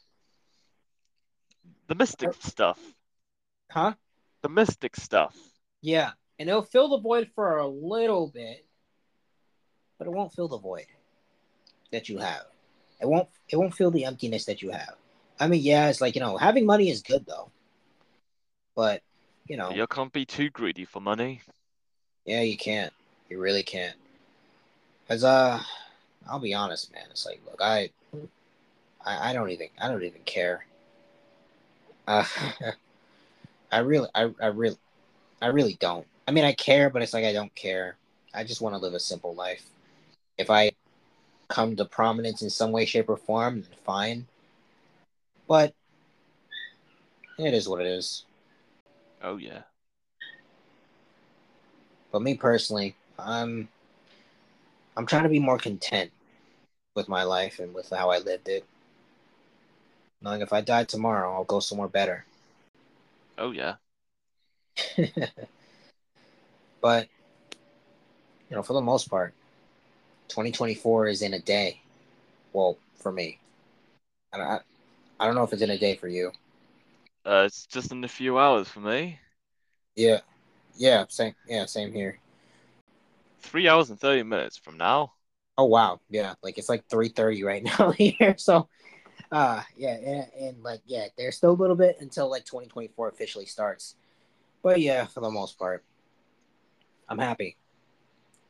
The 1.87 1.95
mystic 1.95 2.33
stuff. 2.39 2.79
huh? 3.69 3.93
The 4.41 4.49
mystic 4.49 4.95
stuff. 4.95 5.35
Yeah, 5.81 6.11
and 6.39 6.49
it'll 6.49 6.61
fill 6.63 6.89
the 6.89 6.99
void 6.99 7.29
for 7.35 7.57
a 7.57 7.67
little 7.67 8.27
bit, 8.27 8.65
but 9.97 10.07
it 10.07 10.11
won't 10.11 10.33
fill 10.33 10.47
the 10.47 10.57
void 10.57 10.85
that 11.91 12.09
you 12.09 12.17
have. 12.19 12.43
It 13.01 13.07
won't. 13.07 13.29
It 13.49 13.57
won't 13.57 13.73
fill 13.73 13.91
the 13.91 14.05
emptiness 14.05 14.45
that 14.45 14.61
you 14.61 14.69
have. 14.71 14.95
I 15.39 15.47
mean, 15.47 15.61
yeah, 15.61 15.89
it's 15.89 16.01
like 16.01 16.15
you 16.15 16.21
know, 16.21 16.37
having 16.37 16.65
money 16.65 16.89
is 16.89 17.01
good 17.01 17.25
though, 17.27 17.51
but 18.75 19.01
you 19.47 19.57
know, 19.57 19.71
You 19.71 19.87
can't 19.87 20.13
be 20.13 20.25
too 20.25 20.49
greedy 20.51 20.85
for 20.85 21.01
money. 21.01 21.41
Yeah, 22.25 22.41
you 22.41 22.55
can't. 22.57 22.93
You 23.29 23.39
really 23.39 23.63
can't. 23.63 23.95
Cause 25.07 25.23
uh, 25.23 25.59
I'll 26.29 26.39
be 26.39 26.53
honest, 26.53 26.91
man. 26.93 27.05
It's 27.09 27.25
like, 27.25 27.41
look, 27.45 27.61
I, 27.61 27.89
I, 29.05 29.29
I 29.29 29.33
don't 29.33 29.49
even, 29.49 29.67
I 29.79 29.87
don't 29.87 30.03
even 30.03 30.21
care. 30.25 30.65
Uh, 32.07 32.25
I 33.71 33.79
really, 33.79 34.09
I, 34.13 34.31
I 34.41 34.47
really, 34.47 34.77
I 35.41 35.47
really 35.47 35.77
don't. 35.79 36.07
I 36.27 36.31
mean, 36.31 36.45
I 36.45 36.53
care, 36.53 36.89
but 36.89 37.01
it's 37.01 37.13
like 37.13 37.25
I 37.25 37.33
don't 37.33 37.53
care. 37.55 37.97
I 38.33 38.43
just 38.43 38.61
want 38.61 38.75
to 38.75 38.79
live 38.79 38.93
a 38.93 38.99
simple 38.99 39.33
life. 39.33 39.65
If 40.37 40.49
I, 40.49 40.71
come 41.51 41.75
to 41.75 41.83
prominence 41.83 42.41
in 42.41 42.49
some 42.49 42.71
way, 42.71 42.85
shape, 42.85 43.09
or 43.09 43.17
form, 43.17 43.61
then 43.61 43.77
fine. 43.83 44.25
But 45.47 45.73
it 47.37 47.53
is 47.53 47.67
what 47.67 47.81
it 47.81 47.87
is. 47.87 48.23
Oh 49.21 49.35
yeah. 49.35 49.63
But 52.11 52.21
me 52.21 52.35
personally, 52.35 52.95
I'm 53.19 53.67
I'm 55.01 55.07
trying 55.07 55.23
to 55.23 55.29
be 55.29 55.39
more 55.39 55.57
content 55.57 56.11
with 56.93 57.09
my 57.09 57.23
life 57.23 57.57
and 57.57 57.73
with 57.73 57.89
how 57.89 58.11
I 58.11 58.19
lived 58.19 58.47
it. 58.47 58.63
Knowing 60.21 60.41
if 60.41 60.53
I 60.53 60.61
die 60.61 60.83
tomorrow, 60.83 61.33
I'll 61.33 61.43
go 61.43 61.59
somewhere 61.59 61.87
better. 61.87 62.23
Oh 63.35 63.49
yeah. 63.49 63.77
but 66.81 67.07
you 68.47 68.55
know, 68.55 68.61
for 68.61 68.73
the 68.73 68.81
most 68.81 69.09
part, 69.09 69.33
2024 70.27 71.07
is 71.07 71.23
in 71.23 71.33
a 71.33 71.39
day. 71.39 71.81
Well, 72.53 72.77
for 72.93 73.11
me, 73.11 73.39
I, 74.31 74.39
I, 74.39 74.59
I 75.19 75.25
don't 75.25 75.33
know 75.33 75.43
if 75.43 75.51
it's 75.51 75.63
in 75.63 75.71
a 75.71 75.79
day 75.79 75.95
for 75.95 76.09
you. 76.09 76.31
Uh, 77.25 77.45
it's 77.47 77.65
just 77.65 77.91
in 77.91 78.03
a 78.03 78.07
few 78.07 78.37
hours 78.37 78.67
for 78.67 78.81
me. 78.81 79.19
Yeah, 79.95 80.19
yeah, 80.77 81.05
same, 81.09 81.33
yeah, 81.47 81.65
same 81.65 81.91
here. 81.91 82.20
Three 83.41 83.67
hours 83.67 83.89
and 83.89 83.99
thirty 83.99 84.23
minutes 84.23 84.57
from 84.57 84.77
now. 84.77 85.13
Oh 85.57 85.65
wow, 85.65 85.99
yeah, 86.09 86.35
like 86.41 86.57
it's 86.57 86.69
like 86.69 86.87
3:30 86.87 87.43
right 87.45 87.63
now 87.63 87.91
here. 87.97 88.35
So, 88.37 88.69
uh, 89.31 89.61
yeah, 89.75 89.95
and, 89.95 90.27
and 90.39 90.63
like 90.63 90.81
yeah, 90.85 91.07
there's 91.17 91.37
still 91.37 91.51
a 91.51 91.53
little 91.53 91.75
bit 91.75 91.97
until 91.99 92.29
like 92.29 92.45
2024 92.45 93.09
officially 93.09 93.45
starts. 93.45 93.95
But 94.63 94.79
yeah, 94.79 95.05
for 95.05 95.21
the 95.21 95.29
most 95.29 95.57
part, 95.57 95.83
I'm 97.09 97.19
happy 97.19 97.57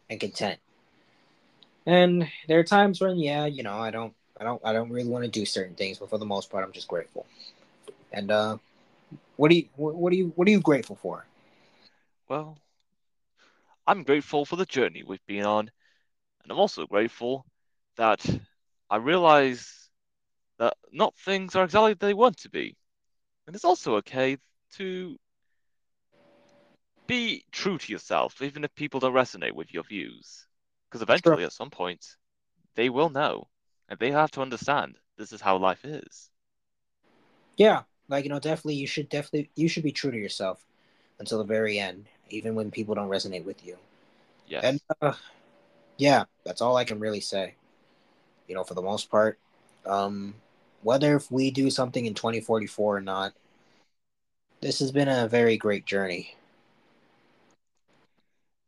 and 0.10 0.20
content. 0.20 0.60
And 1.86 2.28
there 2.48 2.60
are 2.60 2.64
times 2.64 3.02
when, 3.02 3.18
yeah, 3.18 3.46
you 3.46 3.64
know, 3.64 3.80
I 3.80 3.90
don't, 3.92 4.14
I 4.40 4.44
don't, 4.44 4.62
I 4.64 4.74
don't 4.74 4.90
really 4.92 5.10
want 5.10 5.24
to 5.26 5.32
do 5.32 5.46
certain 5.46 5.76
things, 5.76 5.98
but 5.98 6.10
for 6.10 6.18
the 6.18 6.26
most 6.26 6.52
part, 6.52 6.64
I'm 6.64 6.72
just 6.72 6.88
grateful. 6.88 7.26
And 8.12 8.30
uh, 8.30 8.58
what 9.38 9.50
do 9.50 9.56
you, 9.56 9.68
what 9.76 10.12
do 10.12 10.18
you, 10.18 10.32
what 10.36 10.48
are 10.48 10.52
you 10.52 10.60
grateful 10.60 10.96
for? 10.96 11.26
Well, 12.28 12.58
I'm 13.92 14.04
grateful 14.04 14.46
for 14.46 14.56
the 14.56 14.66
journey 14.66 15.04
we've 15.06 15.26
been 15.28 15.44
on, 15.44 15.70
and 16.42 16.50
I'm 16.50 16.60
also 16.60 16.88
grateful 16.88 17.46
that 17.98 18.26
I 18.90 18.96
realize 18.96 19.90
that 20.60 20.76
not 20.94 21.14
things 21.18 21.58
are 21.58 21.66
exactly 21.66 21.96
they 21.96 22.14
want 22.14 22.38
to 22.38 22.50
be, 22.50 22.78
and 23.46 23.54
it's 23.54 23.66
also 23.66 23.98
okay 23.98 24.38
to 24.78 25.18
be 27.06 27.44
true 27.52 27.78
to 27.78 27.92
yourself, 27.92 28.42
even 28.42 28.64
if 28.64 28.74
people 28.76 29.02
don't 29.02 29.12
resonate 29.12 29.52
with 29.52 29.74
your 29.74 29.84
views. 29.84 30.48
Because 30.90 31.02
eventually, 31.02 31.40
sure. 31.40 31.48
at 31.48 31.52
some 31.52 31.70
point, 31.70 32.16
they 32.76 32.88
will 32.88 33.10
know 33.10 33.50
and 33.90 34.00
they 34.00 34.12
have 34.12 34.32
to 34.32 34.42
understand 34.42 34.96
this 35.18 35.34
is 35.34 35.42
how 35.42 35.58
life 35.58 35.84
is. 35.84 36.30
Yeah, 37.58 37.82
like 38.08 38.24
you 38.24 38.30
know, 38.30 38.40
definitely 38.40 38.76
you 38.76 38.88
should 38.88 39.10
definitely 39.10 39.50
you 39.56 39.68
should 39.68 39.84
be 39.84 39.92
true 39.92 40.12
to 40.12 40.18
yourself 40.18 40.66
until 41.20 41.40
the 41.40 41.44
very 41.44 41.78
end, 41.78 42.08
even 42.34 42.56
when 42.56 42.72
people 42.72 42.96
don't 42.96 43.10
resonate 43.10 43.46
with 43.46 43.66
you. 43.66 43.78
Yes. 44.48 44.64
And 44.64 44.82
uh, 45.02 45.14
yeah, 45.98 46.26
that's 46.44 46.62
all 46.62 46.78
I 46.78 46.84
can 46.84 47.00
really 47.00 47.22
say. 47.22 47.56
You 48.48 48.56
know, 48.56 48.64
for 48.64 48.74
the 48.74 48.82
most 48.82 49.10
part, 49.10 49.40
um, 49.86 50.36
whether 50.84 51.16
if 51.16 51.32
we 51.32 51.52
do 51.52 51.70
something 51.70 52.06
in 52.06 52.14
2044 52.14 52.98
or 52.98 53.02
not, 53.02 53.34
this 54.62 54.80
has 54.80 54.92
been 54.92 55.08
a 55.08 55.28
very 55.28 55.58
great 55.58 55.86
journey. 55.86 56.36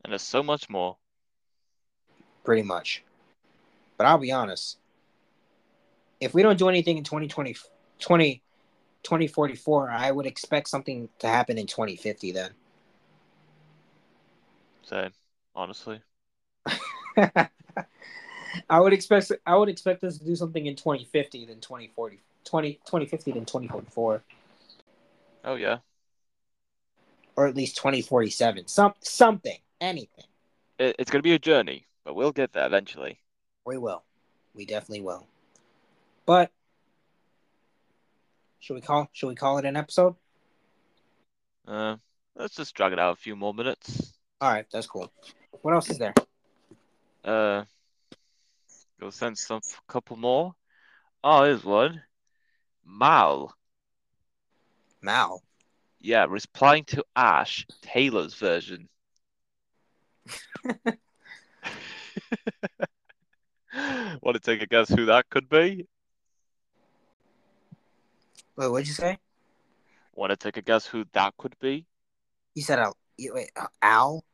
And 0.03 0.11
there's 0.11 0.22
so 0.22 0.43
much 0.43 0.70
more 0.70 0.97
pretty 2.43 2.64
much. 2.64 3.03
But 3.97 4.07
I'll 4.07 4.18
be 4.18 4.32
honest. 4.32 4.78
If 6.20 6.34
we 6.34 6.41
don't 6.41 6.57
do 6.57 6.70
anything 6.70 6.97
in 6.97 7.03
2020, 7.03 7.55
20, 7.99 8.41
2044, 9.03 9.89
I 9.89 10.11
would 10.11 10.26
expect 10.26 10.70
something 10.70 11.09
to 11.20 11.28
happen 11.28 11.57
in 11.57 11.68
2050 11.68 12.32
then. 12.32 12.51
Same, 14.84 15.11
honestly. 15.55 16.01
I 18.69 18.79
would 18.79 18.93
expect 18.93 19.31
I 19.45 19.55
would 19.55 19.69
expect 19.69 20.03
us 20.03 20.17
to 20.17 20.25
do 20.25 20.36
something 20.36 20.65
in 20.65 20.75
2050 20.75 21.45
than 21.45 21.59
2040 21.59 22.19
20, 22.45 22.73
2050 22.73 23.31
than 23.31 23.45
2044. 23.45 24.23
Oh 25.45 25.55
yeah. 25.55 25.77
Or 27.36 27.47
at 27.47 27.55
least 27.55 27.77
2047. 27.77 28.67
Some 28.67 28.93
something, 28.99 29.57
anything. 29.81 30.25
It, 30.77 30.95
it's 30.99 31.09
going 31.09 31.19
to 31.19 31.27
be 31.27 31.34
a 31.34 31.39
journey. 31.39 31.88
But 32.05 32.15
we'll 32.15 32.31
get 32.31 32.51
there 32.51 32.65
eventually. 32.65 33.19
We 33.65 33.77
will. 33.77 34.03
We 34.53 34.65
definitely 34.65 35.01
will. 35.01 35.25
But 36.25 36.51
should 38.59 38.75
we 38.75 38.81
call 38.81 39.09
should 39.13 39.27
we 39.27 39.36
call 39.36 39.57
it 39.57 39.65
an 39.65 39.75
episode? 39.75 40.15
Uh 41.67 41.95
let's 42.36 42.55
just 42.55 42.75
drag 42.75 42.93
it 42.93 42.99
out 42.99 43.13
a 43.13 43.15
few 43.15 43.36
more 43.36 43.53
minutes. 43.53 44.12
Alright, 44.43 44.65
that's 44.73 44.87
cool. 44.87 45.09
What 45.61 45.73
else 45.73 45.89
is 45.89 45.97
there? 45.97 46.13
Uh 47.23 47.63
go 48.99 49.09
send 49.09 49.37
some 49.37 49.61
couple 49.87 50.17
more. 50.17 50.53
Oh, 51.23 51.45
here's 51.45 51.63
one. 51.63 52.03
Mal. 52.85 53.55
Mal. 55.01 55.41
Yeah, 56.01 56.25
replying 56.27 56.83
to 56.87 57.05
Ash, 57.15 57.65
Taylor's 57.81 58.33
version. 58.33 58.89
Want 64.21 64.35
to 64.35 64.39
take 64.41 64.61
a 64.61 64.67
guess 64.67 64.89
who 64.89 65.05
that 65.05 65.29
could 65.29 65.47
be? 65.47 65.87
Wait, 68.57 68.67
what'd 68.67 68.87
you 68.87 68.93
say? 68.93 69.17
Want 70.13 70.31
to 70.31 70.35
take 70.35 70.57
a 70.57 70.61
guess 70.61 70.85
who 70.85 71.05
that 71.13 71.33
could 71.37 71.57
be? 71.61 71.85
You 72.55 72.61
said 72.61 72.79
Al. 72.79 72.97
Wait, 73.17 73.51
Al? 73.81 74.25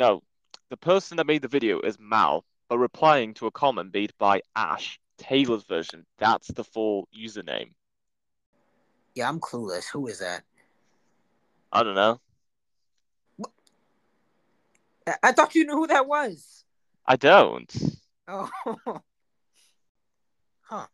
No, 0.00 0.22
the 0.70 0.78
person 0.78 1.18
that 1.18 1.26
made 1.26 1.42
the 1.42 1.48
video 1.48 1.78
is 1.80 1.98
Mal, 2.00 2.42
but 2.70 2.78
replying 2.78 3.34
to 3.34 3.46
a 3.46 3.50
comment 3.50 3.92
made 3.92 4.14
by 4.18 4.40
Ash, 4.56 4.98
Taylor's 5.18 5.64
version. 5.64 6.06
That's 6.16 6.48
the 6.48 6.64
full 6.64 7.06
username. 7.14 7.72
Yeah, 9.14 9.28
I'm 9.28 9.40
clueless. 9.40 9.90
Who 9.92 10.06
is 10.06 10.20
that? 10.20 10.42
I 11.70 11.82
don't 11.82 11.94
know. 11.94 12.18
I 15.22 15.32
thought 15.32 15.54
you 15.54 15.66
knew 15.66 15.74
who 15.74 15.86
that 15.88 16.06
was. 16.06 16.64
I 17.04 17.16
don't. 17.16 17.70
Oh. 18.26 18.48
huh. 20.62 20.86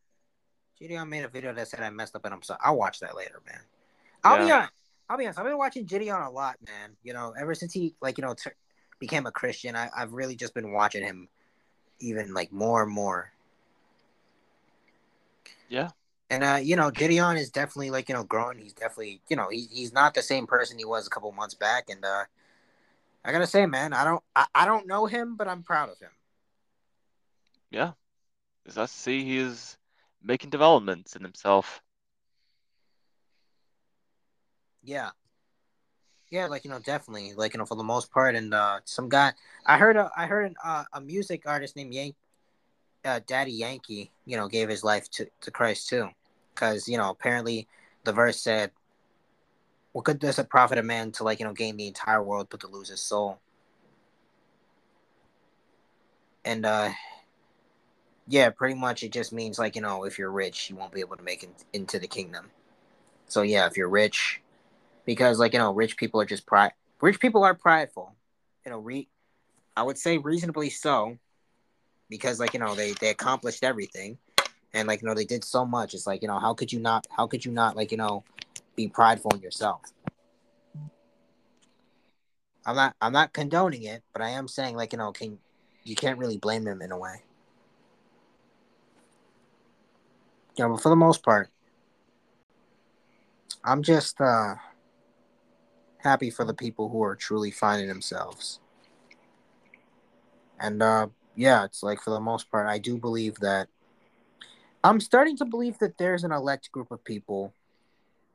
Gideon 0.81 1.09
made 1.09 1.23
a 1.23 1.29
video 1.29 1.55
that 1.55 1.69
said 1.69 1.81
I 1.81 1.91
messed 1.91 2.17
up 2.17 2.25
and 2.25 2.35
I'm 2.35 2.43
sorry. 2.43 2.59
I'll 2.65 2.77
watch 2.77 2.99
that 3.01 3.15
later, 3.15 3.41
man. 3.47 3.61
I'll 4.25 4.39
yeah. 4.39 4.45
be 4.45 4.51
honest. 4.51 4.73
I'll 5.09 5.19
be 5.19 5.25
honest. 5.27 5.39
I've 5.39 5.45
been 5.45 5.59
watching 5.59 5.85
Gideon 5.85 6.23
a 6.23 6.31
lot, 6.31 6.57
man. 6.67 6.97
You 7.05 7.13
know, 7.13 7.35
ever 7.39 7.55
since 7.55 7.73
he 7.73 7.95
like 8.01 8.19
you 8.19 8.25
know 8.25 8.35
t- 8.35 8.51
became 8.99 9.27
a 9.27 9.33
Christian, 9.33 9.77
I- 9.77 9.91
I've 9.97 10.13
really 10.13 10.37
just 10.37 10.55
been 10.55 10.73
watching 10.73 11.03
him, 11.05 11.29
even 12.01 12.35
like 12.35 12.53
more 12.53 12.83
and 12.83 12.93
more. 12.93 13.33
Yeah. 15.69 15.91
And 16.31 16.43
uh, 16.43 16.59
you 16.61 16.75
know, 16.77 16.91
Gideon 16.91 17.37
is 17.37 17.51
definitely 17.51 17.91
like 17.91 18.09
you 18.09 18.15
know 18.15 18.25
growing. 18.25 18.59
He's 18.59 18.73
definitely 18.73 19.21
you 19.29 19.37
know 19.37 19.49
he, 19.49 19.69
he's 19.71 19.93
not 19.93 20.15
the 20.15 20.23
same 20.23 20.47
person 20.47 20.79
he 20.79 20.85
was 20.85 21.07
a 21.07 21.11
couple 21.11 21.31
months 21.33 21.55
back, 21.55 21.89
and 21.89 22.05
uh, 22.05 22.25
I 23.25 23.33
gotta 23.33 23.47
say, 23.47 23.67
man, 23.67 23.93
I 23.93 24.05
don't 24.05 24.23
I, 24.35 24.47
I 24.55 24.65
don't 24.67 24.87
know 24.87 25.07
him, 25.07 25.37
but 25.37 25.47
I'm 25.47 25.63
proud 25.63 25.89
of 25.89 25.99
him. 25.99 26.11
Yeah. 27.71 27.93
As 28.67 28.77
I 28.79 28.87
see 28.87 29.25
he 29.25 29.39
is 29.39 29.77
making 30.23 30.51
developments 30.51 31.15
in 31.15 31.23
himself. 31.23 31.81
Yeah. 34.83 35.11
Yeah, 36.31 36.47
like 36.47 36.65
you 36.65 36.71
know, 36.71 36.81
definitely, 36.81 37.35
like 37.35 37.55
you 37.55 37.59
know, 37.59 37.67
for 37.67 37.77
the 37.77 37.85
most 37.85 38.11
part, 38.11 38.35
and 38.35 38.53
uh, 38.53 38.81
some 38.85 39.09
guy 39.09 39.33
I 39.65 39.79
heard 39.79 39.97
a 39.97 40.11
I 40.17 40.27
heard 40.27 40.47
an, 40.47 40.55
uh, 40.65 40.85
a 40.93 41.01
music 41.01 41.45
artist 41.47 41.77
named 41.77 41.95
Yank, 41.95 42.17
uh, 43.05 43.21
Daddy 43.27 43.53
Yankee, 43.53 44.11
you 44.25 44.37
know, 44.37 44.49
gave 44.49 44.69
his 44.69 44.83
life 44.83 45.09
to 45.13 45.29
to 45.43 45.51
Christ 45.53 45.89
too, 45.89 46.09
because 46.55 46.89
you 46.89 46.97
know 46.99 47.11
apparently 47.11 47.69
the 48.05 48.13
verse 48.13 48.41
said 48.41 48.73
what 49.93 50.05
good 50.05 50.19
does 50.19 50.39
it 50.39 50.51
profit 50.51 50.77
a 50.79 50.83
man 50.83 51.11
to 51.13 51.25
like 51.25 51.39
you 51.41 51.47
know 51.47 51.55
gain 51.55 51.77
the 51.77 51.87
entire 51.87 52.23
world 52.23 52.49
but 52.51 52.61
to 52.61 52.67
lose 52.67 52.89
his 52.91 53.01
soul? 53.01 53.39
And 56.45 56.67
uh 56.67 56.91
yeah 58.29 58.51
pretty 58.51 58.75
much 58.75 59.03
it 59.03 59.13
just 59.13 59.33
means 59.33 59.59
like 59.59 59.77
you 59.77 59.81
know 59.81 60.05
if 60.05 60.19
you're 60.19 60.31
rich 60.31 60.69
you 60.69 60.77
won't 60.77 60.93
be 60.93 61.01
able 61.01 61.17
to 61.17 61.23
make 61.23 61.43
it 61.43 61.51
into 61.73 61.99
the 61.99 62.07
kingdom. 62.09 62.51
So 63.27 63.43
yeah 63.43 63.67
if 63.67 63.77
you're 63.77 63.89
rich 63.89 64.43
because 65.07 65.39
like 65.39 65.55
you 65.55 65.59
know 65.59 65.73
rich 65.73 65.97
people 65.97 66.21
are 66.21 66.27
just 66.27 66.45
pride 66.47 66.73
rich 67.01 67.19
people 67.21 67.45
are 67.45 67.55
prideful. 67.55 68.15
You 68.65 68.73
know 68.73 68.79
re 68.79 69.09
i 69.77 69.83
would 69.83 69.97
say 69.97 70.19
reasonably 70.19 70.71
so 70.71 71.19
because 72.11 72.41
like 72.41 72.53
you 72.53 72.61
know 72.61 72.75
they 72.75 72.93
they 73.01 73.09
accomplished 73.09 73.65
everything. 73.65 74.19
And 74.75 74.87
like 74.87 75.01
you 75.01 75.09
know 75.09 75.15
they 75.15 75.25
did 75.25 75.43
so 75.43 75.65
much. 75.65 75.95
It's 75.95 76.07
like 76.07 76.21
you 76.21 76.29
know 76.29 76.39
how 76.39 76.53
could 76.53 76.73
you 76.73 76.81
not 76.81 77.07
how 77.11 77.27
could 77.27 77.45
you 77.45 77.53
not 77.53 77.77
like 77.77 77.91
you 77.91 77.97
know 77.97 78.25
be 78.75 78.89
prideful 78.89 79.31
in 79.35 79.41
yourself? 79.41 79.81
I'm 82.67 82.77
not 82.77 82.95
i'm 83.01 83.13
not 83.13 83.33
condoning 83.33 83.85
it 83.85 84.03
but 84.13 84.23
i 84.23 84.31
am 84.31 84.49
saying 84.49 84.77
like 84.77 84.93
you 84.93 84.99
know 84.99 85.13
can 85.13 85.39
you 85.85 85.95
can't 85.95 86.19
really 86.19 86.37
blame 86.37 86.65
them 86.65 86.83
in 86.83 86.91
a 86.91 86.99
way. 86.99 87.23
You 90.57 90.65
know 90.65 90.75
but 90.75 90.83
for 90.83 90.89
the 90.89 90.97
most 90.97 91.23
part 91.23 91.49
i'm 93.65 93.83
just 93.83 94.21
uh 94.21 94.55
happy 96.07 96.31
for 96.31 96.45
the 96.45 96.55
people 96.55 96.89
who 96.89 97.03
are 97.03 97.17
truly 97.17 97.51
finding 97.51 97.89
themselves. 97.89 98.61
And 100.59 100.83
uh 100.83 101.09
yeah, 101.35 101.65
it's 101.65 101.83
like 101.83 102.01
for 102.01 102.11
the 102.11 102.21
most 102.21 102.51
part, 102.51 102.67
I 102.67 102.79
do 102.79 102.97
believe 102.97 103.35
that 103.41 103.69
I'm 104.83 105.01
starting 105.01 105.37
to 105.39 105.45
believe 105.45 105.79
that 105.81 105.99
there's 105.99 106.25
an 106.25 106.33
elect 106.33 106.71
group 106.73 106.91
of 106.91 107.05
people 107.05 107.53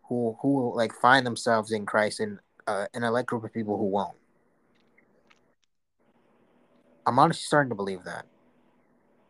who 0.03 0.37
who 0.41 0.75
like 0.75 0.93
find 0.93 1.25
themselves 1.25 1.71
in 1.71 1.85
Christ 1.85 2.19
and 2.19 2.39
uh, 2.67 2.85
an 2.93 3.03
elect 3.03 3.29
group 3.29 3.43
of 3.43 3.53
people 3.53 3.77
who 3.77 3.85
won't. 3.85 4.17
I'm 7.07 7.17
honestly 7.17 7.43
starting 7.43 7.69
to 7.69 7.75
believe 7.75 8.03
that 8.03 8.25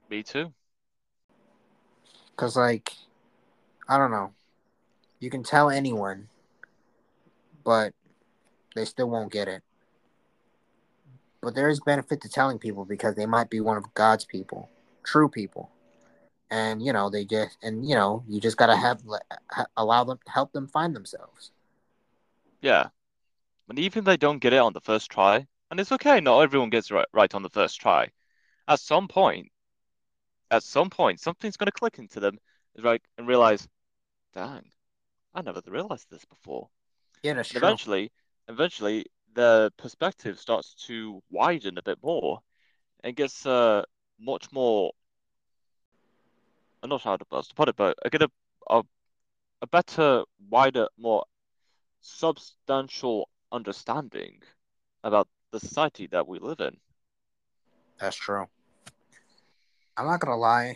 Me 0.09 0.23
too. 0.23 0.51
because 2.31 2.57
like 2.57 2.91
I 3.87 3.97
don't 3.97 4.11
know, 4.11 4.33
you 5.19 5.29
can 5.29 5.43
tell 5.43 5.69
anyone, 5.69 6.27
but 7.63 7.93
they 8.75 8.85
still 8.85 9.09
won't 9.09 9.31
get 9.31 9.47
it. 9.47 9.63
But 11.41 11.55
there 11.55 11.69
is 11.69 11.79
benefit 11.79 12.21
to 12.21 12.29
telling 12.29 12.57
people 12.59 12.85
because 12.85 13.15
they 13.15 13.25
might 13.25 13.49
be 13.49 13.59
one 13.59 13.77
of 13.77 13.93
God's 13.93 14.25
people, 14.25 14.69
true 15.03 15.29
people, 15.29 15.69
and 16.51 16.81
you 16.83 16.93
know 16.93 17.09
they 17.09 17.25
just 17.25 17.57
and 17.63 17.87
you 17.87 17.95
know 17.95 18.23
you 18.27 18.39
just 18.41 18.57
gotta 18.57 18.75
have 18.75 19.01
allow 19.77 20.03
them 20.03 20.19
help 20.27 20.51
them 20.53 20.67
find 20.67 20.95
themselves. 20.95 21.51
Yeah. 22.61 22.89
And 23.69 23.79
even 23.79 24.03
they 24.05 24.17
don't 24.17 24.39
get 24.39 24.53
it 24.53 24.57
on 24.59 24.73
the 24.73 24.81
first 24.81 25.11
try, 25.11 25.47
and 25.71 25.79
it's 25.79 25.91
okay, 25.93 26.19
not 26.21 26.41
everyone 26.41 26.69
gets 26.69 26.91
it 26.91 26.95
right, 26.95 27.07
right 27.13 27.33
on 27.35 27.43
the 27.43 27.49
first 27.49 27.81
try. 27.81 28.11
At 28.67 28.79
some 28.79 29.07
point, 29.07 29.51
at 30.51 30.63
some 30.63 30.89
point, 30.89 31.19
something's 31.19 31.57
going 31.57 31.67
to 31.67 31.71
click 31.71 31.97
into 31.97 32.19
them, 32.19 32.37
right, 32.79 33.01
and 33.17 33.27
realize, 33.27 33.67
dang, 34.33 34.71
I 35.33 35.41
never 35.41 35.61
realized 35.67 36.07
this 36.09 36.25
before. 36.25 36.69
Yeah, 37.23 37.33
that's 37.33 37.49
And 37.49 37.57
true. 37.57 37.59
eventually, 37.59 38.11
eventually, 38.51 39.05
the 39.33 39.71
perspective 39.77 40.39
starts 40.39 40.73
to 40.87 41.21
widen 41.29 41.77
a 41.77 41.83
bit 41.83 41.97
more 42.03 42.41
and 43.03 43.15
gets 43.15 43.45
uh, 43.45 43.83
much 44.19 44.51
more. 44.51 44.91
I'm 46.83 46.89
not 46.89 47.01
sure 47.01 47.11
how 47.11 47.17
to 47.17 47.53
put 47.55 47.69
it, 47.69 47.75
but 47.75 47.97
I 48.05 48.09
get 48.09 48.23
a, 48.23 48.29
a 48.69 48.83
a 49.61 49.67
better, 49.67 50.23
wider, 50.49 50.87
more 50.97 51.23
substantial 52.01 53.29
understanding 53.51 54.41
about 55.03 55.27
the 55.51 55.59
society 55.59 56.07
that 56.07 56.27
we 56.27 56.39
live 56.39 56.59
in. 56.59 56.77
That's 57.99 58.15
true. 58.15 58.47
I'm 59.97 60.05
not 60.07 60.19
gonna 60.19 60.37
lie. 60.37 60.75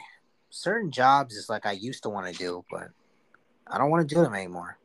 Certain 0.50 0.92
jobs 0.92 1.36
is 1.36 1.50
like 1.50 1.66
I 1.66 1.72
used 1.72 2.04
to 2.04 2.10
want 2.10 2.32
to 2.32 2.38
do, 2.38 2.64
but 2.70 2.90
I 3.68 3.78
don't 3.78 3.90
want 3.90 4.08
to 4.08 4.16
do 4.16 4.22
them 4.22 4.36
anymore. 4.36 4.78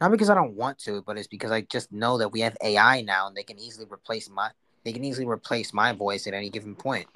Not 0.00 0.10
because 0.10 0.30
I 0.30 0.34
don't 0.34 0.54
want 0.54 0.78
to, 0.80 1.02
but 1.02 1.18
it's 1.18 1.26
because 1.26 1.50
I 1.50 1.60
just 1.60 1.92
know 1.92 2.18
that 2.18 2.32
we 2.32 2.40
have 2.40 2.56
AI 2.62 3.02
now 3.02 3.26
and 3.26 3.36
they 3.36 3.42
can 3.42 3.58
easily 3.58 3.86
replace 3.90 4.30
my 4.30 4.50
they 4.82 4.92
can 4.92 5.04
easily 5.04 5.26
replace 5.26 5.74
my 5.74 5.92
voice 5.92 6.26
at 6.26 6.32
any 6.32 6.48
given 6.48 6.74
point. 6.74 7.06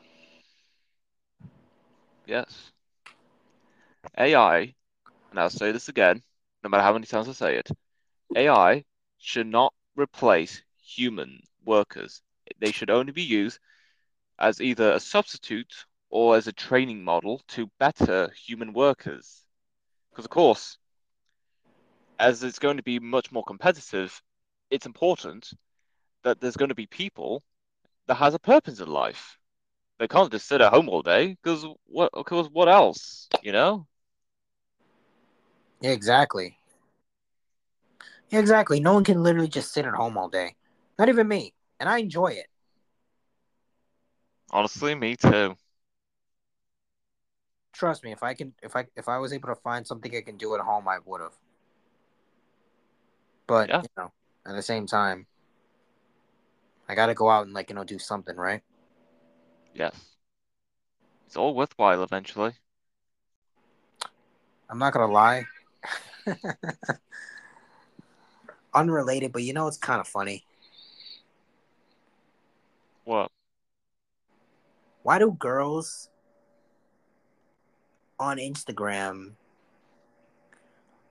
Yes. 2.26 2.72
AI, 4.18 4.74
and 5.30 5.40
I'll 5.40 5.48
say 5.48 5.72
this 5.72 5.88
again, 5.88 6.22
no 6.62 6.68
matter 6.68 6.82
how 6.82 6.92
many 6.92 7.06
times 7.06 7.28
I 7.28 7.32
say 7.32 7.56
it, 7.56 7.70
AI 8.36 8.84
should 9.18 9.46
not 9.46 9.72
replace 9.96 10.62
human 10.78 11.40
workers. 11.64 12.20
They 12.60 12.70
should 12.70 12.90
only 12.90 13.12
be 13.12 13.22
used 13.22 13.58
as 14.38 14.60
either 14.60 14.92
a 14.92 15.00
substitute 15.00 15.86
or 16.10 16.36
as 16.36 16.46
a 16.46 16.52
training 16.52 17.02
model 17.02 17.40
to 17.48 17.70
better 17.78 18.30
human 18.36 18.72
workers. 18.74 19.42
Because, 20.10 20.26
of 20.26 20.30
course, 20.30 20.78
as 22.18 22.42
it's 22.42 22.58
going 22.58 22.76
to 22.76 22.82
be 22.82 22.98
much 22.98 23.32
more 23.32 23.44
competitive, 23.44 24.22
it's 24.70 24.86
important 24.86 25.50
that 26.22 26.40
there's 26.40 26.56
going 26.56 26.70
to 26.70 26.74
be 26.74 26.86
people 26.86 27.42
that 28.06 28.14
has 28.16 28.34
a 28.34 28.38
purpose 28.38 28.80
in 28.80 28.88
life. 28.88 29.38
They 29.98 30.08
can't 30.08 30.32
just 30.32 30.46
sit 30.46 30.60
at 30.60 30.72
home 30.72 30.88
all 30.88 31.02
day 31.02 31.36
because 31.42 31.64
what? 31.86 32.10
Because 32.14 32.48
what 32.50 32.68
else? 32.68 33.28
You 33.42 33.52
know? 33.52 33.86
Yeah, 35.80 35.90
exactly. 35.90 36.58
Yeah, 38.30 38.40
exactly. 38.40 38.80
No 38.80 38.94
one 38.94 39.04
can 39.04 39.22
literally 39.22 39.48
just 39.48 39.72
sit 39.72 39.86
at 39.86 39.94
home 39.94 40.16
all 40.18 40.28
day. 40.28 40.56
Not 40.98 41.08
even 41.08 41.28
me. 41.28 41.54
And 41.78 41.88
I 41.88 41.98
enjoy 41.98 42.28
it. 42.28 42.46
Honestly, 44.50 44.94
me 44.94 45.16
too. 45.16 45.56
Trust 47.72 48.04
me, 48.04 48.12
if 48.12 48.22
I 48.22 48.34
can 48.34 48.54
if 48.62 48.76
I 48.76 48.86
if 48.96 49.08
I 49.08 49.18
was 49.18 49.32
able 49.32 49.48
to 49.48 49.56
find 49.56 49.86
something 49.86 50.14
I 50.16 50.20
can 50.22 50.36
do 50.36 50.54
at 50.54 50.60
home, 50.60 50.88
I 50.88 50.98
would 51.04 51.20
have. 51.20 51.34
But 53.46 53.68
Yeah. 53.68 53.82
you 53.82 53.88
know, 53.96 54.12
at 54.46 54.54
the 54.54 54.62
same 54.62 54.86
time, 54.86 55.26
I 56.88 56.94
gotta 56.94 57.14
go 57.14 57.30
out 57.30 57.46
and 57.46 57.54
like, 57.54 57.70
you 57.70 57.74
know, 57.74 57.84
do 57.84 57.98
something, 57.98 58.36
right? 58.36 58.62
Yes. 59.74 59.94
It's 61.26 61.36
all 61.36 61.54
worthwhile 61.54 62.02
eventually. 62.02 62.54
I'm 64.68 64.78
not 64.78 64.92
gonna 64.92 65.12
lie. 65.12 65.46
Unrelated, 68.74 69.32
but 69.32 69.42
you 69.42 69.52
know 69.52 69.66
it's 69.66 69.76
kind 69.76 70.00
of 70.00 70.08
funny. 70.08 70.44
What? 73.04 73.30
Why 75.02 75.18
do 75.18 75.32
girls 75.32 76.08
on 78.18 78.38
Instagram 78.38 79.32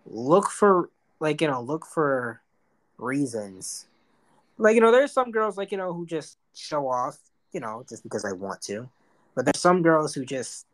look 0.05 0.49
for 0.49 0.89
like 1.23 1.39
you 1.39 1.47
know 1.47 1.61
look 1.61 1.85
for 1.85 2.41
reasons? 2.97 3.87
Like 4.57 4.75
you 4.75 4.81
know, 4.81 4.91
there's 4.91 5.13
some 5.13 5.31
girls 5.31 5.57
like 5.57 5.71
you 5.71 5.77
know 5.77 5.93
who 5.93 6.05
just 6.05 6.37
show 6.53 6.89
off, 6.89 7.17
you 7.53 7.61
know, 7.61 7.85
just 7.87 8.03
because 8.03 8.23
they 8.23 8.33
want 8.33 8.61
to. 8.63 8.89
But 9.33 9.45
there's 9.45 9.61
some 9.61 9.81
girls 9.81 10.13
who 10.13 10.25
just 10.25 10.67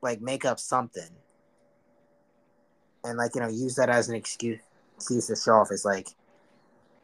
like 0.00 0.20
make 0.20 0.44
up 0.44 0.60
something 0.60 1.10
and 3.04 3.18
like 3.18 3.34
you 3.34 3.40
know 3.40 3.48
use 3.48 3.74
that 3.74 3.90
as 3.90 4.08
an 4.08 4.14
excuse 4.14 4.60
excuse 4.96 5.26
to 5.26 5.34
show 5.34 5.54
off. 5.54 5.72
It's 5.72 5.84
like, 5.84 6.10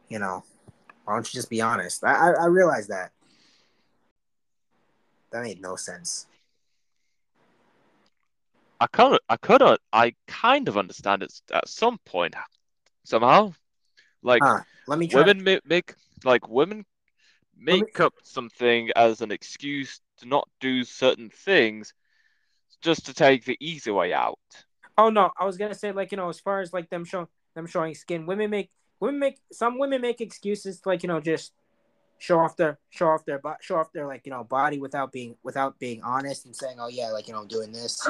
you 0.07 0.17
know, 0.17 0.45
why 1.03 1.15
don't 1.15 1.33
you 1.33 1.37
just 1.37 1.49
be 1.49 1.59
honest? 1.59 2.05
I 2.05 2.13
I, 2.13 2.43
I 2.43 2.45
realize 2.45 2.87
that. 2.87 3.11
That 5.31 5.43
made 5.43 5.61
no 5.61 5.75
sense. 5.75 6.27
I 8.79 8.87
of, 8.97 9.19
I 9.29 9.37
could, 9.37 9.61
have, 9.61 9.71
uh, 9.71 9.77
I 9.93 10.13
kind 10.27 10.67
of 10.67 10.77
understand 10.77 11.23
it 11.23 11.33
at 11.53 11.67
some 11.67 11.97
point 12.05 12.35
somehow. 13.03 13.53
Like 14.21 14.43
Huh. 14.43 14.61
Let 14.87 14.99
me 14.99 15.07
try. 15.07 15.21
women 15.21 15.43
make, 15.43 15.65
make 15.65 15.95
like 16.23 16.47
women 16.47 16.85
Let 17.57 17.65
me- 17.65 17.81
make 17.81 17.99
up 17.99 18.13
something 18.23 18.91
as 18.95 19.21
an 19.21 19.31
excuse 19.31 20.01
to 20.17 20.27
not 20.27 20.47
do 20.59 20.83
certain 20.83 21.29
things 21.29 21.93
just 22.81 23.05
to 23.07 23.13
take 23.13 23.45
the 23.45 23.57
easy 23.59 23.91
way 23.91 24.13
out. 24.13 24.39
Oh 24.97 25.09
no, 25.09 25.31
I 25.37 25.45
was 25.45 25.57
gonna 25.57 25.75
say 25.75 25.91
like 25.91 26.11
you 26.11 26.17
know 26.17 26.29
as 26.29 26.39
far 26.39 26.61
as 26.61 26.71
like 26.71 26.89
them 26.89 27.03
showing 27.05 27.27
them 27.53 27.67
showing 27.67 27.95
skin, 27.95 28.25
women 28.25 28.49
make 28.49 28.69
women 28.99 29.19
make 29.19 29.39
some 29.51 29.77
women 29.77 30.01
make 30.01 30.21
excuses 30.21 30.79
to 30.81 30.89
like 30.89 31.03
you 31.03 31.07
know 31.07 31.19
just 31.19 31.53
show 32.17 32.39
off 32.39 32.55
their 32.55 32.79
show 32.89 33.07
off 33.07 33.25
their 33.25 33.41
show 33.59 33.75
off 33.77 33.91
their 33.91 34.07
like 34.07 34.25
you 34.25 34.31
know 34.31 34.43
body 34.43 34.79
without 34.79 35.11
being 35.11 35.35
without 35.43 35.77
being 35.79 36.01
honest 36.01 36.45
and 36.45 36.55
saying 36.55 36.77
oh 36.79 36.87
yeah 36.87 37.09
like 37.09 37.27
you 37.27 37.33
know 37.33 37.45
doing 37.45 37.71
this, 37.71 38.07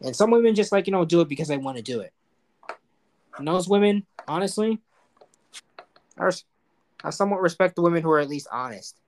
and 0.00 0.14
some 0.14 0.30
women 0.30 0.54
just 0.54 0.72
like 0.72 0.86
you 0.86 0.92
know 0.92 1.04
do 1.04 1.20
it 1.20 1.28
because 1.28 1.48
they 1.48 1.58
want 1.58 1.76
to 1.76 1.82
do 1.82 2.00
it. 2.00 2.12
And 3.38 3.46
those 3.46 3.68
women, 3.68 4.06
honestly, 4.26 4.80
are 6.18 6.32
I 7.02 7.10
somewhat 7.10 7.40
respect 7.40 7.76
the 7.76 7.82
women 7.82 8.02
who 8.02 8.10
are 8.10 8.20
at 8.20 8.28
least 8.28 8.48
honest. 8.52 8.98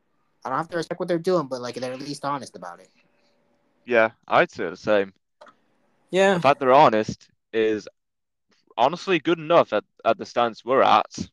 I 0.44 0.48
don't 0.48 0.58
have 0.58 0.68
to 0.70 0.76
respect 0.76 0.98
what 0.98 1.08
they're 1.08 1.18
doing, 1.18 1.46
but 1.46 1.60
like 1.60 1.76
they're 1.76 1.92
at 1.92 2.00
least 2.00 2.24
honest 2.24 2.56
about 2.56 2.80
it. 2.80 2.88
Yeah, 3.84 4.10
I'd 4.26 4.50
say 4.50 4.70
the 4.70 4.76
same. 4.76 5.12
Yeah, 6.10 6.34
The 6.34 6.40
fact 6.40 6.60
they're 6.60 6.72
honest 6.72 7.28
is 7.52 7.88
honestly 8.76 9.18
good 9.18 9.38
enough 9.38 9.72
at, 9.72 9.84
at 10.04 10.18
the 10.18 10.26
stance 10.26 10.64
we're 10.64 10.82
at. 10.82 11.28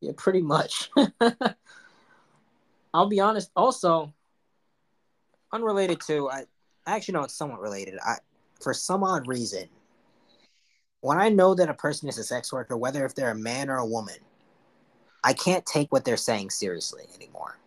Yeah, 0.00 0.12
pretty 0.16 0.42
much. 0.42 0.90
I'll 2.94 3.08
be 3.08 3.20
honest. 3.20 3.50
Also, 3.56 4.12
unrelated 5.52 6.00
to, 6.02 6.30
I 6.30 6.44
actually 6.86 7.14
know 7.14 7.22
it's 7.22 7.34
somewhat 7.34 7.60
related. 7.60 7.98
I, 8.04 8.16
for 8.62 8.74
some 8.74 9.04
odd 9.04 9.26
reason, 9.26 9.68
when 11.00 11.18
I 11.18 11.28
know 11.28 11.54
that 11.54 11.68
a 11.68 11.74
person 11.74 12.08
is 12.08 12.18
a 12.18 12.24
sex 12.24 12.52
worker, 12.52 12.76
whether 12.76 13.04
if 13.04 13.14
they're 13.14 13.30
a 13.30 13.36
man 13.36 13.68
or 13.68 13.76
a 13.76 13.86
woman, 13.86 14.16
I 15.22 15.32
can't 15.32 15.64
take 15.66 15.92
what 15.92 16.04
they're 16.04 16.16
saying 16.16 16.50
seriously 16.50 17.04
anymore. 17.14 17.58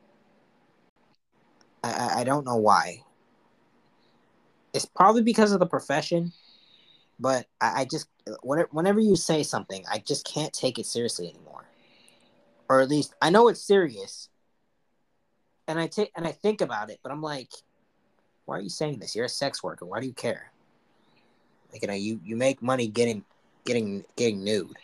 I, 1.83 2.21
I, 2.21 2.23
don't 2.23 2.45
know 2.45 2.55
why. 2.55 3.03
It's 4.73 4.85
probably 4.85 5.21
because 5.21 5.51
of 5.51 5.59
the 5.59 5.65
profession, 5.65 6.33
but 7.19 7.47
I, 7.61 7.81
I 7.81 7.85
just 7.85 8.07
whenever 8.43 8.99
you 8.99 9.15
say 9.15 9.43
something, 9.43 9.85
I 9.89 9.99
just 9.99 10.25
can't 10.25 10.53
take 10.53 10.79
it 10.79 10.85
seriously 10.85 11.29
anymore 11.29 11.67
or 12.69 12.81
at 12.81 12.89
least 12.89 13.13
I 13.21 13.29
know 13.29 13.47
it's 13.47 13.61
serious. 13.61 14.29
And 15.67 15.79
I 15.79 15.87
take 15.87 16.11
and 16.15 16.25
I 16.25 16.31
think 16.31 16.61
about 16.61 16.89
it, 16.89 16.99
but 17.03 17.11
I'm 17.11 17.21
like, 17.21 17.49
why 18.45 18.57
are 18.57 18.61
you 18.61 18.69
saying 18.69 18.99
this? 18.99 19.15
You're 19.15 19.25
a 19.25 19.29
sex 19.29 19.61
worker. 19.61 19.85
Why 19.85 19.99
do 19.99 20.07
you 20.07 20.13
care? 20.13 20.51
Like 21.77 21.83
you 21.83 21.87
know, 21.89 21.93
you 21.93 22.19
you 22.23 22.35
make 22.35 22.61
money 22.61 22.87
getting 22.87 23.23
getting 23.65 24.03
getting 24.15 24.43
nude. 24.43 24.75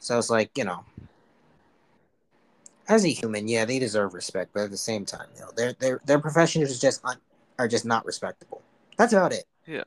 So 0.00 0.18
it's 0.18 0.28
like 0.28 0.50
you 0.56 0.64
know, 0.64 0.84
as 2.88 3.04
a 3.04 3.08
human, 3.08 3.48
yeah, 3.48 3.64
they 3.64 3.78
deserve 3.78 4.12
respect, 4.12 4.50
but 4.52 4.64
at 4.64 4.70
the 4.70 4.76
same 4.76 5.06
time, 5.06 5.28
you 5.34 5.40
know, 5.40 5.50
their 5.56 5.72
their 5.74 6.00
their 6.04 6.18
professions 6.18 6.70
is 6.70 6.78
just 6.78 7.02
un, 7.04 7.16
are 7.58 7.68
just 7.68 7.86
not 7.86 8.04
respectable. 8.04 8.60
That's 8.98 9.14
about 9.14 9.32
it. 9.32 9.44
Yeah. 9.66 9.84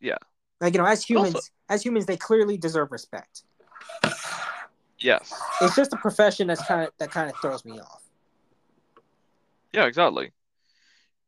Yeah. 0.00 0.18
Like 0.60 0.74
you 0.74 0.78
know, 0.78 0.86
as 0.86 1.02
humans, 1.04 1.34
Also- 1.34 1.48
as 1.68 1.84
humans, 1.84 2.06
they 2.06 2.16
clearly 2.16 2.56
deserve 2.56 2.92
respect. 2.92 3.42
Yes. 5.00 5.32
It's 5.60 5.74
just 5.74 5.92
a 5.92 5.96
profession 5.96 6.46
that's 6.46 6.64
kind 6.64 6.82
of 6.86 6.92
that 6.98 7.10
kind 7.10 7.28
of 7.28 7.36
throws 7.40 7.64
me 7.64 7.80
off. 7.80 8.02
Yeah, 9.72 9.86
exactly. 9.86 10.30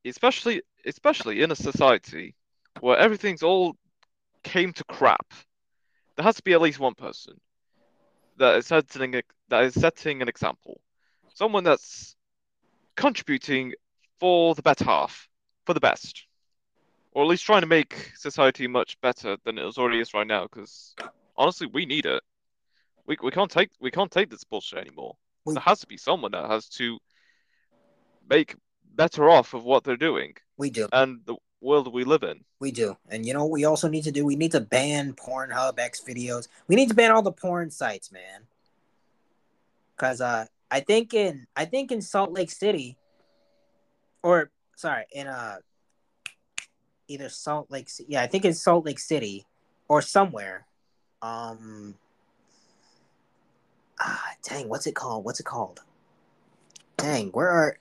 Especially 0.05 0.63
especially 0.87 1.43
in 1.43 1.51
a 1.51 1.57
society 1.57 2.35
where 2.81 2.97
everything's 2.97 3.43
all 3.43 3.77
came 4.45 4.73
to 4.73 4.85
crap. 4.85 5.27
There 6.17 6.25
has 6.25 6.37
to 6.37 6.43
be 6.43 6.53
at 6.53 6.61
least 6.61 6.79
one 6.81 6.95
person 6.95 7.35
that 8.39 8.57
is 8.57 8.67
setting 8.67 9.15
a, 9.17 9.23
that 9.49 9.65
is 9.65 9.75
setting 9.75 10.23
an 10.23 10.29
example. 10.29 10.81
Someone 11.35 11.65
that's 11.65 12.17
contributing 12.97 13.73
for 14.19 14.55
the 14.55 14.63
better 14.63 14.85
half, 14.85 15.29
for 15.67 15.75
the 15.75 15.81
best. 15.81 16.25
Or 17.13 17.23
at 17.23 17.29
least 17.29 17.45
trying 17.45 17.63
to 17.63 17.67
make 17.67 18.13
society 18.17 18.67
much 18.67 19.01
better 19.01 19.37
than 19.45 19.59
it 19.59 19.79
already 19.79 20.01
is 20.01 20.15
right 20.15 20.27
now, 20.27 20.45
because 20.45 20.95
honestly 21.37 21.67
we 21.73 21.87
need 21.87 22.07
it. 22.07 22.23
We 23.07 23.17
we 23.23 23.31
can't 23.31 23.51
take 23.51 23.71
we 23.81 23.91
can't 23.91 24.11
take 24.11 24.31
this 24.31 24.45
bullshit 24.45 24.79
anymore. 24.81 25.17
We- 25.45 25.55
There 25.55 25.63
has 25.63 25.81
to 25.81 25.87
be 25.87 25.97
someone 25.97 26.33
that 26.33 26.49
has 26.51 26.69
to 26.71 26.99
make 28.29 28.55
better 28.95 29.31
off 29.31 29.55
of 29.55 29.65
what 29.65 29.85
they're 29.85 29.97
doing 29.97 30.35
We 30.59 30.71
do. 30.71 30.89
and 30.93 31.21
the 31.25 31.37
world 31.61 31.93
we 31.93 32.05
live 32.05 32.23
in. 32.23 32.45
We 32.61 32.71
do. 32.71 32.97
And 33.09 33.27
you 33.27 33.35
know 33.35 33.47
we 33.47 33.65
also 33.65 33.89
need 33.89 34.05
to 34.05 34.13
do? 34.13 34.25
We 34.25 34.37
need 34.37 34.53
to 34.53 34.61
ban 34.61 35.15
Pornhub, 35.15 35.79
X 35.79 36.01
videos. 36.07 36.49
We 36.67 36.77
need 36.77 36.89
to 36.89 36.95
ban 36.95 37.11
all 37.11 37.23
the 37.23 37.33
porn 37.33 37.71
sites, 37.71 38.13
man. 38.13 38.43
Cause 39.97 40.21
uh 40.21 40.47
I 40.71 40.81
think 40.81 41.15
in 41.15 41.47
I 41.57 41.65
think 41.65 41.91
in 41.91 42.01
Salt 42.01 42.33
Lake 42.33 42.51
City 42.51 42.97
or 44.23 44.51
sorry, 44.77 45.05
in 45.13 45.27
uh 45.27 45.57
either 47.09 47.29
Salt 47.29 47.71
Lake 47.71 47.91
yeah, 48.07 48.23
I 48.23 48.27
think 48.27 48.45
in 48.45 48.55
Salt 48.55 48.85
Lake 48.85 49.01
City 49.01 49.45
or 49.89 50.03
somewhere. 50.03 50.67
Um 51.23 51.97
ah 54.01 54.33
dang, 54.45 54.69
what's 54.69 54.87
it 54.87 54.95
called? 54.95 55.25
What's 55.25 55.41
it 55.41 55.47
called? 55.47 55.81
Dang, 56.97 57.29
where 57.31 57.49
are 57.49 57.79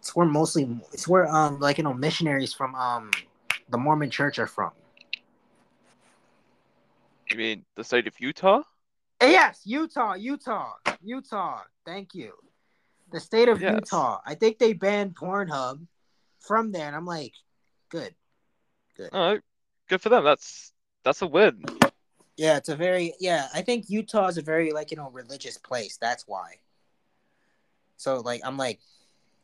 it's 0.00 0.16
where 0.16 0.26
mostly 0.26 0.66
it's 0.94 1.06
where 1.06 1.28
um 1.28 1.60
like 1.60 1.76
you 1.76 1.84
know 1.84 1.92
missionaries 1.92 2.54
from 2.54 2.74
um 2.74 3.10
the 3.68 3.76
Mormon 3.76 4.08
church 4.08 4.38
are 4.38 4.46
from. 4.46 4.70
You 7.30 7.36
mean 7.36 7.64
the 7.76 7.84
state 7.84 8.06
of 8.06 8.18
Utah? 8.18 8.62
Eh, 9.20 9.30
Yes, 9.30 9.60
Utah, 9.64 10.14
Utah, 10.14 10.72
Utah. 11.02 11.60
Thank 11.84 12.14
you. 12.14 12.32
The 13.12 13.20
state 13.20 13.48
of 13.48 13.60
Yes. 13.60 13.74
Utah. 13.74 14.20
I 14.24 14.34
think 14.34 14.58
they 14.58 14.72
banned 14.72 15.14
Pornhub 15.14 15.86
from 16.40 16.72
there, 16.72 16.86
and 16.86 16.96
I'm 16.96 17.04
like, 17.04 17.34
good, 17.90 18.14
good. 18.96 19.10
All 19.12 19.32
right, 19.32 19.42
good 19.88 20.00
for 20.00 20.08
them. 20.08 20.24
That's 20.24 20.72
that's 21.04 21.20
a 21.20 21.26
win. 21.26 21.62
Yeah, 22.38 22.56
it's 22.56 22.70
a 22.70 22.76
very 22.76 23.12
yeah. 23.20 23.48
I 23.52 23.60
think 23.60 23.90
Utah 23.90 24.28
is 24.28 24.38
a 24.38 24.42
very 24.42 24.72
like 24.72 24.90
you 24.90 24.96
know 24.96 25.10
religious 25.10 25.58
place. 25.58 25.98
That's 25.98 26.24
why. 26.26 26.54
So 27.98 28.20
like 28.20 28.40
I'm 28.44 28.56
like, 28.56 28.80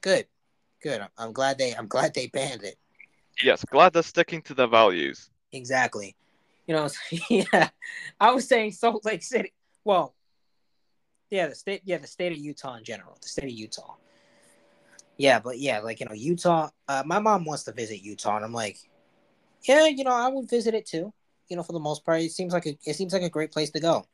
good, 0.00 0.26
good. 0.86 1.06
I'm, 1.18 1.32
glad 1.32 1.58
they 1.58 1.74
I'm 1.74 1.88
glad 1.88 2.14
they 2.14 2.28
banned 2.28 2.62
it. 2.62 2.76
Yes, 3.42 3.64
glad 3.64 3.92
they're 3.92 4.02
sticking 4.02 4.40
to 4.42 4.54
their 4.54 4.68
values. 4.68 5.30
Exactly. 5.52 6.14
You 6.66 6.74
know, 6.74 6.88
yeah. 7.30 7.70
I 8.20 8.32
was 8.32 8.46
saying 8.46 8.72
Salt 8.72 9.04
Lake 9.04 9.22
City. 9.22 9.52
Well, 9.84 10.14
yeah, 11.30 11.48
the 11.48 11.54
state, 11.54 11.82
yeah, 11.84 11.98
the 11.98 12.06
state 12.06 12.32
of 12.32 12.38
Utah 12.38 12.76
in 12.76 12.84
general, 12.84 13.18
the 13.20 13.28
state 13.28 13.46
of 13.46 13.50
Utah. 13.50 13.96
Yeah, 15.16 15.40
but 15.40 15.58
yeah, 15.58 15.80
like 15.80 16.00
you 16.00 16.06
know, 16.06 16.14
Utah. 16.14 16.68
Uh, 16.86 17.02
my 17.04 17.18
mom 17.18 17.44
wants 17.44 17.64
to 17.64 17.72
visit 17.72 18.02
Utah, 18.02 18.36
and 18.36 18.44
I'm 18.44 18.52
like, 18.52 18.78
yeah, 19.62 19.86
you 19.86 20.04
know, 20.04 20.12
I 20.12 20.28
would 20.28 20.48
visit 20.48 20.74
it 20.74 20.86
too. 20.86 21.12
You 21.48 21.56
know, 21.56 21.62
for 21.62 21.72
the 21.72 21.80
most 21.80 22.04
part, 22.04 22.20
it 22.20 22.32
seems 22.32 22.52
like 22.52 22.66
a, 22.66 22.78
it 22.84 22.94
seems 22.94 23.12
like 23.12 23.22
a 23.22 23.30
great 23.30 23.50
place 23.50 23.70
to 23.70 23.80
go. 23.80 24.06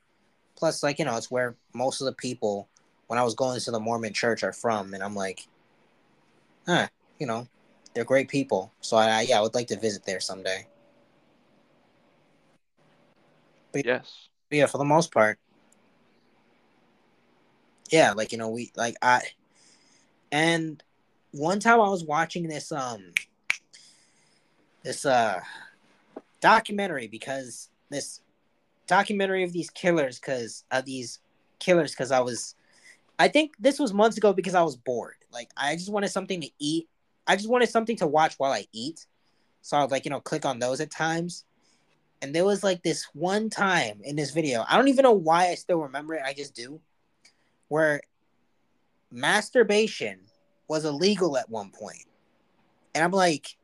Plus, 0.56 0.82
like 0.82 0.98
you 0.98 1.04
know, 1.04 1.16
it's 1.16 1.30
where 1.30 1.56
most 1.74 2.00
of 2.00 2.06
the 2.06 2.12
people, 2.12 2.68
when 3.08 3.18
I 3.18 3.24
was 3.24 3.34
going 3.34 3.60
to 3.60 3.70
the 3.70 3.80
Mormon 3.80 4.12
church, 4.14 4.42
are 4.42 4.52
from, 4.52 4.94
and 4.94 5.02
I'm 5.02 5.14
like, 5.14 5.46
huh, 6.66 6.88
you 7.18 7.26
know, 7.26 7.46
they're 7.94 8.04
great 8.04 8.28
people. 8.28 8.72
So 8.80 8.96
I, 8.96 9.22
yeah, 9.22 9.38
I 9.38 9.42
would 9.42 9.54
like 9.54 9.68
to 9.68 9.78
visit 9.78 10.04
there 10.04 10.20
someday. 10.20 10.66
Yes. 13.74 14.28
But 14.48 14.58
yeah, 14.58 14.66
for 14.66 14.78
the 14.78 14.84
most 14.84 15.12
part. 15.12 15.38
Yeah, 17.90 18.12
like 18.12 18.32
you 18.32 18.38
know, 18.38 18.48
we 18.48 18.72
like 18.76 18.96
I 19.02 19.22
and 20.30 20.82
one 21.32 21.60
time 21.60 21.80
I 21.80 21.88
was 21.88 22.04
watching 22.04 22.48
this 22.48 22.72
um 22.72 23.12
this 24.82 25.04
uh 25.04 25.40
documentary 26.40 27.06
because 27.06 27.68
this 27.90 28.20
documentary 28.86 29.42
of 29.44 29.52
these 29.52 29.70
killers 29.70 30.18
cuz 30.18 30.64
of 30.70 30.84
these 30.84 31.20
killers 31.58 31.94
cuz 31.94 32.10
I 32.10 32.20
was 32.20 32.54
I 33.18 33.28
think 33.28 33.52
this 33.58 33.78
was 33.78 33.92
months 33.92 34.16
ago 34.16 34.32
because 34.32 34.54
I 34.54 34.62
was 34.62 34.76
bored. 34.76 35.21
Like 35.32 35.50
I 35.56 35.74
just 35.74 35.90
wanted 35.90 36.08
something 36.08 36.40
to 36.40 36.50
eat. 36.58 36.88
I 37.26 37.36
just 37.36 37.48
wanted 37.48 37.68
something 37.68 37.96
to 37.96 38.06
watch 38.06 38.34
while 38.36 38.52
I 38.52 38.66
eat. 38.72 39.06
So 39.62 39.76
I 39.76 39.82
would 39.82 39.90
like, 39.90 40.04
you 40.04 40.10
know, 40.10 40.20
click 40.20 40.44
on 40.44 40.58
those 40.58 40.80
at 40.80 40.90
times. 40.90 41.44
And 42.20 42.34
there 42.34 42.44
was 42.44 42.62
like 42.62 42.82
this 42.82 43.08
one 43.14 43.50
time 43.50 44.00
in 44.04 44.14
this 44.14 44.30
video 44.30 44.64
i 44.68 44.76
don't 44.76 44.86
even 44.86 45.02
know 45.02 45.10
why 45.10 45.48
i 45.48 45.56
still 45.56 45.78
remember 45.78 46.14
it 46.14 46.22
i 46.24 46.32
just 46.32 46.54
do 46.54 46.80
where 47.66 48.00
masturbation 49.10 50.20
was 50.68 50.84
illegal 50.84 51.36
at 51.36 51.50
one 51.50 51.70
point. 51.70 52.04
And 52.94 53.02
i'm 53.02 53.10
like 53.10 53.56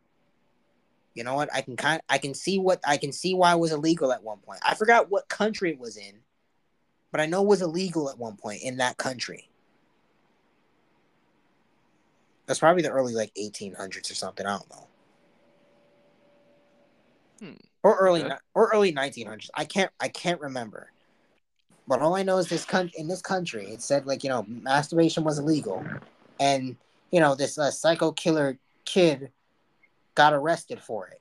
you 1.14 1.24
know 1.24 1.34
what? 1.34 1.52
I 1.54 1.62
can 1.62 1.76
kind 1.76 2.00
i 2.08 2.18
can 2.18 2.34
see 2.34 2.58
what 2.58 2.80
i 2.84 2.96
can 2.96 3.12
see 3.12 3.32
why 3.32 3.52
it 3.52 3.60
was 3.60 3.70
illegal 3.70 4.12
at 4.12 4.24
one 4.24 4.38
point. 4.38 4.60
I 4.64 4.74
forgot 4.74 5.08
what 5.08 5.28
country 5.28 5.70
it 5.70 5.78
was 5.78 5.96
in 5.96 6.18
but 7.10 7.20
i 7.20 7.26
know 7.26 7.42
it 7.42 7.48
was 7.48 7.62
illegal 7.62 8.10
at 8.10 8.18
one 8.18 8.36
point 8.36 8.62
in 8.62 8.76
that 8.78 8.96
country 8.96 9.47
that's 12.48 12.58
probably 12.58 12.82
the 12.82 12.90
early 12.90 13.14
like 13.14 13.30
1800s 13.36 14.10
or 14.10 14.14
something 14.14 14.44
i 14.44 14.56
don't 14.58 14.70
know 14.70 14.86
Hmm. 17.40 17.52
or 17.84 17.96
early 17.98 18.24
Okay. 18.24 18.34
or 18.54 18.68
early 18.74 18.92
1900s. 18.92 19.48
I 19.54 19.64
can't 19.64 19.92
I 20.00 20.08
can't 20.08 20.40
remember. 20.40 20.90
But 21.86 22.02
all 22.02 22.16
I 22.16 22.24
know 22.24 22.38
is 22.38 22.48
this 22.48 22.64
country 22.64 22.92
in 22.98 23.06
this 23.06 23.22
country 23.22 23.66
it 23.70 23.80
said 23.80 24.06
like 24.06 24.24
you 24.24 24.28
know 24.28 24.44
masturbation 24.48 25.22
was 25.22 25.38
illegal, 25.38 25.86
and 26.40 26.76
you 27.12 27.20
know 27.20 27.36
this 27.36 27.56
uh, 27.56 27.70
psycho 27.70 28.10
killer 28.10 28.58
kid 28.84 29.30
got 30.16 30.32
arrested 30.32 30.82
for 30.82 31.06
it. 31.06 31.20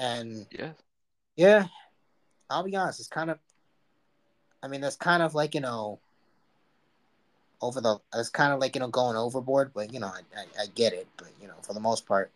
And 0.00 0.46
yeah, 0.50 0.72
yeah, 1.36 1.66
I'll 2.50 2.64
be 2.64 2.74
honest, 2.74 2.98
it's 2.98 3.08
kind 3.08 3.30
of. 3.30 3.38
I 4.64 4.68
mean, 4.68 4.80
that's 4.80 4.96
kind 4.96 5.22
of 5.22 5.36
like 5.36 5.54
you 5.54 5.60
know. 5.60 6.00
Over 7.62 7.80
the, 7.80 7.98
it's 8.14 8.28
kind 8.28 8.52
of 8.52 8.60
like 8.60 8.74
you 8.74 8.80
know 8.80 8.88
going 8.88 9.16
overboard, 9.16 9.72
but 9.74 9.92
you 9.92 10.00
know 10.00 10.08
I, 10.08 10.20
I, 10.38 10.62
I 10.62 10.66
get 10.74 10.92
it, 10.92 11.08
but 11.16 11.28
you 11.40 11.48
know 11.48 11.54
for 11.62 11.72
the 11.72 11.80
most 11.80 12.06
part, 12.06 12.30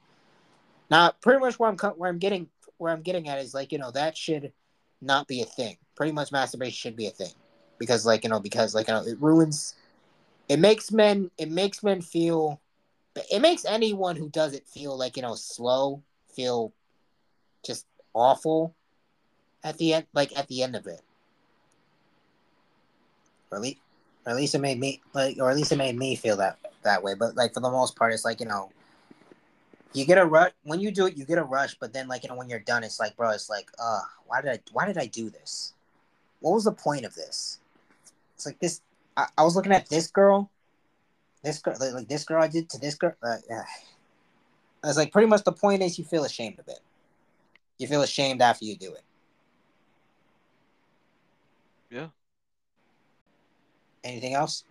now, 0.90 1.12
pretty 1.20 1.38
much 1.38 1.58
where 1.58 1.70
I'm 1.70 1.78
where 1.96 2.10
I'm 2.10 2.18
getting 2.18 2.48
where 2.78 2.92
I'm 2.92 3.02
getting 3.02 3.28
at 3.28 3.38
is 3.38 3.54
like 3.54 3.70
you 3.72 3.78
know 3.78 3.92
that 3.92 4.16
should 4.16 4.52
not 5.00 5.28
be 5.28 5.40
a 5.40 5.44
thing. 5.44 5.76
Pretty 5.94 6.12
much 6.12 6.32
masturbation 6.32 6.74
should 6.74 6.96
be 6.96 7.06
a 7.06 7.10
thing 7.10 7.32
because 7.78 8.04
like 8.04 8.24
you 8.24 8.30
know 8.30 8.40
because 8.40 8.74
like 8.74 8.88
you 8.88 8.94
know 8.94 9.04
it 9.04 9.20
ruins, 9.20 9.76
it 10.48 10.58
makes 10.58 10.90
men 10.90 11.30
it 11.38 11.50
makes 11.50 11.84
men 11.84 12.02
feel, 12.02 12.60
it 13.14 13.40
makes 13.40 13.64
anyone 13.64 14.16
who 14.16 14.28
does 14.28 14.52
it 14.52 14.66
feel 14.66 14.98
like 14.98 15.16
you 15.16 15.22
know 15.22 15.36
slow, 15.36 16.02
feel 16.34 16.72
just 17.64 17.86
awful 18.12 18.74
at 19.62 19.78
the 19.78 19.94
end 19.94 20.06
like 20.12 20.36
at 20.36 20.48
the 20.48 20.62
end 20.62 20.74
of 20.74 20.86
it. 20.88 21.02
Least, 23.52 23.80
or 24.30 24.34
at 24.34 24.36
least 24.36 24.54
it 24.54 24.60
made 24.60 24.78
me 24.78 25.00
like 25.12 25.36
or 25.40 25.50
at 25.50 25.56
least 25.56 25.72
it 25.72 25.76
made 25.76 25.96
me 25.98 26.14
feel 26.14 26.36
that 26.36 26.58
that 26.84 27.02
way. 27.02 27.14
But 27.14 27.34
like 27.34 27.52
for 27.52 27.58
the 27.58 27.70
most 27.70 27.96
part, 27.96 28.12
it's 28.12 28.24
like 28.24 28.38
you 28.38 28.46
know 28.46 28.70
you 29.92 30.04
get 30.04 30.18
a 30.18 30.24
rush 30.24 30.52
when 30.62 30.78
you 30.78 30.92
do 30.92 31.06
it 31.06 31.16
you 31.16 31.24
get 31.24 31.36
a 31.36 31.42
rush 31.42 31.74
but 31.80 31.92
then 31.92 32.06
like 32.06 32.22
you 32.22 32.28
know 32.28 32.36
when 32.36 32.48
you're 32.48 32.60
done 32.60 32.84
it's 32.84 33.00
like 33.00 33.16
bro 33.16 33.30
it's 33.30 33.50
like 33.50 33.68
uh 33.82 33.98
why 34.28 34.40
did 34.40 34.52
i 34.52 34.60
why 34.70 34.86
did 34.86 34.96
i 34.96 35.06
do 35.06 35.28
this 35.30 35.72
what 36.38 36.52
was 36.52 36.62
the 36.62 36.70
point 36.70 37.04
of 37.04 37.12
this 37.16 37.58
it's 38.36 38.46
like 38.46 38.56
this 38.60 38.82
i, 39.16 39.26
I 39.36 39.42
was 39.42 39.56
looking 39.56 39.72
at 39.72 39.88
this 39.88 40.06
girl 40.06 40.48
this 41.42 41.58
girl 41.58 41.74
like, 41.80 41.92
like 41.92 42.08
this 42.08 42.22
girl 42.22 42.40
i 42.40 42.46
did 42.46 42.70
to 42.70 42.78
this 42.78 42.94
girl 42.94 43.14
uh, 43.20 43.38
yeah. 43.48 43.64
it's 44.84 44.96
like 44.96 45.10
pretty 45.10 45.26
much 45.26 45.42
the 45.42 45.50
point 45.50 45.82
is 45.82 45.98
you 45.98 46.04
feel 46.04 46.22
ashamed 46.22 46.60
of 46.60 46.68
it 46.68 46.78
you 47.78 47.88
feel 47.88 48.02
ashamed 48.02 48.40
after 48.40 48.64
you 48.64 48.76
do 48.76 48.92
it 48.92 49.02
Yeah. 51.90 52.06
Anything 54.04 54.34
else 54.34 54.64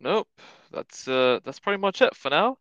Nope. 0.00 0.28
That's 0.72 1.06
uh 1.06 1.38
that's 1.44 1.60
pretty 1.60 1.78
much 1.80 2.02
it 2.02 2.14
for 2.16 2.30
now. 2.30 2.58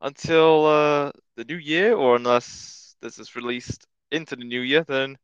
until 0.00 0.66
uh, 0.66 1.12
the 1.36 1.44
new 1.44 1.56
year, 1.56 1.94
or 1.94 2.16
unless 2.16 2.94
this 3.00 3.18
is 3.18 3.34
released 3.36 3.86
into 4.12 4.36
the 4.36 4.44
new 4.44 4.60
year, 4.60 4.84
then 4.86 5.16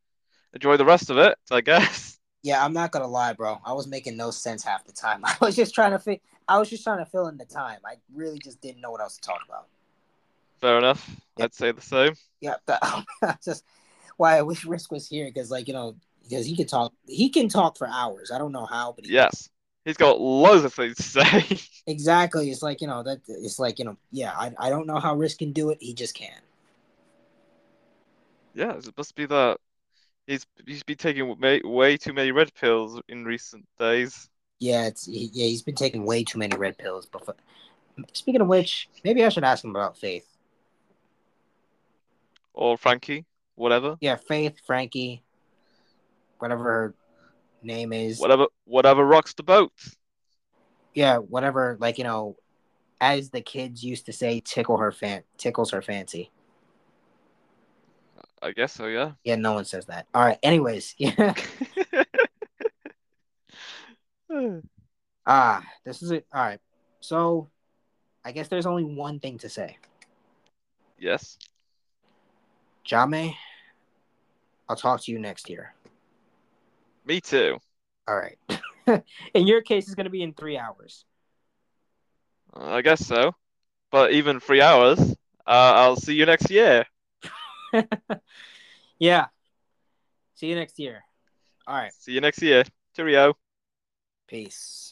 enjoy 0.54 0.76
the 0.76 0.84
rest 0.84 1.10
of 1.10 1.18
it, 1.18 1.36
I 1.50 1.60
guess. 1.60 2.16
Yeah, 2.42 2.64
I'm 2.64 2.72
not 2.72 2.90
gonna 2.90 3.06
lie, 3.06 3.34
bro. 3.34 3.60
I 3.66 3.74
was 3.74 3.86
making 3.86 4.16
no 4.16 4.30
sense 4.30 4.64
half 4.64 4.86
the 4.86 4.92
time. 4.92 5.20
I 5.26 5.36
was 5.42 5.54
just 5.54 5.74
trying 5.74 5.90
to 5.90 5.98
fit. 5.98 6.22
I 6.48 6.58
was 6.58 6.70
just 6.70 6.82
trying 6.82 7.04
to 7.04 7.04
fill 7.04 7.28
in 7.28 7.36
the 7.36 7.44
time. 7.44 7.80
I 7.84 7.96
really 8.14 8.38
just 8.38 8.62
didn't 8.62 8.80
know 8.80 8.90
what 8.90 9.02
else 9.02 9.16
to 9.16 9.20
talk 9.20 9.42
about. 9.46 9.66
Fair 10.58 10.78
enough. 10.78 11.06
Yep. 11.36 11.44
I'd 11.44 11.54
say 11.54 11.72
the 11.72 11.82
same. 11.82 12.14
Yeah, 12.40 12.54
that, 12.64 13.04
that's 13.20 13.44
just 13.44 13.64
why 14.16 14.38
I 14.38 14.42
wish 14.42 14.64
Risk 14.64 14.90
was 14.90 15.06
here 15.06 15.26
because, 15.26 15.50
like, 15.50 15.68
you 15.68 15.74
know, 15.74 15.96
because 16.30 16.46
he 16.46 16.56
can 16.56 16.66
talk. 16.66 16.92
He 17.06 17.28
can 17.28 17.48
talk 17.48 17.76
for 17.76 17.88
hours. 17.88 18.30
I 18.30 18.38
don't 18.38 18.52
know 18.52 18.66
how, 18.66 18.92
but 18.92 19.04
he, 19.04 19.12
Yes. 19.12 19.50
He's 19.84 19.96
got 19.96 20.20
loads 20.20 20.64
of 20.64 20.74
things 20.74 20.96
to 20.96 21.02
say. 21.02 21.58
exactly. 21.86 22.50
It's 22.50 22.62
like 22.62 22.80
you 22.80 22.86
know 22.86 23.02
that. 23.02 23.20
It's 23.26 23.58
like 23.58 23.78
you 23.78 23.86
know, 23.86 23.96
yeah. 24.12 24.32
I, 24.36 24.52
I 24.58 24.70
don't 24.70 24.86
know 24.86 24.98
how 25.00 25.16
Risk 25.16 25.38
can 25.38 25.52
do 25.52 25.70
it. 25.70 25.78
He 25.80 25.94
just 25.94 26.14
can. 26.14 26.38
yeah, 28.54 28.76
it 28.76 28.92
must 28.96 29.14
be 29.16 29.26
that 29.26 29.58
he's 30.26 30.46
he's 30.66 30.82
been 30.82 30.96
taking 30.96 31.38
way, 31.40 31.60
way 31.64 31.96
too 31.96 32.12
many 32.12 32.30
red 32.30 32.52
pills 32.54 33.00
in 33.08 33.24
recent 33.24 33.66
days. 33.78 34.28
Yeah, 34.58 34.86
it's 34.86 35.06
he, 35.06 35.30
yeah. 35.32 35.46
He's 35.46 35.62
been 35.62 35.74
taking 35.74 36.04
way 36.04 36.24
too 36.24 36.38
many 36.38 36.56
red 36.56 36.76
pills. 36.76 37.06
But 37.10 37.36
speaking 38.12 38.42
of 38.42 38.48
which, 38.48 38.88
maybe 39.02 39.24
I 39.24 39.30
should 39.30 39.44
ask 39.44 39.64
him 39.64 39.70
about 39.70 39.96
Faith. 39.96 40.26
Or 42.52 42.76
Frankie, 42.76 43.24
whatever. 43.54 43.96
Yeah, 44.00 44.16
Faith, 44.16 44.60
Frankie, 44.66 45.22
whatever 46.40 46.64
her 46.64 46.94
name 47.62 47.92
is. 47.92 48.18
Whatever 48.18 48.46
whatever 48.64 49.04
rocks 49.04 49.34
the 49.34 49.42
boat. 49.42 49.72
Yeah, 50.94 51.18
whatever. 51.18 51.76
Like 51.80 51.98
you 51.98 52.04
know, 52.04 52.36
as 53.00 53.30
the 53.30 53.40
kids 53.40 53.82
used 53.82 54.06
to 54.06 54.12
say, 54.12 54.40
tickle 54.44 54.76
her 54.78 54.92
fan, 54.92 55.22
tickles 55.38 55.70
her 55.70 55.82
fancy. 55.82 56.30
I 58.42 58.52
guess 58.52 58.72
so, 58.72 58.86
yeah. 58.86 59.12
Yeah, 59.24 59.36
no 59.36 59.52
one 59.52 59.64
says 59.64 59.86
that. 59.86 60.06
All 60.14 60.24
right. 60.24 60.38
Anyways, 60.42 60.94
yeah. 60.98 61.34
ah, 65.26 65.62
this 65.84 66.02
is 66.02 66.10
it. 66.10 66.26
All 66.32 66.42
right. 66.42 66.60
So, 67.00 67.50
I 68.24 68.32
guess 68.32 68.48
there's 68.48 68.66
only 68.66 68.84
one 68.84 69.20
thing 69.20 69.38
to 69.38 69.48
say. 69.48 69.76
yes. 70.98 71.38
Jame, 72.86 73.34
I'll 74.68 74.76
talk 74.76 75.02
to 75.02 75.12
you 75.12 75.18
next 75.18 75.50
year. 75.50 75.74
Me 77.04 77.20
too. 77.20 77.58
All 78.06 78.16
right. 78.16 78.38
in 79.34 79.46
your 79.46 79.62
case, 79.62 79.86
it's 79.86 79.94
going 79.94 80.04
to 80.04 80.10
be 80.10 80.22
in 80.22 80.32
three 80.32 80.58
hours. 80.58 81.04
I 82.54 82.82
guess 82.82 83.06
so. 83.06 83.34
But 83.90 84.12
even 84.12 84.40
three 84.40 84.60
hours, 84.60 85.00
uh, 85.46 85.72
I'll 85.76 85.96
see 85.96 86.14
you 86.14 86.26
next 86.26 86.50
year. 86.50 86.84
yeah. 88.98 89.26
See 90.34 90.48
you 90.48 90.54
next 90.54 90.78
year. 90.78 91.02
All 91.66 91.76
right. 91.76 91.92
See 91.98 92.12
you 92.12 92.20
next 92.20 92.42
year. 92.42 92.64
Cheerio. 92.96 93.34
Peace. 94.26 94.89